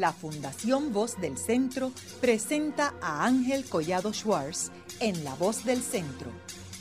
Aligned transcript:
la 0.00 0.12
Fundación 0.12 0.92
Voz 0.94 1.20
del 1.20 1.36
Centro 1.36 1.92
presenta 2.22 2.94
a 3.02 3.26
Ángel 3.26 3.66
Collado 3.66 4.14
Schwartz 4.14 4.70
en 4.98 5.22
La 5.24 5.34
Voz 5.34 5.66
del 5.66 5.82
Centro, 5.82 6.30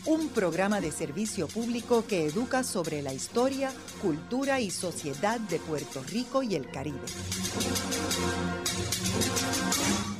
un 0.05 0.29
programa 0.29 0.79
de 0.79 0.93
servicio 0.93 1.47
público 1.47 2.05
que 2.07 2.25
educa 2.25 2.63
sobre 2.63 3.01
la 3.01 3.13
historia, 3.13 3.73
cultura 4.01 4.61
y 4.61 4.71
sociedad 4.71 5.37
de 5.41 5.59
Puerto 5.59 6.01
Rico 6.09 6.43
y 6.43 6.55
el 6.55 6.71
Caribe. 6.71 6.97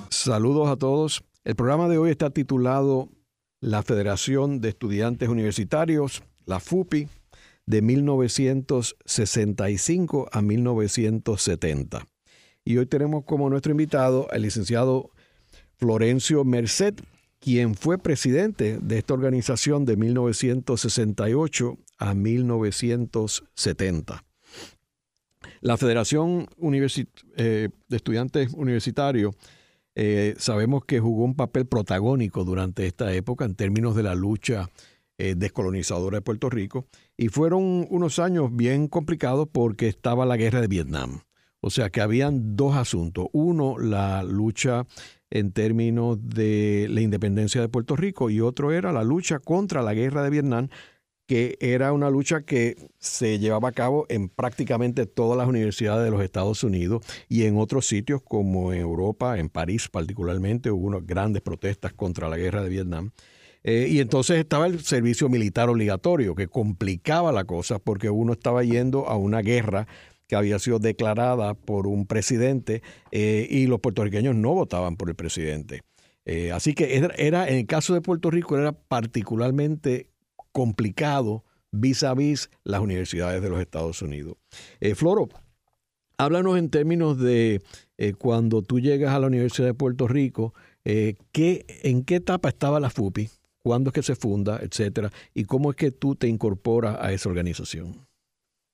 Saludos 0.09 0.67
a 0.67 0.75
todos. 0.75 1.23
El 1.45 1.55
programa 1.55 1.87
de 1.87 1.97
hoy 1.97 2.11
está 2.11 2.31
titulado 2.31 3.07
La 3.61 3.81
Federación 3.81 4.59
de 4.59 4.67
Estudiantes 4.69 5.29
Universitarios, 5.29 6.21
la 6.45 6.59
FUPI, 6.59 7.07
de 7.65 7.81
1965 7.81 10.27
a 10.33 10.41
1970. 10.41 12.08
Y 12.69 12.77
hoy 12.77 12.85
tenemos 12.85 13.25
como 13.25 13.49
nuestro 13.49 13.71
invitado 13.71 14.27
al 14.29 14.43
licenciado 14.43 15.09
Florencio 15.77 16.45
Merced, 16.45 16.93
quien 17.39 17.73
fue 17.73 17.97
presidente 17.97 18.77
de 18.79 18.99
esta 18.99 19.15
organización 19.15 19.85
de 19.85 19.97
1968 19.97 21.79
a 21.97 22.13
1970. 22.13 24.23
La 25.61 25.77
Federación 25.77 26.45
eh, 27.37 27.69
de 27.87 27.97
Estudiantes 27.97 28.53
Universitarios 28.53 29.33
eh, 29.95 30.35
sabemos 30.37 30.85
que 30.85 30.99
jugó 30.99 31.23
un 31.23 31.33
papel 31.33 31.65
protagónico 31.65 32.43
durante 32.43 32.85
esta 32.85 33.11
época 33.15 33.45
en 33.45 33.55
términos 33.55 33.95
de 33.95 34.03
la 34.03 34.13
lucha 34.13 34.69
eh, 35.17 35.33
descolonizadora 35.35 36.17
de 36.17 36.21
Puerto 36.21 36.51
Rico. 36.51 36.85
Y 37.17 37.29
fueron 37.29 37.87
unos 37.89 38.19
años 38.19 38.55
bien 38.55 38.87
complicados 38.87 39.47
porque 39.51 39.87
estaba 39.87 40.27
la 40.27 40.37
guerra 40.37 40.61
de 40.61 40.67
Vietnam. 40.67 41.21
O 41.61 41.69
sea 41.69 41.89
que 41.89 42.01
habían 42.01 42.55
dos 42.55 42.75
asuntos. 42.75 43.27
Uno, 43.33 43.77
la 43.77 44.23
lucha 44.23 44.85
en 45.29 45.51
términos 45.51 46.17
de 46.21 46.87
la 46.89 47.01
independencia 47.01 47.61
de 47.61 47.69
Puerto 47.69 47.95
Rico 47.95 48.29
y 48.29 48.41
otro 48.41 48.71
era 48.71 48.91
la 48.91 49.03
lucha 49.03 49.39
contra 49.39 49.81
la 49.81 49.93
guerra 49.93 50.23
de 50.23 50.29
Vietnam, 50.29 50.69
que 51.27 51.57
era 51.59 51.93
una 51.93 52.09
lucha 52.09 52.41
que 52.41 52.75
se 52.97 53.37
llevaba 53.37 53.69
a 53.69 53.73
cabo 53.73 54.07
en 54.09 54.29
prácticamente 54.29 55.05
todas 55.05 55.37
las 55.37 55.47
universidades 55.47 56.03
de 56.03 56.11
los 56.11 56.23
Estados 56.23 56.63
Unidos 56.63 57.05
y 57.27 57.43
en 57.43 57.57
otros 57.57 57.85
sitios 57.85 58.23
como 58.23 58.73
en 58.73 58.79
Europa, 58.79 59.37
en 59.37 59.49
París 59.49 59.89
particularmente, 59.89 60.71
hubo 60.71 60.87
unas 60.87 61.05
grandes 61.05 61.43
protestas 61.43 61.93
contra 61.93 62.29
la 62.29 62.37
guerra 62.37 62.63
de 62.63 62.69
Vietnam. 62.69 63.11
Eh, 63.63 63.87
y 63.91 63.99
entonces 63.99 64.37
estaba 64.37 64.65
el 64.67 64.79
servicio 64.79 65.27
militar 65.29 65.69
obligatorio, 65.69 66.33
que 66.33 66.47
complicaba 66.47 67.31
la 67.31 67.43
cosa 67.43 67.77
porque 67.77 68.09
uno 68.09 68.33
estaba 68.33 68.63
yendo 68.63 69.07
a 69.07 69.17
una 69.17 69.41
guerra 69.41 69.87
que 70.29 70.35
había 70.35 70.59
sido 70.59 70.77
declarada 70.77 71.55
por 71.55 71.87
un 71.87 72.05
presidente 72.05 72.83
eh, 73.11 73.47
y 73.49 73.65
los 73.65 73.79
puertorriqueños 73.79 74.35
no 74.35 74.53
votaban 74.53 74.95
por 74.95 75.09
el 75.09 75.15
presidente. 75.15 75.81
Eh, 76.23 76.51
así 76.51 76.75
que 76.75 76.95
era, 77.17 77.49
en 77.49 77.57
el 77.57 77.65
caso 77.65 77.95
de 77.95 78.01
Puerto 78.01 78.29
Rico, 78.29 78.55
era 78.55 78.71
particularmente 78.71 80.11
complicado 80.51 81.43
vis 81.71 82.03
a 82.03 82.13
vis 82.13 82.51
las 82.63 82.79
universidades 82.79 83.41
de 83.41 83.49
los 83.49 83.59
Estados 83.59 84.03
Unidos. 84.03 84.37
Floro, 84.95 85.29
háblanos 86.17 86.59
en 86.59 86.69
términos 86.69 87.19
de 87.19 87.63
cuando 88.19 88.61
tú 88.61 88.79
llegas 88.79 89.15
a 89.15 89.19
la 89.19 89.27
Universidad 89.27 89.67
de 89.67 89.73
Puerto 89.73 90.07
Rico, 90.07 90.53
¿qué, 90.83 91.65
¿en 91.83 92.03
qué 92.03 92.15
etapa 92.17 92.49
estaba 92.49 92.79
la 92.79 92.91
FUPI? 92.91 93.29
cuándo 93.63 93.89
es 93.89 93.93
que 93.93 94.03
se 94.03 94.15
funda, 94.15 94.59
etcétera, 94.61 95.11
y 95.33 95.43
cómo 95.45 95.71
es 95.71 95.75
que 95.75 95.91
tú 95.91 96.15
te 96.15 96.27
incorporas 96.27 96.97
a 96.99 97.11
esa 97.11 97.29
organización. 97.29 98.08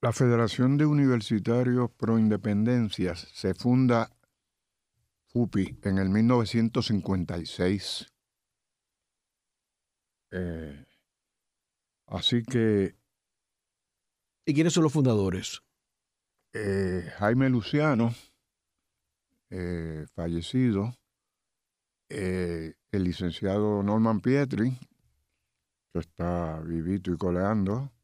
La 0.06 0.14
Federación 0.14 0.78
de 0.78 0.86
Universitarios 0.86 1.90
Pro 1.90 2.20
Independencias 2.20 3.28
se 3.34 3.56
funda 3.56 4.16
FUPI 5.30 5.80
en 5.82 5.98
el 5.98 6.10
1956. 6.10 8.14
Eh, 10.30 10.86
así 12.06 12.44
que... 12.44 12.96
¿Y 14.46 14.54
quiénes 14.54 14.74
son 14.74 14.84
los 14.84 14.94
fundadores? 14.94 15.64
Eh, 16.54 17.12
Jaime 17.18 17.50
Luciano, 17.50 18.14
eh, 19.50 20.06
fallecido, 20.14 20.96
eh, 22.10 22.76
el 22.92 23.04
licenciado 23.04 23.82
Norman 23.82 24.22
Pietri, 24.22 24.78
que 25.92 25.98
está 25.98 26.60
vivito 26.60 27.12
y 27.12 27.18
coleando. 27.18 27.95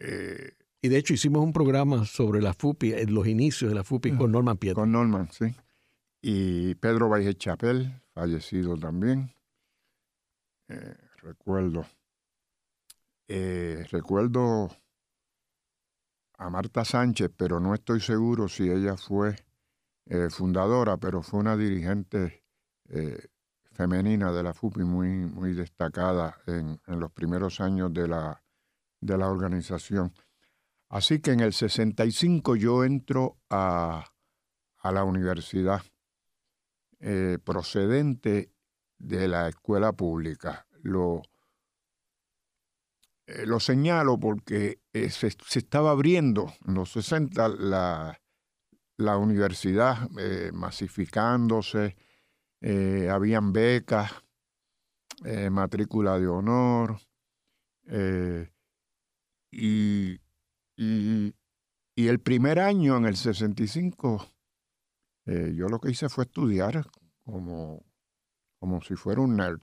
Eh, 0.00 0.52
y 0.82 0.88
de 0.88 0.96
hecho 0.96 1.14
hicimos 1.14 1.42
un 1.42 1.52
programa 1.52 2.04
sobre 2.04 2.40
la 2.40 2.54
FUPI, 2.54 2.94
en 2.94 3.14
los 3.14 3.26
inicios 3.26 3.70
de 3.70 3.74
la 3.74 3.84
FUPI 3.84 4.16
con 4.16 4.32
Norman 4.32 4.56
Pietri. 4.56 4.74
Con 4.80 4.92
Norman, 4.92 5.30
sí. 5.30 5.54
Y 6.22 6.74
Pedro 6.76 7.08
Valle 7.08 7.34
Chapel, 7.34 8.02
fallecido 8.12 8.76
también. 8.76 9.32
Eh, 10.68 10.96
recuerdo. 11.22 11.86
recuerdo 13.28 14.70
a 16.38 16.50
Marta 16.50 16.84
Sánchez, 16.84 17.30
pero 17.36 17.60
no 17.60 17.74
estoy 17.74 18.00
seguro 18.00 18.48
si 18.48 18.70
ella 18.70 18.96
fue 18.96 19.36
fundadora, 20.30 20.96
pero 20.96 21.22
fue 21.22 21.38
una 21.38 21.56
dirigente 21.56 22.40
eh, 22.92 23.28
femenina 23.70 24.32
de 24.32 24.42
la 24.42 24.52
FUPI 24.52 24.82
muy, 24.82 25.08
muy 25.08 25.52
destacada 25.54 26.36
en, 26.46 26.80
los 26.86 27.12
primeros 27.12 27.60
años 27.60 27.94
de 27.94 28.08
la, 28.08 28.42
de 29.00 29.18
la 29.18 29.28
organización. 29.28 30.12
Así 30.88 31.20
que 31.20 31.32
en 31.32 31.40
el 31.40 31.52
65 31.52 32.56
yo 32.56 32.84
entro 32.84 33.38
a, 33.48 34.04
la 34.82 35.04
universidad 35.04 35.82
eh, 36.98 37.38
procedente 37.44 38.52
de 38.98 39.28
la 39.28 39.48
escuela 39.48 39.92
pública. 39.92 40.66
Lo, 40.82 41.22
eh, 43.26 43.46
lo 43.46 43.60
señalo 43.60 44.18
porque 44.18 44.80
se, 44.92 45.28
estaba 45.28 45.90
abriendo 45.90 46.52
en 46.66 46.74
los 46.74 46.92
60 46.92 47.48
la, 47.48 48.20
la 48.96 49.16
universidad, 49.16 50.08
masificándose, 50.52 51.96
eh, 52.60 53.08
habían 53.10 53.52
becas, 53.52 54.12
eh, 55.24 55.48
matrícula 55.48 56.18
de 56.18 56.28
honor, 56.28 56.98
eh, 57.86 58.50
y, 59.50 60.20
y, 60.76 61.34
el 61.96 62.18
primer 62.20 62.58
año, 62.58 62.96
en 62.96 63.04
el 63.04 63.16
65, 63.16 64.26
yo 65.26 65.68
lo 65.68 65.78
que 65.80 65.90
hice 65.90 66.08
fue 66.08 66.24
estudiar 66.24 66.86
como, 67.24 67.84
como 68.58 68.80
si 68.80 68.96
fuera 68.96 69.20
un 69.20 69.36
nerd. 69.36 69.60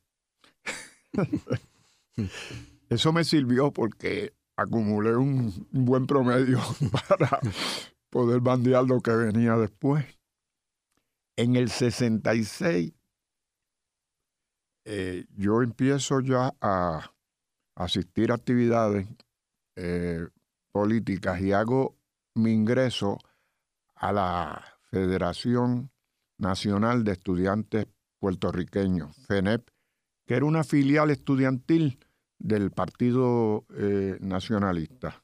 Eso 2.90 3.12
me 3.12 3.24
sirvió 3.24 3.72
porque 3.74 4.34
acumulé 4.56 5.16
un 5.16 5.68
buen 5.72 6.06
promedio 6.06 6.60
para 6.92 7.40
poder 8.10 8.40
bandear 8.42 8.86
lo 8.86 9.02
que 9.02 9.12
venía 9.12 9.56
después. 9.56 10.06
En 11.36 11.56
el 11.56 11.70
66 11.70 12.94
eh, 14.90 15.26
yo 15.36 15.62
empiezo 15.62 16.22
ya 16.22 16.56
a 16.62 17.12
asistir 17.76 18.32
a 18.32 18.36
actividades 18.36 19.06
eh, 19.78 20.28
políticas 20.72 21.40
y 21.40 21.54
hago 21.54 21.98
mi 22.36 22.52
ingreso 22.52 23.18
a 23.96 24.12
la 24.12 24.80
Federación 24.90 25.92
Nacional 26.38 27.04
de 27.04 27.14
Estudiantes 27.14 27.88
Puertorriqueños, 28.20 29.16
FENEP, 29.28 29.70
que 30.26 30.36
era 30.36 30.46
una 30.46 30.64
filial 30.64 31.10
estudiantil 31.10 32.00
del 32.38 32.72
Partido 32.72 33.66
eh, 33.76 34.18
Nacionalista. 34.20 35.24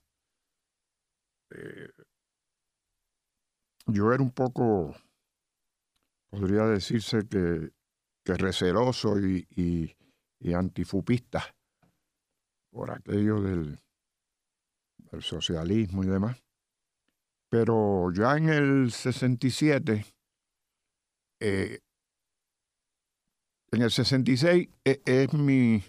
yo 3.86 4.12
era 4.12 4.24
un 4.24 4.32
poco 4.32 4.96
podría 6.34 6.66
decirse 6.66 7.28
que, 7.30 7.72
que 8.26 8.34
receloso 8.34 9.20
y, 9.20 9.46
y, 9.52 10.54
antifupista 10.54 11.56
por 12.72 12.90
aquello 12.90 13.40
del, 13.40 13.80
socialismo 15.22 16.04
y 16.04 16.08
demás. 16.08 16.44
Pero 17.50 18.12
ya 18.12 18.36
en 18.38 18.50
el 18.50 18.92
67, 18.92 20.06
eh, 21.40 21.80
en 23.72 23.82
el 23.82 23.92
66 23.92 24.70
e, 24.84 25.02
es, 25.06 25.34
mi, 25.34 25.84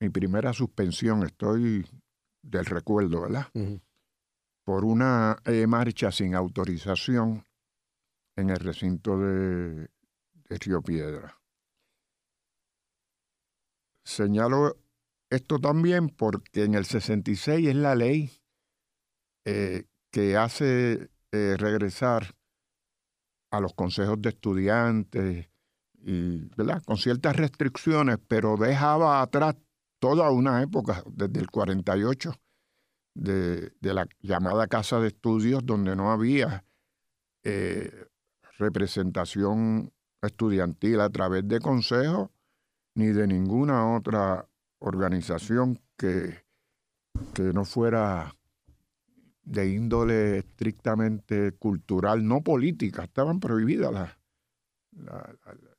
mi 0.00 0.08
primera 0.10 0.52
suspensión, 0.52 1.24
estoy 1.24 1.84
del 2.42 2.66
recuerdo, 2.66 3.22
¿verdad? 3.22 3.50
Por 4.64 4.84
una 4.84 5.36
eh, 5.44 5.66
marcha 5.66 6.12
sin 6.12 6.34
autorización 6.34 7.44
en 8.36 8.50
el 8.50 8.56
recinto 8.56 9.18
de, 9.18 9.88
Río 10.48 10.82
Piedra. 10.82 11.40
Señalo 14.04 14.76
esto 15.34 15.58
también 15.58 16.08
porque 16.08 16.64
en 16.64 16.74
el 16.74 16.84
66 16.84 17.68
es 17.68 17.74
la 17.74 17.94
ley 17.94 18.30
eh, 19.44 19.84
que 20.10 20.36
hace 20.36 21.10
eh, 21.32 21.56
regresar 21.58 22.34
a 23.50 23.60
los 23.60 23.74
consejos 23.74 24.20
de 24.20 24.30
estudiantes 24.30 25.48
y. 26.06 26.48
Con 26.84 26.98
ciertas 26.98 27.34
restricciones, 27.36 28.18
pero 28.28 28.56
dejaba 28.56 29.22
atrás 29.22 29.56
toda 29.98 30.30
una 30.30 30.62
época, 30.62 31.02
desde 31.06 31.40
el 31.40 31.50
48, 31.50 32.34
de, 33.14 33.72
de 33.80 33.94
la 33.94 34.06
llamada 34.20 34.66
Casa 34.66 35.00
de 35.00 35.08
Estudios, 35.08 35.64
donde 35.64 35.96
no 35.96 36.12
había 36.12 36.64
eh, 37.42 38.06
representación 38.58 39.92
estudiantil 40.20 41.00
a 41.00 41.10
través 41.10 41.46
de 41.48 41.60
consejos 41.60 42.30
ni 42.94 43.06
de 43.06 43.26
ninguna 43.26 43.96
otra 43.96 44.48
organización 44.84 45.80
que, 45.96 46.44
que 47.32 47.42
no 47.42 47.64
fuera 47.64 48.34
de 49.42 49.68
índole 49.70 50.38
estrictamente 50.38 51.52
cultural, 51.52 52.26
no 52.26 52.42
política. 52.42 53.04
Estaban 53.04 53.40
prohibidas 53.40 53.92
las, 53.92 54.18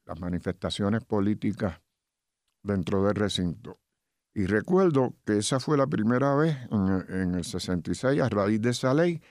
las, 0.05 0.19
manifestaciones 0.19 1.03
políticas 1.03 1.81
dentro 2.63 3.03
del 3.03 3.15
recinto. 3.15 3.79
Y 4.33 4.47
recuerdo 4.47 5.15
que 5.25 5.37
esa 5.37 5.59
fue 5.59 5.77
la 5.77 5.87
primera 5.87 6.35
vez 6.35 6.57
en, 6.71 7.21
en, 7.21 7.35
el 7.35 7.43
66, 7.43 8.21
a 8.21 8.29
raíz 8.29 8.61
de 8.61 8.71
esa 8.71 8.93
ley, 8.93 9.21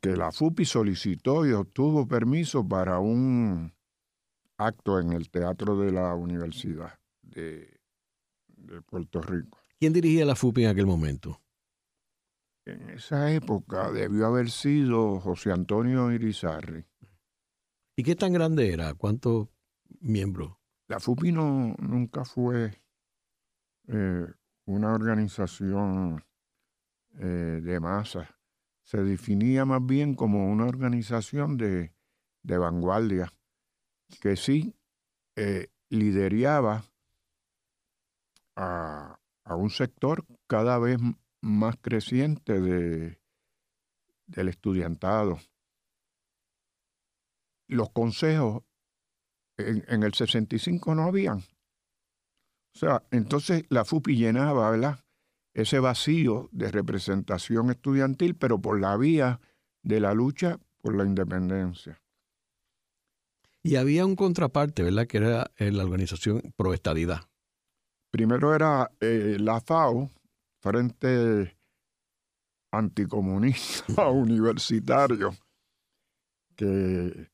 que 0.00 0.16
la 0.16 0.32
FUPI 0.32 0.64
solicitó 0.64 1.46
y 1.46 1.52
obtuvo 1.52 2.06
permiso 2.06 2.66
para 2.66 3.00
un 3.00 3.72
acto 4.56 5.00
en 5.00 5.12
el 5.12 5.30
Teatro 5.30 5.78
de 5.78 5.92
la 5.92 6.14
Universidad 6.14 6.98
de, 7.22 7.79
de 8.60 8.82
Puerto 8.82 9.20
Rico. 9.20 9.58
¿Quién 9.78 9.92
dirigía 9.92 10.24
la 10.24 10.36
FUPI 10.36 10.64
en 10.64 10.70
aquel 10.70 10.86
momento? 10.86 11.40
En 12.66 12.90
esa 12.90 13.32
época 13.32 13.90
debió 13.90 14.26
haber 14.26 14.50
sido 14.50 15.18
José 15.20 15.52
Antonio 15.52 16.12
Irizarri. 16.12 16.84
¿Y 17.96 18.02
qué 18.02 18.14
tan 18.14 18.32
grande 18.32 18.72
era? 18.72 18.94
¿Cuántos 18.94 19.48
miembros? 20.00 20.54
La 20.88 21.00
FUPI 21.00 21.32
no, 21.32 21.74
nunca 21.78 22.24
fue 22.24 22.82
eh, 23.88 24.26
una 24.66 24.92
organización 24.92 26.24
eh, 27.18 27.60
de 27.62 27.80
masa. 27.80 28.38
Se 28.82 29.02
definía 29.02 29.64
más 29.64 29.84
bien 29.84 30.14
como 30.14 30.50
una 30.50 30.66
organización 30.66 31.56
de, 31.56 31.94
de 32.42 32.58
vanguardia 32.58 33.32
que 34.20 34.36
sí 34.36 34.74
eh, 35.36 35.68
lideraba 35.88 36.89
a, 38.60 39.18
un 39.56 39.70
sector 39.70 40.24
cada 40.46 40.78
vez 40.78 40.98
más 41.40 41.76
creciente 41.80 42.60
de, 42.60 43.18
del 44.26 44.48
estudiantado. 44.48 45.38
Los 47.68 47.90
consejos 47.90 48.62
en, 49.58 50.02
el 50.02 50.14
65 50.14 50.94
no 50.94 51.04
habían. 51.04 51.38
O 51.38 52.78
sea, 52.78 53.02
entonces 53.10 53.64
la 53.68 53.84
FUPI 53.84 54.16
llenaba. 54.16 55.04
Ese 55.52 55.80
vacío 55.80 56.48
de 56.52 56.70
representación 56.70 57.70
estudiantil, 57.70 58.36
pero 58.36 58.60
por 58.60 58.80
la 58.80 58.96
vía 58.96 59.40
de 59.82 59.98
la 59.98 60.14
lucha 60.14 60.60
por 60.80 60.94
la 60.94 61.04
independencia. 61.04 62.00
Y 63.62 63.74
había 63.74 64.06
un 64.06 64.14
contraparte, 64.14 64.84
¿verdad? 64.84 65.08
Que 65.08 65.18
era 65.18 65.50
eh, 65.56 65.72
la 65.72 65.84
organización 65.84 66.54
Proestadidad. 66.56 67.29
Primero 68.10 68.54
era 68.54 68.90
eh, 69.00 69.36
la 69.38 69.60
FAO, 69.60 70.10
Frente 70.60 71.56
Anticomunista 72.72 74.08
Universitario, 74.10 75.32
que 76.56 77.30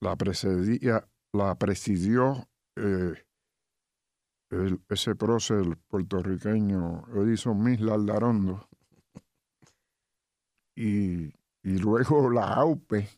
la, 0.00 0.16
presidía, 0.16 1.08
la 1.32 1.54
presidió 1.56 2.48
eh, 2.76 3.14
ese 4.88 5.14
prócer 5.14 5.78
puertorriqueño 5.88 7.04
Edison 7.14 7.62
Misla 7.62 7.94
Aldarondo. 7.94 8.68
Y, 10.76 11.32
y 11.62 11.78
luego 11.78 12.30
la 12.30 12.52
AUPE, 12.54 13.08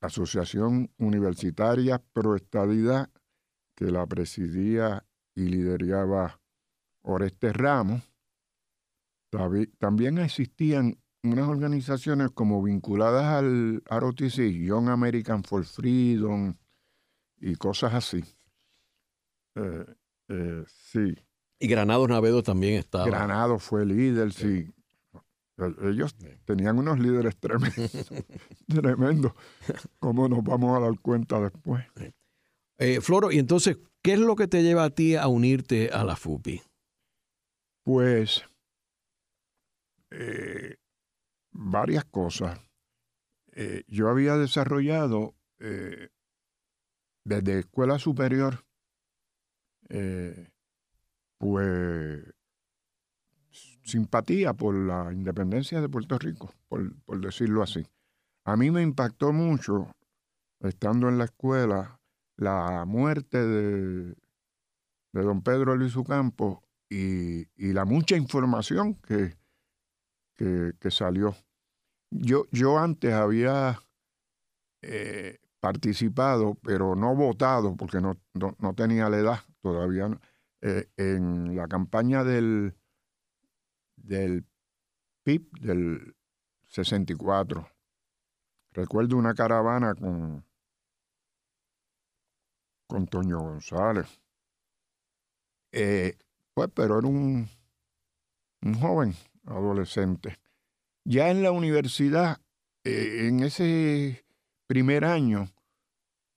Asociación 0.00 0.90
Universitaria 0.96 1.98
Pro 1.98 2.34
Estadidad, 2.34 3.10
que 3.76 3.90
la 3.90 4.06
presidía 4.06 5.04
y 5.34 5.42
lideraba 5.42 6.40
Oreste 7.02 7.52
Ramos. 7.52 8.02
También 9.78 10.18
existían 10.18 10.98
unas 11.22 11.48
organizaciones 11.48 12.30
como 12.30 12.62
vinculadas 12.62 13.24
al 13.26 13.82
ROTC, 13.84 14.50
Young 14.50 14.88
American 14.88 15.44
for 15.44 15.64
Freedom 15.64 16.54
y 17.38 17.54
cosas 17.56 17.94
así. 17.94 18.24
Eh, 19.54 19.86
eh, 20.28 20.64
sí. 20.66 21.14
Y 21.58 21.68
Granado 21.68 22.08
Navedo 22.08 22.42
también 22.42 22.78
estaba. 22.78 23.06
Granado 23.06 23.58
fue 23.58 23.84
líder, 23.84 24.32
sí. 24.32 24.72
Ellos 25.82 26.16
tenían 26.46 26.78
unos 26.78 26.98
líderes 26.98 27.36
tremendos, 27.40 28.14
tremendo. 28.66 29.34
¿Cómo 29.98 30.26
nos 30.28 30.42
vamos 30.42 30.76
a 30.76 30.80
dar 30.80 30.98
cuenta 31.00 31.38
después? 31.40 31.84
Eh, 32.82 33.02
Floro, 33.02 33.30
y 33.30 33.38
entonces, 33.38 33.76
¿qué 34.02 34.14
es 34.14 34.18
lo 34.18 34.36
que 34.36 34.48
te 34.48 34.62
lleva 34.62 34.84
a 34.84 34.90
ti 34.90 35.14
a 35.14 35.28
unirte 35.28 35.90
a 35.90 36.02
la 36.02 36.16
FUPI? 36.16 36.62
Pues 37.84 38.42
eh, 40.10 40.76
varias 41.52 42.06
cosas. 42.06 42.58
Eh, 43.52 43.84
yo 43.86 44.08
había 44.08 44.36
desarrollado 44.36 45.34
desde 47.22 47.58
escuela 47.58 47.98
superior, 47.98 48.64
pues 51.38 52.24
simpatía 53.82 54.54
por 54.54 54.74
la 54.74 55.12
independencia 55.12 55.82
de 55.82 55.88
Puerto 55.90 56.18
Rico, 56.18 56.54
por, 56.68 57.20
decirlo 57.20 57.62
así. 57.62 57.86
A 58.46 58.56
mí 58.56 58.70
me 58.70 58.80
impactó 58.80 59.34
mucho, 59.34 59.92
estando 60.60 61.10
en 61.10 61.18
la 61.18 61.24
escuela, 61.24 61.99
la 62.40 62.84
muerte 62.86 63.38
de, 63.38 64.14
de 65.12 65.22
don 65.22 65.42
Pedro 65.42 65.76
Luis 65.76 65.94
Ucampo 65.94 66.64
y, 66.88 67.46
y, 67.54 67.72
la 67.72 67.84
mucha 67.84 68.16
información 68.16 68.94
que, 68.94 69.36
que, 70.36 70.90
salió. 70.90 71.36
Yo, 72.10 72.46
yo 72.50 72.78
antes 72.78 73.12
había 73.12 73.80
eh, 74.82 75.38
participado, 75.60 76.56
pero 76.62 76.96
no 76.96 77.14
votado, 77.14 77.76
porque 77.76 78.00
no, 78.00 78.16
no, 78.34 78.74
tenía 78.74 79.10
la 79.10 79.18
edad 79.18 79.40
todavía, 79.60 80.08
eh, 80.62 80.88
en 80.96 81.54
la 81.54 81.68
campaña 81.68 82.24
del 82.24 82.74
del 83.96 84.46
PIB 85.24 85.50
del 85.60 86.16
64. 86.68 87.68
Recuerdo 88.72 89.18
una 89.18 89.34
caravana 89.34 89.94
con, 89.94 90.42
con 92.90 93.06
Toño 93.06 93.38
González. 93.38 94.20
Eh, 95.72 96.18
pues, 96.52 96.68
pero 96.74 96.98
era 96.98 97.06
un, 97.06 97.48
un 98.62 98.74
joven 98.74 99.14
adolescente. 99.46 100.36
Ya 101.04 101.30
en 101.30 101.42
la 101.42 101.52
universidad, 101.52 102.40
eh, 102.84 103.28
en 103.28 103.40
ese 103.40 104.24
primer 104.66 105.04
año, 105.04 105.48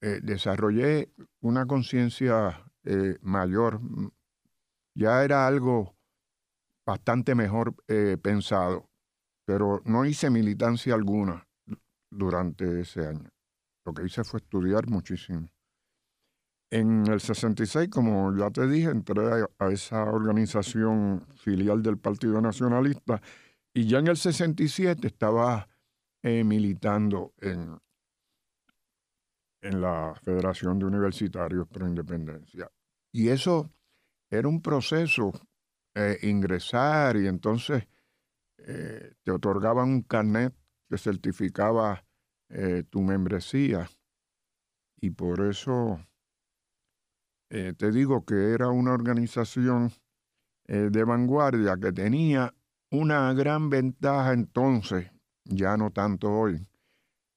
eh, 0.00 0.20
desarrollé 0.22 1.12
una 1.40 1.66
conciencia 1.66 2.60
mayor. 3.22 3.80
Ya 4.94 5.24
era 5.24 5.46
algo 5.46 5.96
bastante 6.86 7.34
mejor 7.34 7.74
eh, 7.88 8.18
pensado, 8.22 8.90
pero 9.46 9.80
no 9.86 10.04
hice 10.04 10.28
militancia 10.30 10.94
alguna 10.94 11.48
durante 12.10 12.80
ese 12.80 13.06
año. 13.06 13.30
Lo 13.86 13.94
que 13.94 14.04
hice 14.04 14.22
fue 14.24 14.40
estudiar 14.40 14.86
muchísimo. 14.88 15.48
En 16.74 17.06
el 17.06 17.20
66, 17.20 17.88
como 17.88 18.36
ya 18.36 18.50
te 18.50 18.66
dije, 18.66 18.90
entré 18.90 19.22
a, 19.60 19.68
esa 19.70 20.02
organización 20.02 21.24
filial 21.36 21.80
del 21.84 21.98
Partido 21.98 22.40
Nacionalista 22.40 23.22
y 23.72 23.86
ya 23.86 24.00
en 24.00 24.08
el 24.08 24.16
67 24.16 25.06
estaba 25.06 25.68
eh, 26.20 26.42
militando 26.42 27.32
en, 27.40 27.78
en 29.62 29.80
la 29.80 30.14
Federación 30.20 30.80
de 30.80 30.86
Universitarios 30.86 31.68
Pro 31.68 31.86
Independencia. 31.86 32.68
Y 33.12 33.28
eso 33.28 33.70
era 34.28 34.48
un 34.48 34.60
proceso 34.60 35.30
eh, 35.94 36.18
ingresar 36.22 37.16
y 37.18 37.28
entonces 37.28 37.86
eh, 38.58 39.12
te 39.22 39.30
otorgaban 39.30 39.90
un 39.90 40.02
carnet 40.02 40.52
que 40.90 40.98
certificaba 40.98 42.04
tu 42.90 43.00
membresía. 43.00 43.88
Y 45.00 45.10
por 45.10 45.40
eso 45.40 45.98
te 47.76 47.92
digo 47.92 48.24
que 48.24 48.52
era 48.52 48.68
una 48.68 48.92
organización 48.92 49.92
de 50.66 51.04
vanguardia 51.04 51.76
que 51.76 51.92
tenía 51.92 52.52
una 52.90 53.32
gran 53.32 53.70
ventaja 53.70 54.32
entonces 54.32 55.10
ya 55.44 55.76
no 55.76 55.90
tanto 55.90 56.30
hoy, 56.30 56.66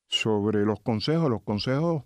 sobre 0.08 0.66
los 0.66 0.80
consejos. 0.82 1.30
Los 1.30 1.44
consejos, 1.44 2.04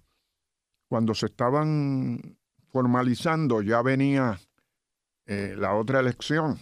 cuando 0.88 1.14
se 1.14 1.28
estaban 1.28 2.38
formalizando, 2.70 3.62
ya 3.62 3.82
venía 3.82 4.40
eh, 5.26 5.56
la 5.58 5.76
otra 5.76 6.00
elección. 6.00 6.58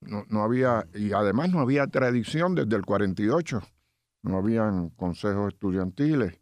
No, 0.00 0.24
no, 0.28 0.42
había, 0.42 0.86
y 0.94 1.12
además 1.12 1.50
no 1.50 1.60
había 1.60 1.86
tradición 1.86 2.56
desde 2.56 2.74
el 2.74 2.84
48, 2.84 3.62
no 4.22 4.36
habían 4.36 4.90
consejos 4.90 5.52
estudiantiles. 5.52 6.40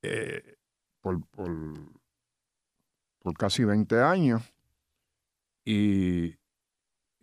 Eh, 0.00 0.56
por, 1.02 1.20
por, 3.28 3.36
casi 3.36 3.64
20 3.64 4.00
años. 4.00 4.42
Y, 5.64 6.36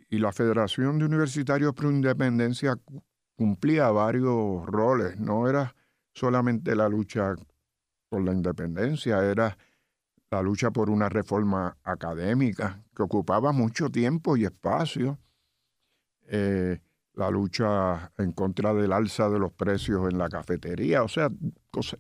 y 0.10 0.20
la 0.20 0.32
Federación 0.32 1.00
de 1.00 1.06
Universitarios 1.06 1.74
Pro 1.74 1.90
Independencia 1.90 2.78
cumplía 3.36 3.90
varios 3.90 4.66
roles, 4.66 5.20
no 5.20 5.50
era 5.50 5.76
solamente 6.14 6.76
la 6.76 6.88
lucha 6.88 7.36
por 8.08 8.24
la 8.24 8.32
independencia, 8.32 9.24
era 9.26 9.58
la 10.30 10.42
lucha 10.42 10.72
por 10.72 10.90
una 10.90 11.10
reforma 11.10 11.78
académica 11.84 12.82
que 12.96 13.04
ocupaba 13.04 13.52
mucho 13.52 13.90
tiempo 13.90 14.38
y 14.38 14.46
espacio, 14.46 15.20
eh, 16.28 16.80
la 17.14 17.30
lucha 17.30 18.12
en 18.18 18.32
contra 18.32 18.74
del 18.74 18.94
alza 18.94 19.30
de 19.30 19.40
los 19.40 19.52
precios 19.54 20.10
en 20.10 20.18
la 20.18 20.30
cafetería, 20.30 21.04
o 21.04 21.08
sea, 21.08 21.30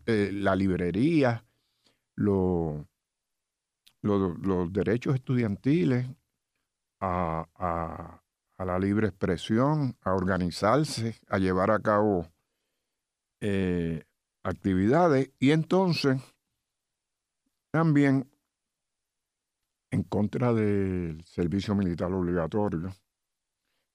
eh, 0.05 0.29
la 0.31 0.55
librería, 0.55 1.43
los 4.05 4.71
derechos 4.71 5.15
estudiantiles 5.15 6.07
a, 7.01 8.21
la 8.57 8.79
libre 8.79 9.07
expresión, 9.07 9.97
a 10.01 10.13
organizarse, 10.13 11.19
a 11.27 11.37
llevar 11.37 11.71
a 11.71 11.79
cabo 11.79 12.27
eh, 13.41 14.03
actividades 14.43 15.31
y 15.39 15.51
entonces 15.51 16.21
también 17.71 18.29
en 19.91 20.03
contra 20.03 20.53
del 20.53 21.23
servicio 21.25 21.75
militar 21.75 22.11
obligatorio 22.13 22.93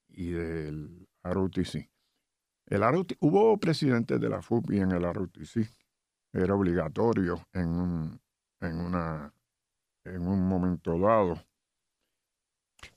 y 0.09 0.31
del 0.31 1.09
ROTC. 1.23 1.91
El 2.67 2.83
hubo 3.21 3.59
presidentes 3.59 4.21
de 4.21 4.29
la 4.29 4.43
FUPI 4.43 4.81
en 4.81 4.93
el 4.93 5.03
ROTC, 5.03 5.75
era 6.33 6.55
obligatorio 6.55 7.45
en 7.53 7.69
un, 7.69 8.21
en 8.61 8.77
una, 8.77 9.33
en 10.05 10.27
un 10.27 10.47
momento 10.47 10.99
dado. 10.99 11.39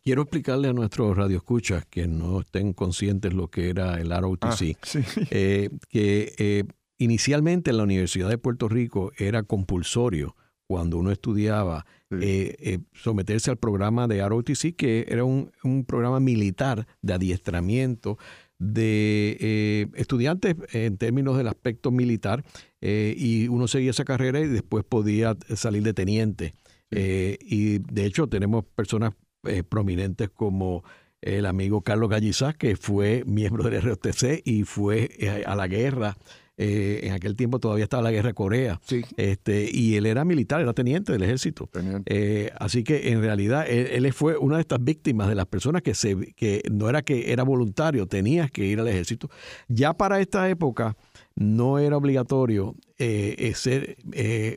Quiero 0.02 0.24
explicarle 0.24 0.70
a 0.70 0.74
nuestros 0.74 1.16
radioescuchas 1.16 1.86
que 1.86 2.08
no 2.08 2.42
estén 2.42 2.74
conscientes 2.74 3.34
lo 3.34 3.50
que 3.50 3.70
era 3.70 4.00
el 4.00 4.10
ROTC, 4.10 4.44
ah, 4.44 5.00
eh, 5.32 5.70
que 5.90 6.34
eh, 6.38 6.64
inicialmente 6.98 7.72
en 7.72 7.78
la 7.78 7.84
Universidad 7.84 8.30
de 8.30 8.38
Puerto 8.38 8.68
Rico 8.68 9.12
era 9.18 9.44
compulsorio 9.44 10.36
cuando 10.68 10.98
uno 10.98 11.12
estudiaba 11.12 11.86
eh, 12.10 12.80
someterse 12.94 13.52
al 13.52 13.58
programa 13.58 14.08
de 14.08 14.28
ROTC, 14.28 14.76
que 14.76 15.06
era 15.08 15.24
un, 15.24 15.52
programa 15.86 16.20
militar 16.20 16.88
de 17.02 17.14
adiestramiento 17.14 18.18
de 18.58 19.90
estudiantes 19.96 20.56
en 20.72 20.98
términos 20.98 21.38
del 21.38 21.50
aspecto 21.50 21.92
militar, 21.92 22.44
y 22.82 23.48
uno 23.50 23.68
seguía 23.68 23.92
esa 23.92 24.06
carrera 24.06 24.40
y 24.40 24.48
después 24.48 24.86
podía 24.86 25.36
salir 25.54 25.84
de 25.84 25.94
teniente. 25.94 26.54
Y 26.96 27.80
de 27.80 28.06
hecho 28.06 28.28
tenemos 28.28 28.66
personas 28.76 29.14
eh, 29.46 29.62
prominentes 29.62 30.30
como 30.30 30.86
el 31.22 31.46
amigo 31.46 31.82
Carlos 31.82 32.10
Gallizá, 32.10 32.54
que 32.54 32.78
fue 32.78 33.26
miembro 33.26 33.70
del 33.70 33.82
ROTC 33.82 34.42
y 34.46 34.64
fue 34.64 35.10
eh, 35.20 35.44
a 35.46 35.56
la 35.56 35.68
guerra. 35.68 36.16
Eh, 36.56 37.02
en 37.04 37.12
aquel 37.12 37.36
tiempo 37.36 37.60
todavía 37.60 37.84
estaba 37.84 38.04
la 38.04 38.12
guerra 38.12 38.30
de 38.30 38.34
Corea. 38.36 38.80
Este, 39.18 39.70
y 39.70 39.96
él 39.96 40.06
era 40.06 40.24
militar, 40.24 40.62
era 40.62 40.72
teniente 40.72 41.12
del 41.12 41.24
ejército. 41.24 41.70
así 42.58 42.86
que 42.86 43.10
en 43.10 43.22
realidad 43.22 43.66
él, 43.68 44.14
fue 44.14 44.38
una 44.38 44.56
de 44.56 44.62
estas 44.62 44.82
víctimas 44.82 45.28
de 45.28 45.36
las 45.36 45.48
personas 45.48 45.82
que, 45.82 45.94
se, 45.94 46.34
que 46.36 46.62
no 46.72 46.88
era 46.88 47.02
que 47.02 47.34
era 47.34 47.44
voluntario, 47.44 48.08
tenías 48.08 48.50
que 48.50 48.64
ir 48.64 48.80
al 48.80 48.88
ejército. 48.88 49.30
Ya 49.68 49.94
para 49.94 50.22
esta 50.22 50.48
época 50.50 50.96
no 51.36 51.80
era 51.80 51.98
obligatorio 51.98 52.76
ser 52.98 53.98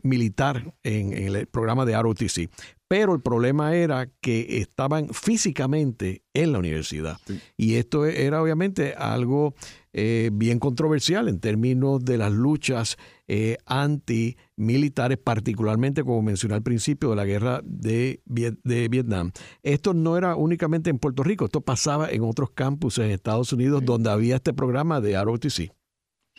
militar 0.02 0.74
en, 0.82 1.12
en, 1.12 1.34
el 1.34 1.46
programa 1.46 1.84
de 1.84 2.00
ROTC 2.00 2.48
pero 2.88 3.14
el 3.14 3.20
problema 3.20 3.74
era 3.74 4.08
que 4.20 4.58
estaban 4.58 5.08
físicamente 5.08 6.22
en 6.34 6.52
la 6.52 6.58
universidad. 6.58 7.18
Y 7.56 7.74
esto 7.74 8.06
era 8.06 8.40
obviamente 8.40 8.94
algo 8.94 9.54
eh, 9.92 10.30
bien 10.32 10.58
controversial 10.60 11.28
en 11.28 11.40
términos 11.40 12.04
de 12.04 12.18
las 12.18 12.30
luchas 12.30 12.96
eh, 13.26 13.56
antimilitares, 13.66 15.18
particularmente, 15.18 16.04
como 16.04 16.22
mencioné 16.22 16.54
al 16.54 16.62
principio, 16.62 17.10
de 17.10 17.16
la 17.16 17.24
guerra 17.24 17.60
de, 17.64 18.20
de, 18.26 18.88
Vietnam. 18.88 19.32
Esto 19.64 19.92
no 19.92 20.16
era 20.16 20.36
únicamente 20.36 20.90
en 20.90 20.98
Puerto 20.98 21.24
Rico, 21.24 21.46
esto 21.46 21.62
pasaba 21.62 22.08
en 22.10 22.22
otros 22.22 22.50
campus 22.50 22.98
en 22.98 23.10
Estados 23.10 23.52
Unidos 23.52 23.84
donde 23.84 24.10
había 24.10 24.36
este 24.36 24.52
programa 24.52 25.00
de 25.00 25.20
ROTC. 25.20 25.72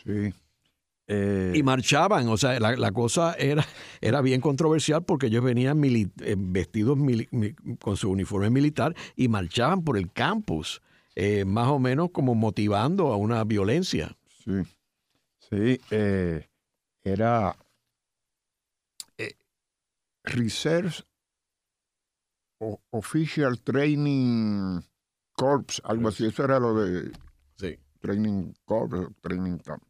Sí, 0.08 0.34
eh, 1.10 1.54
y 1.56 1.64
marchaban, 1.64 2.28
o 2.28 2.36
sea, 2.36 2.60
la, 2.60 2.92
cosa 2.92 3.34
era, 3.36 3.66
era 4.02 4.20
bien 4.20 4.42
controversial 4.42 5.06
porque 5.06 5.28
ellos 5.28 5.42
venían 5.42 5.82
eh, 5.86 6.36
vestidos 6.38 6.98
con 7.80 7.96
su 7.96 8.12
uniforme 8.12 8.50
militar 8.50 8.94
y 9.16 9.30
marchaban 9.30 9.84
por 9.86 9.98
el 9.98 10.12
campus, 10.12 10.82
eh, 11.16 11.46
más 11.46 11.70
o 11.70 11.80
menos 11.80 12.10
como 12.12 12.36
motivando 12.36 13.14
a 13.14 13.16
una 13.16 13.46
violencia. 13.46 14.18
Sí, 14.44 14.64
sí, 15.50 15.80
era 17.04 17.56
Reserve 20.26 20.92
Official 22.90 23.62
Training 23.62 24.82
Corps, 25.32 25.82
algo 25.86 26.10
así, 26.10 26.26
eso 26.26 26.44
era 26.44 26.60
lo 26.60 26.74
de 26.74 27.12
sí. 27.56 27.78
Training 28.02 28.54
Corps, 28.66 29.10
Training 29.22 29.58
Camp. 29.60 29.84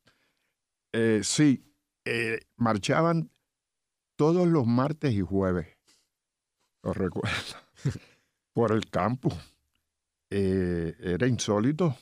Eh, 0.99 1.19
sí, 1.23 1.63
eh, 2.05 2.39
marchaban 2.55 3.29
todos 4.15 4.47
los 4.47 4.65
martes 4.65 5.13
y 5.13 5.21
jueves, 5.21 5.67
lo 6.81 6.91
recuerdo, 6.91 7.37
por 8.53 8.71
el 8.71 8.89
campo. 8.89 9.29
Eh, 10.31 10.95
era 10.99 11.27
insólito. 11.27 11.95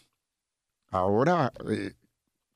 Ahora 0.88 1.52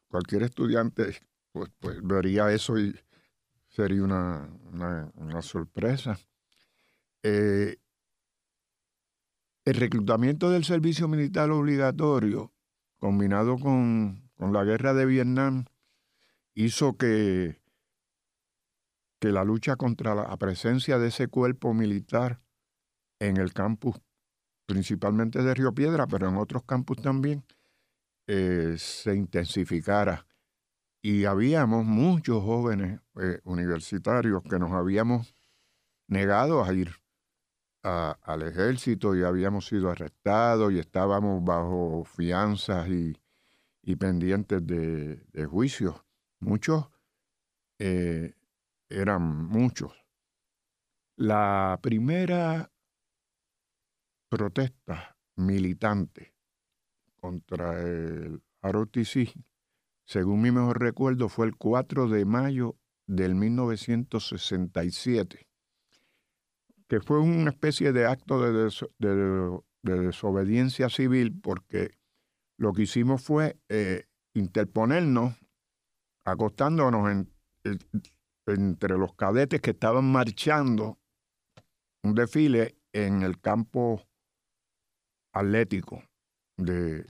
cualquier 0.07 0.43
estudiante 0.43 1.19
pues, 1.51 1.69
pues, 1.77 1.99
vería 2.01 2.49
eso 2.53 2.79
y 2.79 2.97
sería 3.67 4.01
una, 4.01 5.41
sorpresa. 5.41 6.17
el 7.21 7.77
reclutamiento 9.65 10.49
del 10.51 10.63
servicio 10.63 11.09
militar 11.09 11.51
obligatorio, 11.51 12.53
combinado 12.97 13.57
con 13.59 14.31
la 14.37 14.63
guerra 14.63 14.93
de 14.93 15.05
Vietnam, 15.05 15.65
hizo 16.59 16.97
que, 16.97 17.61
que 19.21 19.31
la 19.31 19.45
lucha 19.45 19.77
contra 19.77 20.13
la 20.13 20.35
presencia 20.37 20.99
de 20.99 21.07
ese 21.07 21.29
cuerpo 21.29 21.73
militar 21.73 22.41
en 23.19 23.37
el 23.37 23.53
campus, 23.53 23.95
principalmente 24.65 25.41
de 25.41 25.53
Río 25.53 25.73
Piedra, 25.73 26.05
pero 26.05 26.27
en 26.27 26.35
otros 26.35 26.63
campus 26.63 27.01
también, 27.01 27.45
eh, 28.27 28.75
se 28.77 29.15
intensificara. 29.15 30.27
Y 31.01 31.23
habíamos 31.23 31.85
muchos 31.85 32.43
jóvenes 32.43 32.99
eh, 33.21 33.39
universitarios 33.45 34.43
que 34.43 34.59
nos 34.59 34.73
habíamos 34.73 35.33
negado 36.07 36.65
a 36.65 36.73
ir 36.73 36.91
al 37.81 38.41
ejército 38.41 39.15
y 39.15 39.23
habíamos 39.23 39.65
sido 39.67 39.89
arrestados 39.89 40.73
y 40.73 40.79
estábamos 40.79 41.41
bajo 41.41 42.03
fianzas 42.03 42.89
y, 42.89 43.15
pendientes 43.95 44.67
de, 44.67 45.15
de 45.31 45.45
juicios. 45.45 45.95
Muchos 46.39 46.89
eh, 47.79 48.33
eran 48.89 49.45
muchos. 49.45 49.93
La 51.15 51.79
primera 51.81 52.71
protesta 54.29 55.17
militante 55.35 56.35
contra 57.15 57.81
el 57.81 58.43
ROTC, 58.61 59.33
según 60.05 60.41
mi 60.41 60.51
mejor 60.51 60.79
recuerdo, 60.79 61.27
fue 61.29 61.47
el 61.47 61.55
4 61.55 62.07
de 62.07 62.25
mayo 62.25 62.77
del 63.05 63.35
1967, 63.35 65.47
que 66.87 67.01
fue 67.01 67.19
una 67.19 67.51
especie 67.51 67.91
de 67.91 68.05
acto 68.05 68.39
de, 68.39 68.71
desobediencia 69.81 70.89
civil 70.89 71.39
porque 71.41 71.91
lo 72.57 72.73
que 72.73 72.81
hicimos 72.83 73.23
fue 73.23 73.57
eh, 73.69 74.03
interponernos 74.33 75.35
acostándonos 76.25 77.25
entre 78.45 78.97
los 78.97 79.13
cadetes 79.15 79.61
que 79.61 79.71
estaban 79.71 80.11
marchando 80.11 80.99
un 82.03 82.15
desfile 82.15 82.77
en 82.93 83.21
el 83.23 83.39
campo 83.39 84.01
atlético 85.33 86.03
de, 86.57 87.05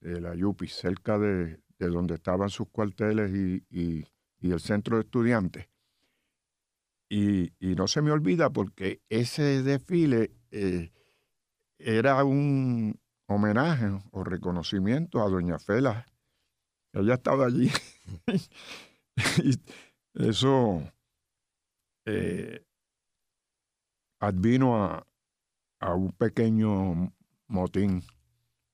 la 0.00 0.34
Yupi, 0.34 0.68
cerca 0.68 1.18
de, 1.18 1.60
de 1.80 1.88
donde 1.88 2.14
estaban 2.14 2.50
sus 2.50 2.68
cuarteles 2.68 3.32
y, 3.34 4.06
el 4.42 4.60
centro 4.60 4.96
de 4.96 5.02
estudiantes. 5.02 5.68
Y, 7.08 7.52
no 7.60 7.88
se 7.88 8.02
me 8.02 8.12
olvida 8.12 8.50
porque 8.50 9.02
ese 9.08 9.62
desfile 9.62 10.30
eh, 10.50 10.92
era 11.78 12.22
un 12.24 13.00
homenaje 13.26 13.90
o 14.12 14.22
reconocimiento 14.22 15.22
a 15.22 15.28
Doña 15.28 15.58
Fela. 15.58 16.06
Ella 16.92 17.14
estaba 17.14 17.46
allí. 17.46 17.70
y 19.44 19.60
eso 20.14 20.82
eh, 22.06 22.64
advino 24.20 24.84
a, 24.84 25.06
a 25.80 25.94
un 25.94 26.12
pequeño 26.12 27.12
motín, 27.48 28.02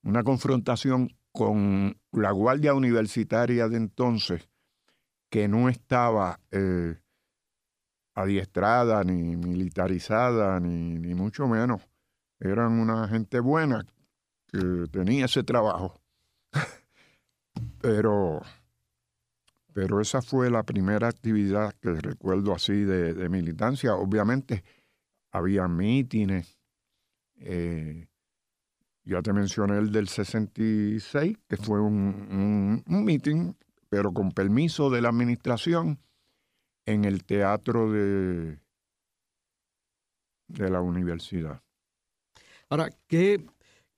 una 0.03 0.23
confrontación 0.23 1.17
con 1.33 2.01
la 2.13 2.31
Guardia 2.31 2.75
Universitaria 2.75 3.69
de 3.69 3.77
entonces, 3.77 4.49
que 5.31 5.49
no 5.49 5.69
estaba 5.69 6.41
eh, 6.51 6.97
adiestrada, 8.15 9.05
ni 9.05 9.37
militarizada, 9.37 10.59
ni, 10.61 10.99
ni, 10.99 11.15
mucho 11.15 11.47
menos. 11.47 11.83
Eran 12.41 12.73
una 12.73 13.07
gente 13.09 13.41
buena 13.41 13.85
que 14.49 14.87
tenía 14.91 15.27
ese 15.27 15.43
trabajo. 15.43 16.01
Pero, 17.87 18.43
pero 19.73 20.01
esa 20.01 20.21
fue 20.21 20.51
la 20.51 20.65
primera 20.65 21.07
actividad 21.07 21.73
que 21.81 21.93
recuerdo 21.93 22.53
así 22.53 22.73
de, 22.73 23.29
militancia. 23.29 23.95
Obviamente 23.95 24.65
había 25.31 25.69
mítines. 25.69 26.59
Eh, 27.37 28.09
ya 29.05 29.23
te 29.23 29.33
mencioné 29.33 29.79
el 29.79 29.93
del 29.93 30.09
66, 30.09 31.39
que 31.47 31.57
fue 31.59 31.81
un, 31.81 32.83
un, 32.85 33.05
meeting, 33.05 33.53
pero 33.89 34.13
con 34.13 34.33
permiso 34.33 34.91
de 34.91 35.01
la 35.01 35.11
administración 35.11 36.01
en 36.87 37.05
el 37.05 37.23
teatro 37.23 37.93
de, 37.93 38.59
de 40.49 40.71
la 40.71 40.81
universidad. 40.81 41.63
Ahora, 42.69 42.91
¿qué, 43.07 43.47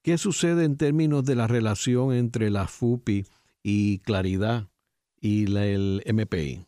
¿qué 0.03 0.19
sucede 0.19 0.65
en 0.65 0.77
términos 0.77 1.25
de 1.25 1.37
la 1.37 1.47
relación 1.47 2.13
entre 2.13 2.51
la 2.51 2.69
FUPI 2.69 3.25
y 3.63 3.99
Claridad 4.01 4.69
y 5.21 5.47
la, 5.47 5.67
el 5.67 6.03
MPI? 6.07 6.67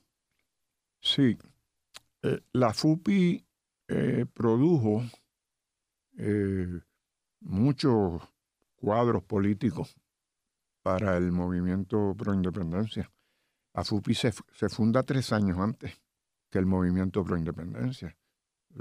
Sí, 1.01 1.39
eh, 2.23 2.41
la 2.53 2.73
FUPI 2.73 3.47
eh, 3.89 4.27
produjo 4.33 5.03
eh, 6.19 6.81
muchos 7.41 8.23
cuadros 8.77 9.23
políticos 9.25 9.97
para 10.83 11.17
el 11.17 11.33
movimiento 11.33 12.15
pro 12.17 12.35
independencia. 12.35 13.11
AFUPI 13.73 14.15
se, 14.15 14.33
se 14.53 14.69
funda 14.69 15.03
tres 15.03 15.33
años 15.33 15.59
antes 15.59 16.01
que 16.51 16.59
el 16.59 16.67
movimiento 16.67 17.25
pro 17.25 17.37
independencia. 17.37 18.17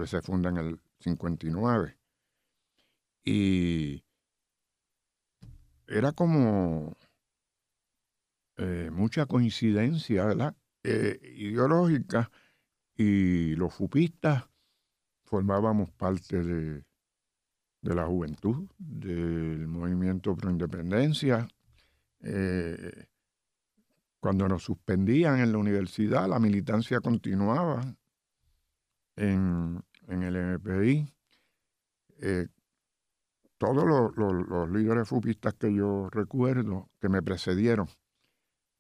Se 0.06 0.22
funda 0.22 0.50
en 0.50 0.58
el 0.58 0.80
59. 1.00 1.98
Y 3.24 4.04
era 5.88 6.12
como 6.12 6.96
eh, 8.60 8.90
mucha 8.92 9.26
coincidencia. 9.26 10.56
Eh, 10.84 11.20
ideológica 11.36 12.32
y 12.96 13.54
los 13.56 13.74
fupistas 13.74 14.46
formábamos 15.24 15.92
parte 15.92 16.42
de, 16.42 16.84
la 17.82 18.06
juventud, 18.06 18.70
del 18.78 19.68
movimiento 19.68 20.36
pro 20.36 20.50
independencia. 20.50 21.48
Eh, 22.22 23.08
cuando 24.20 24.48
nos 24.48 24.64
suspendían 24.64 25.40
en 25.40 25.52
la 25.54 25.58
universidad, 25.58 26.28
la 26.28 26.40
militancia 26.40 27.00
continuaba 27.00 27.82
en, 29.16 29.82
el 30.08 30.60
MPI. 30.60 31.14
Todos 33.58 34.16
los, 34.16 34.70
líderes 34.70 35.08
fupistas 35.08 35.54
que 35.56 35.74
yo 35.74 36.10
recuerdo, 36.10 36.90
que 37.00 37.10
me 37.10 37.22
precedieron, 37.22 37.88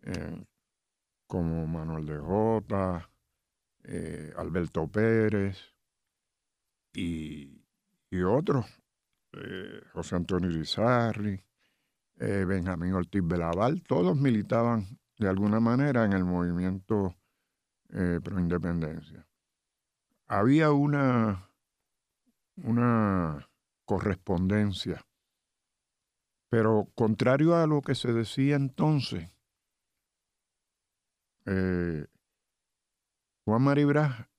eh, 0.04 0.46
como 1.28 1.68
Manuel 1.68 2.06
de 2.06 2.18
Jota, 2.18 3.10
Alberto 4.36 4.88
Pérez 4.88 5.58
y, 6.94 7.64
y 8.12 8.22
otros, 8.22 8.66
eh, 9.34 9.82
José 9.94 10.16
Antonio 10.16 10.50
Rizarri, 10.50 11.44
eh, 12.20 12.46
Benjamín 12.46 12.94
Ortiz 12.94 13.22
Belaval, 13.24 13.84
todos 13.84 14.18
militaban 14.18 15.00
de 15.18 15.30
alguna 15.30 15.60
manera 15.60 16.06
en 16.06 16.14
el 16.14 16.26
movimiento 16.26 17.16
eh, 17.90 18.20
pro 18.24 18.40
independencia. 18.40 19.28
Había 20.28 20.72
una, 20.72 21.50
una 22.56 23.50
correspondencia, 23.86 25.06
pero 26.50 26.90
contrario 26.96 27.56
a 27.56 27.68
lo 27.68 27.82
que 27.82 27.96
se 27.96 28.14
decía 28.14 28.56
entonces, 28.56 29.30
Juan 31.46 32.08
Maribras 33.62 34.30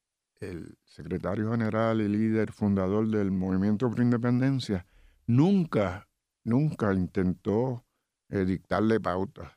el 0.41 0.79
secretario 0.85 1.51
general 1.51 2.01
y 2.01 2.09
líder 2.09 2.53
fundador 2.53 3.07
del 3.09 3.31
movimiento 3.31 3.89
por 3.91 4.01
independencia, 4.01 4.87
nunca, 5.27 6.09
nunca 6.45 6.93
intentó 6.95 7.85
eh, 8.31 8.45
dictarle 8.45 9.01
pautas 9.01 9.53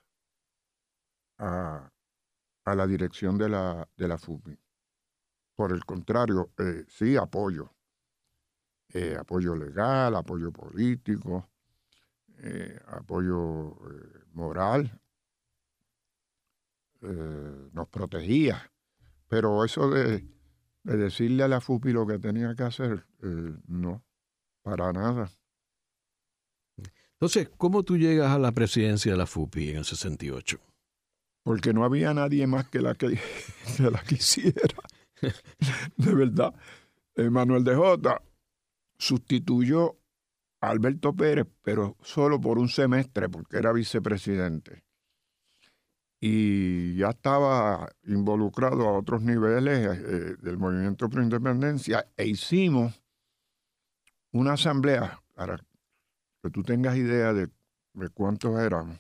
a, 1.38 1.90
la 2.66 2.88
dirección 2.88 3.38
de 3.38 3.50
la, 3.50 3.88
de. 3.98 4.58
Por 5.56 5.72
el 5.72 5.86
contrario, 5.86 6.52
eh, 6.58 6.86
sí 6.88 7.16
apoyo. 7.16 7.74
Eh, 8.90 9.18
apoyo 9.20 9.56
legal, 9.56 10.16
apoyo 10.16 10.52
político, 10.52 11.50
apoyo 12.88 13.76
moral. 14.34 15.02
Nos 17.04 17.88
protegía. 17.90 18.72
Pero 19.28 19.66
eso 19.66 19.90
de 19.90 20.26
de 20.84 20.98
decirle 20.98 21.44
a 21.44 21.48
la 21.48 21.62
FUPI 21.62 21.94
lo 21.94 22.06
que 22.06 22.20
tenía 22.20 22.56
que 22.56 22.64
hacer, 22.64 23.06
eh, 23.22 23.54
no, 23.68 24.04
para 24.62 24.92
nada. 24.92 25.32
Entonces, 27.14 27.50
¿cómo 27.58 27.84
tú 27.84 27.98
llegas 27.98 28.32
a 28.32 28.40
la 28.40 28.52
presidencia 28.52 29.14
de 29.14 29.18
la 29.18 29.26
FUPI 29.26 29.70
en 29.70 29.78
el 29.78 29.86
68? 29.86 30.60
Porque 31.44 31.74
no 31.74 31.86
había 31.86 32.14
nadie 32.14 32.48
más 32.48 32.68
que 32.70 32.82
la 32.82 32.96
que, 32.96 33.18
la 33.80 34.04
quisiera. 34.04 34.78
de 35.98 36.14
verdad. 36.16 36.54
Manuel 37.16 37.64
de 37.64 37.76
Jota 37.76 38.22
sustituyó 38.98 39.98
a 40.60 40.70
Alberto 40.70 41.16
Pérez, 41.16 41.48
pero 41.62 41.96
solo 42.02 42.42
por 42.42 42.58
un 42.58 42.68
semestre, 42.68 43.30
porque 43.30 43.58
era 43.58 43.72
vicepresidente 43.72 44.83
y 46.26 46.96
ya 46.96 47.10
estaba 47.10 47.92
involucrado 48.06 48.88
a 48.88 48.98
otros 48.98 49.22
niveles 49.24 49.90
eh, 49.90 50.38
del 50.40 50.58
movimiento 50.58 51.10
pro 51.10 51.22
independencia 51.22 52.08
e 52.16 52.26
hicimos 52.28 53.04
una 54.32 54.54
asamblea 54.54 55.22
para 55.34 55.58
que 56.42 56.50
tú 56.50 56.64
tengas 56.64 56.96
idea 56.96 57.34
de, 57.34 57.50
cuántos 58.14 58.58
éramos 58.58 58.98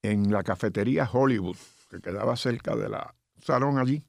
en 0.00 0.32
la 0.32 0.42
cafetería 0.42 1.06
Hollywood 1.12 1.58
que 1.90 2.00
quedaba 2.00 2.34
cerca 2.36 2.74
de 2.76 2.88
la 2.88 3.14
salón 3.42 3.76
allí. 3.76 4.02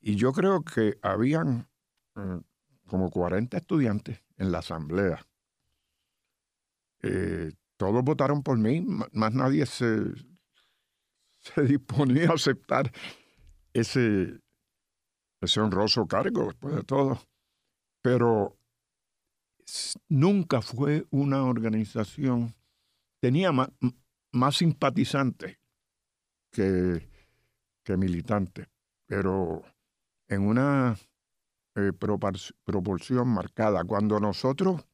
Y 0.00 0.16
yo 0.16 0.32
creo 0.32 0.64
que 0.64 0.98
habían 1.02 1.68
eh, 2.16 2.40
como 2.88 3.10
40 3.12 3.58
estudiantes 3.58 4.24
en 4.38 4.50
la 4.50 4.58
asamblea. 4.58 5.24
Eh, 7.02 7.52
todos 7.76 8.02
votaron 8.02 8.42
por 8.42 8.58
mí 8.58 8.84
más 9.12 9.32
nadie 9.34 9.66
se 9.66 10.33
se 11.54 11.62
disponía 11.62 12.30
a 12.30 12.34
aceptar 12.34 12.90
ese, 13.72 14.40
ese 15.40 15.60
honroso 15.60 16.06
cargo, 16.06 16.46
después 16.46 16.74
de 16.74 16.82
todo. 16.82 17.20
Pero 18.02 18.56
nunca 20.08 20.62
fue 20.62 21.06
una 21.10 21.44
organización, 21.44 22.54
tenía 23.20 23.52
más, 23.52 23.70
simpatizantes 24.56 25.58
que, 26.50 27.08
que 27.82 27.96
militantes, 27.96 28.68
pero 29.06 29.62
en 30.28 30.46
una 30.46 30.96
eh, 31.76 31.92
proporción 31.92 33.28
marcada. 33.28 33.84
Cuando 33.84 34.20
nosotros 34.20 34.84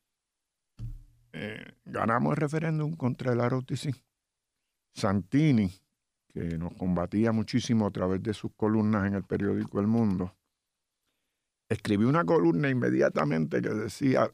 eh, 1.33 1.73
ganamos 1.85 2.33
el 2.33 2.37
referéndum 2.37 2.97
contra 2.97 3.33
el 3.33 3.51
ROTC, 3.51 3.95
Santini 4.95 5.71
que 6.33 6.59
nos 6.59 6.73
combatía 6.75 7.33
muchísimo 7.33 7.87
a 7.87 7.91
través 7.91 8.23
de 8.23 8.35
sus 8.35 8.53
columnas 8.57 9.07
en 9.07 9.15
el 9.15 9.25
periódico 9.25 9.81
El 9.81 9.87
Mundo, 9.87 10.35
escribió 11.69 12.09
una 12.09 12.25
columna 12.25 12.69
inmediatamente 12.69 13.61
que 13.61 13.71
decía, 13.71 14.31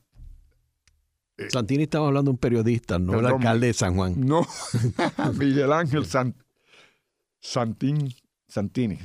Eh, 1.38 1.50
Santini 1.50 1.82
estaba 1.82 2.06
hablando 2.08 2.30
de 2.30 2.34
un 2.34 2.38
periodista, 2.38 2.98
no 2.98 3.18
el 3.18 3.26
alcalde 3.26 3.66
de 3.66 3.72
San 3.74 3.94
Juan. 3.96 4.14
No, 4.18 4.46
Miguel 5.38 5.72
Ángel 5.72 6.06
Sant, 6.06 6.34
Santín, 7.40 8.08
Santini. 8.48 8.98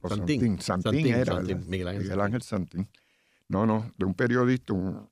O 0.00 0.08
Santín, 0.08 0.40
Santín, 0.40 0.60
Santín 0.60 0.82
Santín, 0.82 1.06
era, 1.14 1.24
Santín, 1.34 1.56
¿verdad? 1.56 1.68
Miguel 1.68 1.88
Ángel 1.88 2.02
Miguel 2.02 2.20
Ángel 2.20 2.42
Santín. 2.42 2.88
No, 3.48 3.66
no, 3.66 3.92
de 3.96 4.04
un 4.04 4.14
periodista, 4.14 4.72
un 4.72 5.08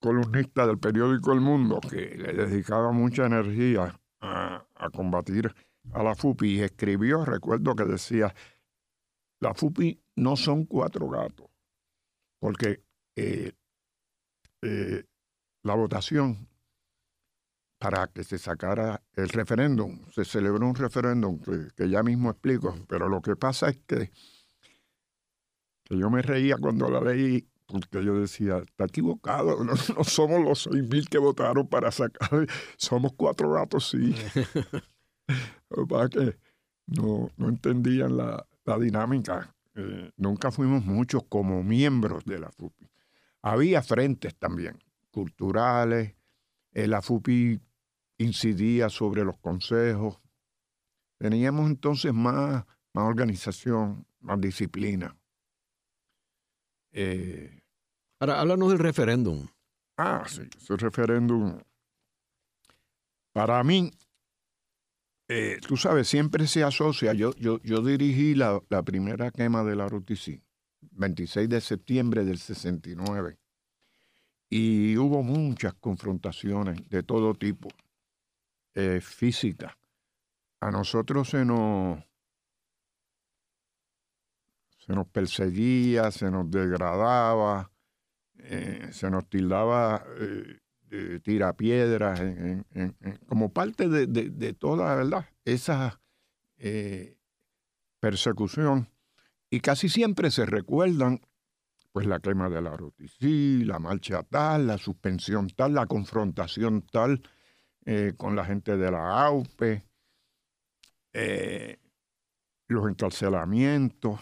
columnista 0.00 0.66
del 0.66 0.78
periódico 0.78 1.32
El 1.32 1.40
Mundo 1.40 1.80
que 1.80 2.14
le 2.16 2.32
dedicaba 2.34 2.92
mucha 2.92 3.24
energía 3.24 3.98
a, 4.20 4.66
a 4.74 4.90
combatir 4.90 5.54
a 5.92 6.02
la 6.02 6.14
FUPI 6.14 6.58
y 6.58 6.60
escribió, 6.62 7.24
recuerdo 7.24 7.74
que 7.74 7.84
decía, 7.84 8.34
la 9.40 9.54
FUPI 9.54 10.00
no 10.16 10.36
son 10.36 10.64
cuatro 10.64 11.08
gatos, 11.08 11.48
porque 12.38 12.82
eh, 13.16 13.52
eh, 14.62 15.04
la 15.62 15.74
votación 15.74 16.48
para 17.78 18.06
que 18.06 18.24
se 18.24 18.38
sacara 18.38 19.02
el 19.12 19.28
referéndum, 19.28 20.00
se 20.10 20.24
celebró 20.24 20.66
un 20.66 20.74
referéndum 20.74 21.38
que, 21.76 21.88
ya 21.88 22.02
mismo 22.02 22.30
explico, 22.30 22.74
pero 22.88 23.08
lo 23.08 23.20
que 23.20 23.36
pasa 23.36 23.68
es 23.68 23.78
que, 23.86 24.10
que 25.84 25.98
yo 25.98 26.08
me 26.08 26.22
reía 26.22 26.56
cuando 26.56 26.88
la 26.88 27.00
leí 27.00 27.46
porque 27.66 28.04
yo 28.04 28.18
decía, 28.20 28.58
está 28.58 28.84
equivocado, 28.84 29.64
no, 29.64 29.72
no 29.72 30.04
somos 30.04 30.42
los 30.42 30.62
seis 30.62 30.88
mil 30.88 31.08
que 31.08 31.18
votaron 31.18 31.68
para 31.68 31.90
sacar, 31.90 32.46
somos 32.76 33.12
cuatro 33.14 33.50
gatos, 33.50 33.90
sí. 33.90 34.14
Es 36.04 36.10
que 36.10 36.38
no, 36.86 37.30
no 37.36 37.48
entendían 37.48 38.16
la, 38.16 38.46
la 38.64 38.78
dinámica. 38.78 39.54
Eh, 39.74 40.10
nunca 40.16 40.50
fuimos 40.50 40.84
muchos 40.84 41.24
como 41.24 41.62
miembros 41.62 42.24
de 42.24 42.38
la 42.38 42.50
FUPI. 42.50 42.88
Había 43.42 43.82
frentes 43.82 44.34
también, 44.36 44.78
culturales. 45.10 46.14
eh, 46.72 46.86
la 46.86 47.02
FUPI 47.02 47.60
incidía 48.18 48.88
sobre 48.88 49.24
los 49.24 49.38
consejos. 49.38 50.20
Teníamos 51.18 51.68
entonces 51.70 52.12
más, 52.12 52.64
más 52.92 53.04
organización, 53.04 54.06
más 54.20 54.40
disciplina. 54.40 55.16
Eh, 56.92 57.60
Ahora, 58.20 58.40
háblanos 58.40 58.70
del 58.70 58.78
referéndum. 58.78 59.46
Ah, 59.96 60.24
sí, 60.26 60.42
ese 60.56 60.76
referéndum. 60.76 61.60
Para 63.32 63.62
mí, 63.64 63.90
eh, 65.28 65.58
tú 65.66 65.76
sabes, 65.76 66.08
siempre 66.08 66.46
se 66.46 66.62
asocia. 66.62 67.12
Yo, 67.14 67.34
yo, 67.36 67.60
yo 67.62 67.80
dirigí 67.80 68.34
la, 68.34 68.60
la 68.68 68.82
primera 68.82 69.30
quema 69.30 69.64
de 69.64 69.76
la 69.76 69.88
ROTC, 69.88 70.42
26 70.92 71.48
de 71.48 71.60
septiembre 71.60 72.24
del 72.24 72.38
69. 72.38 73.38
Y 74.50 74.96
hubo 74.96 75.22
muchas 75.22 75.74
confrontaciones 75.74 76.88
de 76.88 77.02
todo 77.02 77.34
tipo, 77.34 77.68
eh, 78.74 79.00
físicas. 79.00 79.72
A 80.60 80.70
nosotros 80.70 81.28
se 81.28 81.44
nos, 81.44 82.02
se 84.78 84.92
nos 84.92 85.08
perseguía, 85.08 86.10
se 86.10 86.30
nos 86.30 86.50
degradaba, 86.50 87.70
eh, 88.38 88.88
se 88.92 89.10
nos 89.10 89.28
tildaba 89.28 90.04
eh, 90.20 90.60
en- 92.20 92.66
en- 92.74 92.96
en- 93.00 93.16
como 93.26 93.52
parte 93.52 93.88
de, 93.88 94.06
de- 94.06 94.30
de 94.30 94.52
toda 94.54 94.94
¿verdad? 94.94 95.26
esa 95.44 96.00
eh, 96.58 97.16
persecución. 98.00 98.88
Y 99.50 99.60
casi 99.60 99.88
siempre 99.88 100.30
se 100.30 100.46
recuerdan 100.46 101.20
pues 101.92 102.06
la 102.06 102.18
quema 102.18 102.48
de 102.48 102.60
la 102.60 102.76
ROTC, 102.76 103.64
la 103.64 103.78
marcha 103.78 104.22
tal, 104.24 104.66
la 104.66 104.78
suspensión 104.78 105.48
tal, 105.50 105.74
la 105.74 105.86
confrontación 105.86 106.82
tal 106.82 107.22
eh, 107.86 108.14
con 108.16 108.34
la 108.34 108.44
gente 108.44 108.76
de 108.76 108.90
la 108.90 109.24
AUPE, 109.26 109.84
eh, 111.12 111.78
los 112.66 112.88
encarcelamientos. 112.88 114.20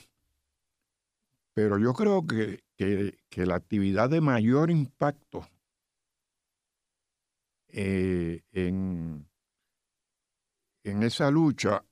Pero 1.54 1.78
yo 1.78 1.92
creo 1.94 2.26
que, 2.26 2.62
que- 2.76 3.18
que 3.30 3.46
la 3.46 3.54
actividad 3.56 4.10
de 4.10 4.20
mayor 4.20 4.70
impacto 4.70 5.46
eh, 7.72 8.42
en, 8.52 9.26
en 10.84 11.02
esa 11.02 11.30
lucha 11.30 11.84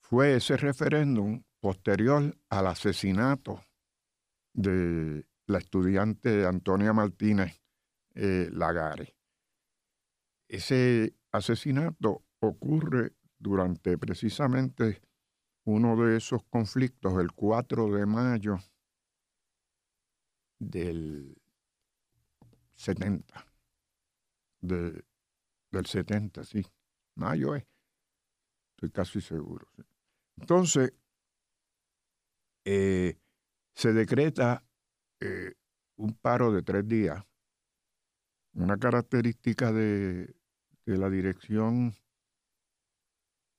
fue 0.00 0.36
ese 0.36 0.56
referéndum 0.56 1.42
posterior 1.60 2.36
al 2.50 2.66
asesinato 2.66 3.64
de 4.52 5.26
la 5.46 5.58
estudiante 5.58 6.46
Antonia 6.46 6.92
Martínez 6.92 7.60
eh, 8.14 8.48
Lagares. 8.52 9.14
Ese 10.46 11.14
asesinato 11.32 12.24
ocurre 12.40 13.14
durante 13.38 13.96
precisamente 13.96 15.02
uno 15.64 15.96
de 15.96 16.16
esos 16.16 16.42
conflictos, 16.44 17.18
el 17.20 17.32
4 17.32 17.90
de 17.92 18.06
mayo 18.06 18.58
del 20.58 21.40
70. 22.74 23.47
De- 24.60 25.04
del 25.70 25.86
70, 25.86 26.44
sí. 26.44 26.64
Mayo 27.16 27.54
es. 27.56 27.66
Estoy 28.76 28.90
casi 28.90 29.20
seguro. 29.20 29.66
Entonces, 30.36 30.92
eh, 32.64 33.18
se 33.74 33.92
decreta 33.92 34.64
eh, 35.20 35.54
un 35.96 36.14
paro 36.14 36.52
de 36.52 36.62
tres 36.62 36.86
días. 36.86 37.24
Una 38.54 38.76
característica 38.76 39.72
de, 39.72 40.34
de 40.86 40.98
la 40.98 41.08
dirección 41.10 41.94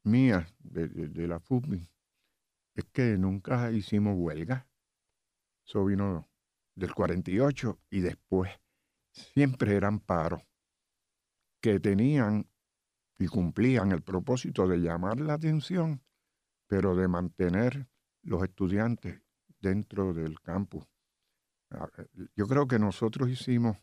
mía, 0.03 0.47
de, 0.59 0.87
de- 0.87 1.27
la 1.27 1.39
FUPI, 1.39 1.89
es 2.75 2.85
que 2.91 3.17
nunca 3.17 3.71
hicimos 3.71 4.15
huelga. 4.17 4.67
Eso 5.65 5.85
vino 5.85 6.27
del 6.75 6.93
48 6.93 7.79
y 7.89 8.01
después. 8.01 8.51
Siempre 9.11 9.75
eran 9.75 9.99
paros 9.99 10.41
que 11.61 11.79
tenían 11.79 12.47
y 13.17 13.27
cumplían 13.27 13.91
el 13.91 14.01
propósito 14.01 14.67
de 14.67 14.77
llamar 14.77 15.19
la 15.19 15.33
atención, 15.33 16.01
pero 16.67 16.95
de 16.95 17.07
mantener 17.07 17.87
los 18.23 18.43
estudiantes 18.43 19.21
dentro 19.59 20.13
del 20.13 20.39
campus. 20.41 20.85
Ah, 21.71 21.89
eh, 21.97 22.07
Yo 22.35 22.47
creo 22.47 22.67
que 22.67 22.79
nosotros 22.79 23.29
hicimos 23.29 23.77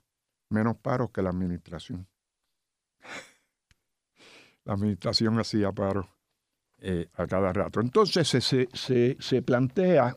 menos 0.50 0.76
paros 0.78 1.10
que 1.10 1.22
la 1.22 1.30
administración. 1.30 2.08
La 4.64 4.72
administración 4.74 5.38
hacía 5.38 5.70
paros 5.72 6.06
eh, 6.78 7.08
a 7.14 7.26
cada 7.26 7.52
rato. 7.52 7.80
Entonces 7.80 8.26
se, 8.28 8.40
se, 8.40 8.68
se- 8.72 9.16
se 9.20 9.42
plantea, 9.42 10.16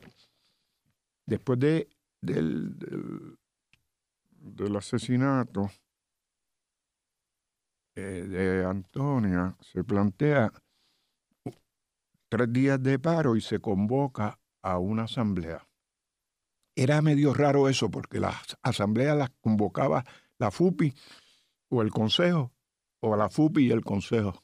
después 1.26 1.60
de, 1.60 1.88
del, 2.22 2.76
del, 2.80 4.76
asesinato 4.76 5.70
de 8.00 8.66
Antonia, 8.66 9.56
se 9.62 9.84
plantea 9.84 10.52
tres 12.30 12.54
días 12.54 12.82
de 12.82 13.00
paro 13.00 13.36
y 13.36 13.42
se 13.42 13.60
convoca 13.60 14.40
a 14.62 14.78
una 14.78 15.04
asamblea. 15.04 15.68
Era 16.76 17.02
medio 17.02 17.34
raro 17.34 17.68
eso 17.68 17.90
porque 17.90 18.20
las 18.20 18.58
asambleas 18.62 19.18
las 19.18 19.32
convocaba 19.42 20.06
la 20.38 20.52
FUPI 20.52 20.94
o 21.70 21.82
el 21.82 21.92
Consejo, 21.92 22.54
o 23.02 23.16
la 23.16 23.30
FUPI 23.30 23.68
y 23.68 23.72
el 23.72 23.84
Consejo. 23.84 24.42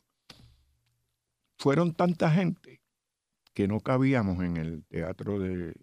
Fueron 1.58 1.94
tanta 1.94 2.30
gente 2.30 2.82
que 3.54 3.68
no 3.68 3.80
cabíamos 3.80 4.44
en 4.44 4.58
el 4.58 4.86
teatro 4.86 5.40
de, 5.40 5.74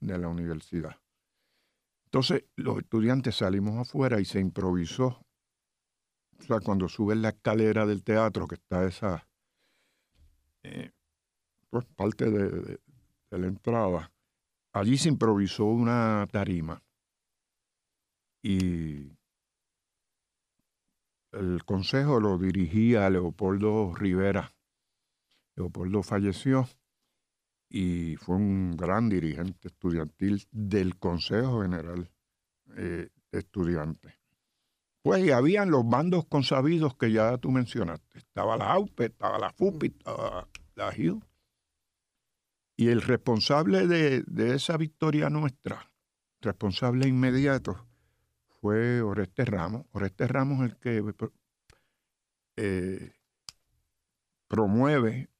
de 0.00 0.18
la 0.18 0.28
universidad. 0.28 0.96
Entonces 2.04 2.44
los 2.56 2.78
estudiantes 2.78 3.36
salimos 3.36 3.78
afuera 3.78 4.20
y 4.20 4.24
se 4.24 4.40
improvisó. 4.40 5.24
O 6.40 6.42
sea, 6.42 6.60
cuando 6.60 6.88
subes 6.88 7.18
la 7.18 7.30
escalera 7.30 7.86
del 7.86 8.02
teatro, 8.02 8.48
que 8.48 8.56
está 8.56 8.84
esa 8.84 9.28
eh, 10.62 10.90
pues, 11.68 11.84
parte 11.96 12.30
de, 12.30 12.80
la 13.30 13.46
entrada, 13.46 14.12
allí 14.72 14.96
se 14.96 15.08
improvisó 15.08 15.66
una 15.66 16.26
tarima. 16.30 16.82
Y 18.42 19.12
el 21.32 21.64
consejo 21.64 22.18
lo 22.18 22.38
dirigía 22.38 23.08
Leopoldo 23.10 23.94
Rivera. 23.94 24.52
Leopoldo 25.54 26.02
falleció 26.02 26.66
y 27.68 28.16
fue 28.16 28.36
un 28.36 28.76
gran 28.76 29.08
dirigente 29.08 29.68
estudiantil 29.68 30.44
del 30.50 30.98
Consejo 30.98 31.62
General 31.62 32.10
eh, 32.76 33.10
de 33.30 33.38
Estudiantes. 33.38 34.19
Pues 35.02 35.24
y 35.24 35.30
habían 35.30 35.70
los 35.70 35.88
bandos 35.88 36.26
consabidos 36.26 36.94
que 36.96 37.10
ya 37.10 37.38
tú 37.38 37.50
mencionaste. 37.50 38.18
Estaba 38.18 38.56
la 38.56 38.72
AUPE, 38.72 39.06
estaba 39.06 39.38
la 39.38 39.52
FUPI, 39.52 39.86
estaba 39.86 40.48
la 40.74 40.92
HIU. 40.94 41.22
Y 42.76 42.88
el 42.88 43.02
responsable 43.02 43.86
de, 43.86 44.22
de 44.26 44.54
esa 44.54 44.76
victoria 44.76 45.30
nuestra, 45.30 45.90
responsable 46.40 47.08
inmediato, 47.08 47.86
fue 48.60 49.00
Oreste 49.00 49.44
Ramos. 49.44 49.86
Oreste 49.92 50.26
Ramos 50.26 50.64
es 50.64 50.72
el 50.72 50.78
que 50.78 51.14
eh, 52.56 53.12
promueve, 54.48 55.30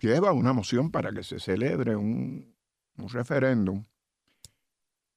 lleva 0.00 0.32
una 0.32 0.52
moción 0.52 0.90
para 0.90 1.10
que 1.12 1.22
se 1.22 1.40
celebre 1.40 1.96
un, 1.96 2.54
un 2.96 3.08
referéndum. 3.08 3.84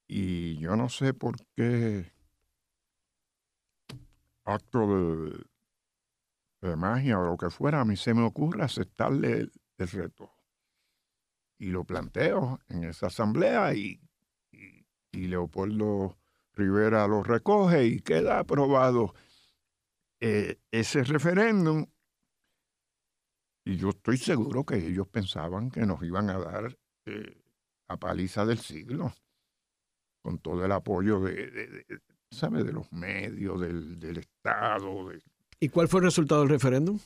Y 0.08 0.58
yo 0.58 0.76
no 0.76 0.88
sé 0.88 1.12
por 1.12 1.36
qué 1.54 2.12
acto 4.44 4.86
de, 4.86 5.44
de 6.62 6.76
magia 6.76 7.18
o 7.18 7.24
lo 7.24 7.36
que 7.36 7.50
fuera, 7.50 7.80
a 7.80 7.84
mí 7.84 7.96
se 7.96 8.14
me 8.14 8.22
ocurre 8.22 8.62
aceptarle 8.62 9.32
el, 9.32 9.52
reto. 9.78 10.32
Y 11.58 11.66
lo 11.66 11.84
planteo 11.84 12.60
en 12.68 12.84
esa 12.84 13.08
asamblea 13.08 13.74
y, 13.74 14.00
y, 14.52 15.26
Leopoldo 15.26 16.18
Rivera 16.54 17.06
lo 17.08 17.22
recoge 17.22 17.84
y 17.84 18.00
queda 18.00 18.38
aprobado 18.38 19.14
eh, 20.20 20.60
ese 20.70 21.02
referéndum. 21.02 21.86
Y 23.64 23.76
yo 23.76 23.90
estoy 23.90 24.18
seguro 24.18 24.64
que 24.64 24.76
ellos 24.76 25.08
pensaban 25.08 25.70
que 25.70 25.84
nos 25.84 26.02
iban 26.02 26.30
a 26.30 26.38
dar 26.38 26.78
eh, 27.06 27.42
a 27.88 27.96
paliza 27.96 28.46
del 28.46 28.58
siglo, 28.58 29.12
con 30.22 30.38
todo 30.38 30.64
el 30.64 30.72
apoyo 30.72 31.20
de, 31.20 31.50
de, 31.50 31.84
de 31.84 32.72
los 32.72 32.92
medios, 32.92 33.60
del, 33.60 33.98
del 33.98 34.18
Estado, 34.44 35.08
de 35.08 35.22
¿Y 35.60 35.68
cuál 35.68 35.86
fue 35.86 36.00
el 36.00 36.06
resultado 36.06 36.40
del 36.40 36.50
referéndum? 36.50 36.98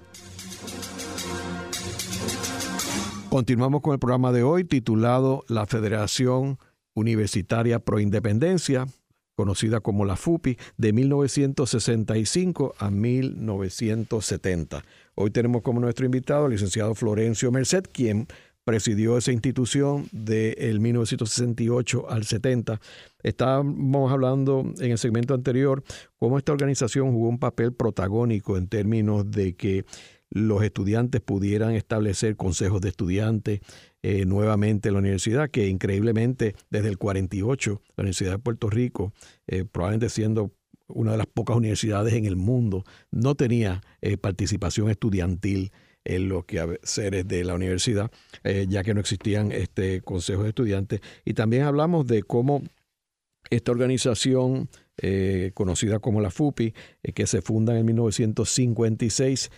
Continuamos 3.29 3.81
con 3.81 3.93
el 3.93 3.99
programa 3.99 4.31
de 4.31 4.41
hoy 4.41 4.63
titulado 4.63 5.45
La 5.47 5.67
Federación 5.67 6.57
Universitaria 6.95 7.77
Pro 7.77 7.99
Independencia, 7.99 8.87
conocida 9.35 9.79
como 9.79 10.03
la 10.03 10.15
FUPI, 10.15 10.57
de 10.77 10.93
1965 10.93 12.73
a 12.79 12.89
1970. 12.89 14.83
Hoy 15.13 15.29
tenemos 15.29 15.61
como 15.61 15.79
nuestro 15.79 16.05
invitado 16.05 16.45
al 16.45 16.51
licenciado 16.51 16.95
Florencio 16.95 17.51
Merced, 17.51 17.83
quien 17.91 18.27
presidió 18.63 19.17
esa 19.17 19.31
institución 19.31 20.07
del 20.11 20.79
1968 20.79 22.09
al 22.09 22.23
70. 22.23 22.79
Estábamos 23.23 24.11
hablando 24.11 24.63
en 24.79 24.91
el 24.91 24.97
segmento 24.97 25.33
anterior 25.33 25.83
cómo 26.17 26.37
esta 26.37 26.51
organización 26.51 27.11
jugó 27.11 27.29
un 27.29 27.39
papel 27.39 27.73
protagónico 27.73 28.57
en 28.57 28.67
términos 28.67 29.29
de 29.29 29.55
que 29.55 29.85
los 30.29 30.63
estudiantes 30.63 31.21
pudieran 31.21 31.71
establecer 31.71 32.35
consejos 32.35 32.81
de 32.81 32.89
estudiantes 32.89 33.61
eh, 34.03 34.25
nuevamente 34.25 34.89
en 34.89 34.93
la 34.93 34.99
universidad, 34.99 35.49
que 35.49 35.67
increíblemente 35.67 36.55
desde 36.69 36.89
el 36.89 36.97
48 36.97 37.81
la 37.97 38.01
Universidad 38.01 38.31
de 38.31 38.39
Puerto 38.39 38.69
Rico, 38.69 39.11
eh, 39.47 39.65
probablemente 39.65 40.09
siendo 40.09 40.51
una 40.87 41.11
de 41.11 41.17
las 41.17 41.27
pocas 41.27 41.57
universidades 41.57 42.13
en 42.13 42.25
el 42.25 42.35
mundo, 42.35 42.83
no 43.11 43.35
tenía 43.35 43.81
eh, 44.01 44.17
participación 44.17 44.89
estudiantil 44.89 45.71
en 46.09 46.27
los 46.27 46.45
quehaceres 46.45 47.27
de 47.27 47.43
la 47.43 47.53
universidad, 47.53 48.09
eh, 48.43 48.65
ya 48.67 48.83
que 48.83 48.95
no 48.95 48.99
existían 48.99 49.51
este, 49.51 50.01
consejos 50.01 50.43
de 50.43 50.49
estudiantes. 50.49 51.01
Y 51.23 51.35
también 51.35 51.63
hablamos 51.63 52.07
de 52.07 52.23
cómo 52.23 52.63
esta 53.51 53.71
organización, 53.71 54.69
eh, 54.97 55.51
conocida 55.53 55.99
como 55.99 56.19
la 56.19 56.31
FUPI, 56.31 56.73
eh, 57.03 57.13
que 57.13 57.27
se 57.27 57.43
funda 57.43 57.77
en 57.77 57.85
1956, 57.85 59.51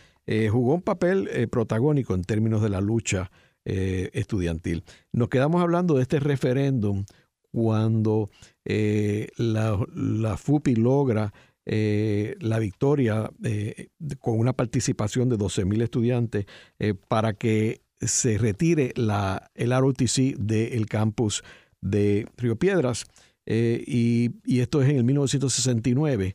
jugó 0.50 0.76
un 0.76 0.82
papel 0.82 1.50
protagónico 1.50 2.14
en 2.14 2.24
términos 2.24 2.62
de 2.62 2.70
la 2.70 2.80
lucha 2.80 3.32
estudiantil. 3.66 4.86
Nos 5.12 5.28
quedamos 5.28 5.62
hablando 5.62 5.96
de 5.96 6.04
este 6.04 6.22
referéndum 6.22 7.04
cuando 7.52 8.30
la, 8.64 9.86
la 9.94 10.38
FUPI 10.38 10.76
logra 10.76 11.34
eh, 11.66 12.38
la 12.40 12.58
victoria 12.58 13.30
eh, 13.44 13.90
con 14.20 14.40
una 14.40 14.54
participación 14.54 15.30
de 15.30 15.38
12.000 15.38 15.84
estudiantes 15.84 16.46
eh, 16.80 16.96
para 16.96 17.34
que 17.34 17.82
se 18.00 18.40
retire 18.40 18.94
la, 18.96 19.52
el 19.54 19.72
ROTC 19.72 20.38
del 20.38 20.88
campus 20.88 21.44
de 21.80 22.28
Río 22.38 22.56
Piedras. 22.56 23.06
Y, 23.46 24.32
esto 24.46 24.82
es 24.82 24.90
en 24.90 24.96
el 24.96 25.04
1969, 25.04 26.34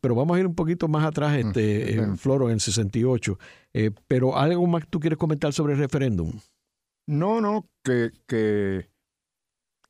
pero 0.00 0.14
vamos 0.14 0.36
a 0.36 0.40
ir 0.40 0.46
un 0.46 0.54
poquito 0.54 0.88
más 0.88 1.06
atrás, 1.06 1.38
este, 1.38 1.94
en 1.94 2.18
Floro, 2.18 2.48
en 2.48 2.54
el 2.54 2.60
68. 2.60 3.38
pero 4.06 4.36
¿algo 4.36 4.66
más 4.66 4.86
tú 4.90 5.00
quieres 5.00 5.18
comentar 5.18 5.54
sobre 5.54 5.72
el 5.72 5.78
referéndum? 5.78 6.32
No, 7.06 7.40
no, 7.40 7.66
que, 7.82 8.10
que, 8.26 8.90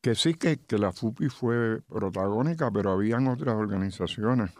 que 0.00 0.14
sí 0.14 0.34
que, 0.34 0.58
que 0.58 0.78
la 0.78 0.92
FUPI 0.92 1.28
fue 1.28 1.82
protagónica, 1.88 2.70
pero 2.70 2.92
habían 2.92 3.26
otras 3.26 3.56
organizaciones 3.56 4.50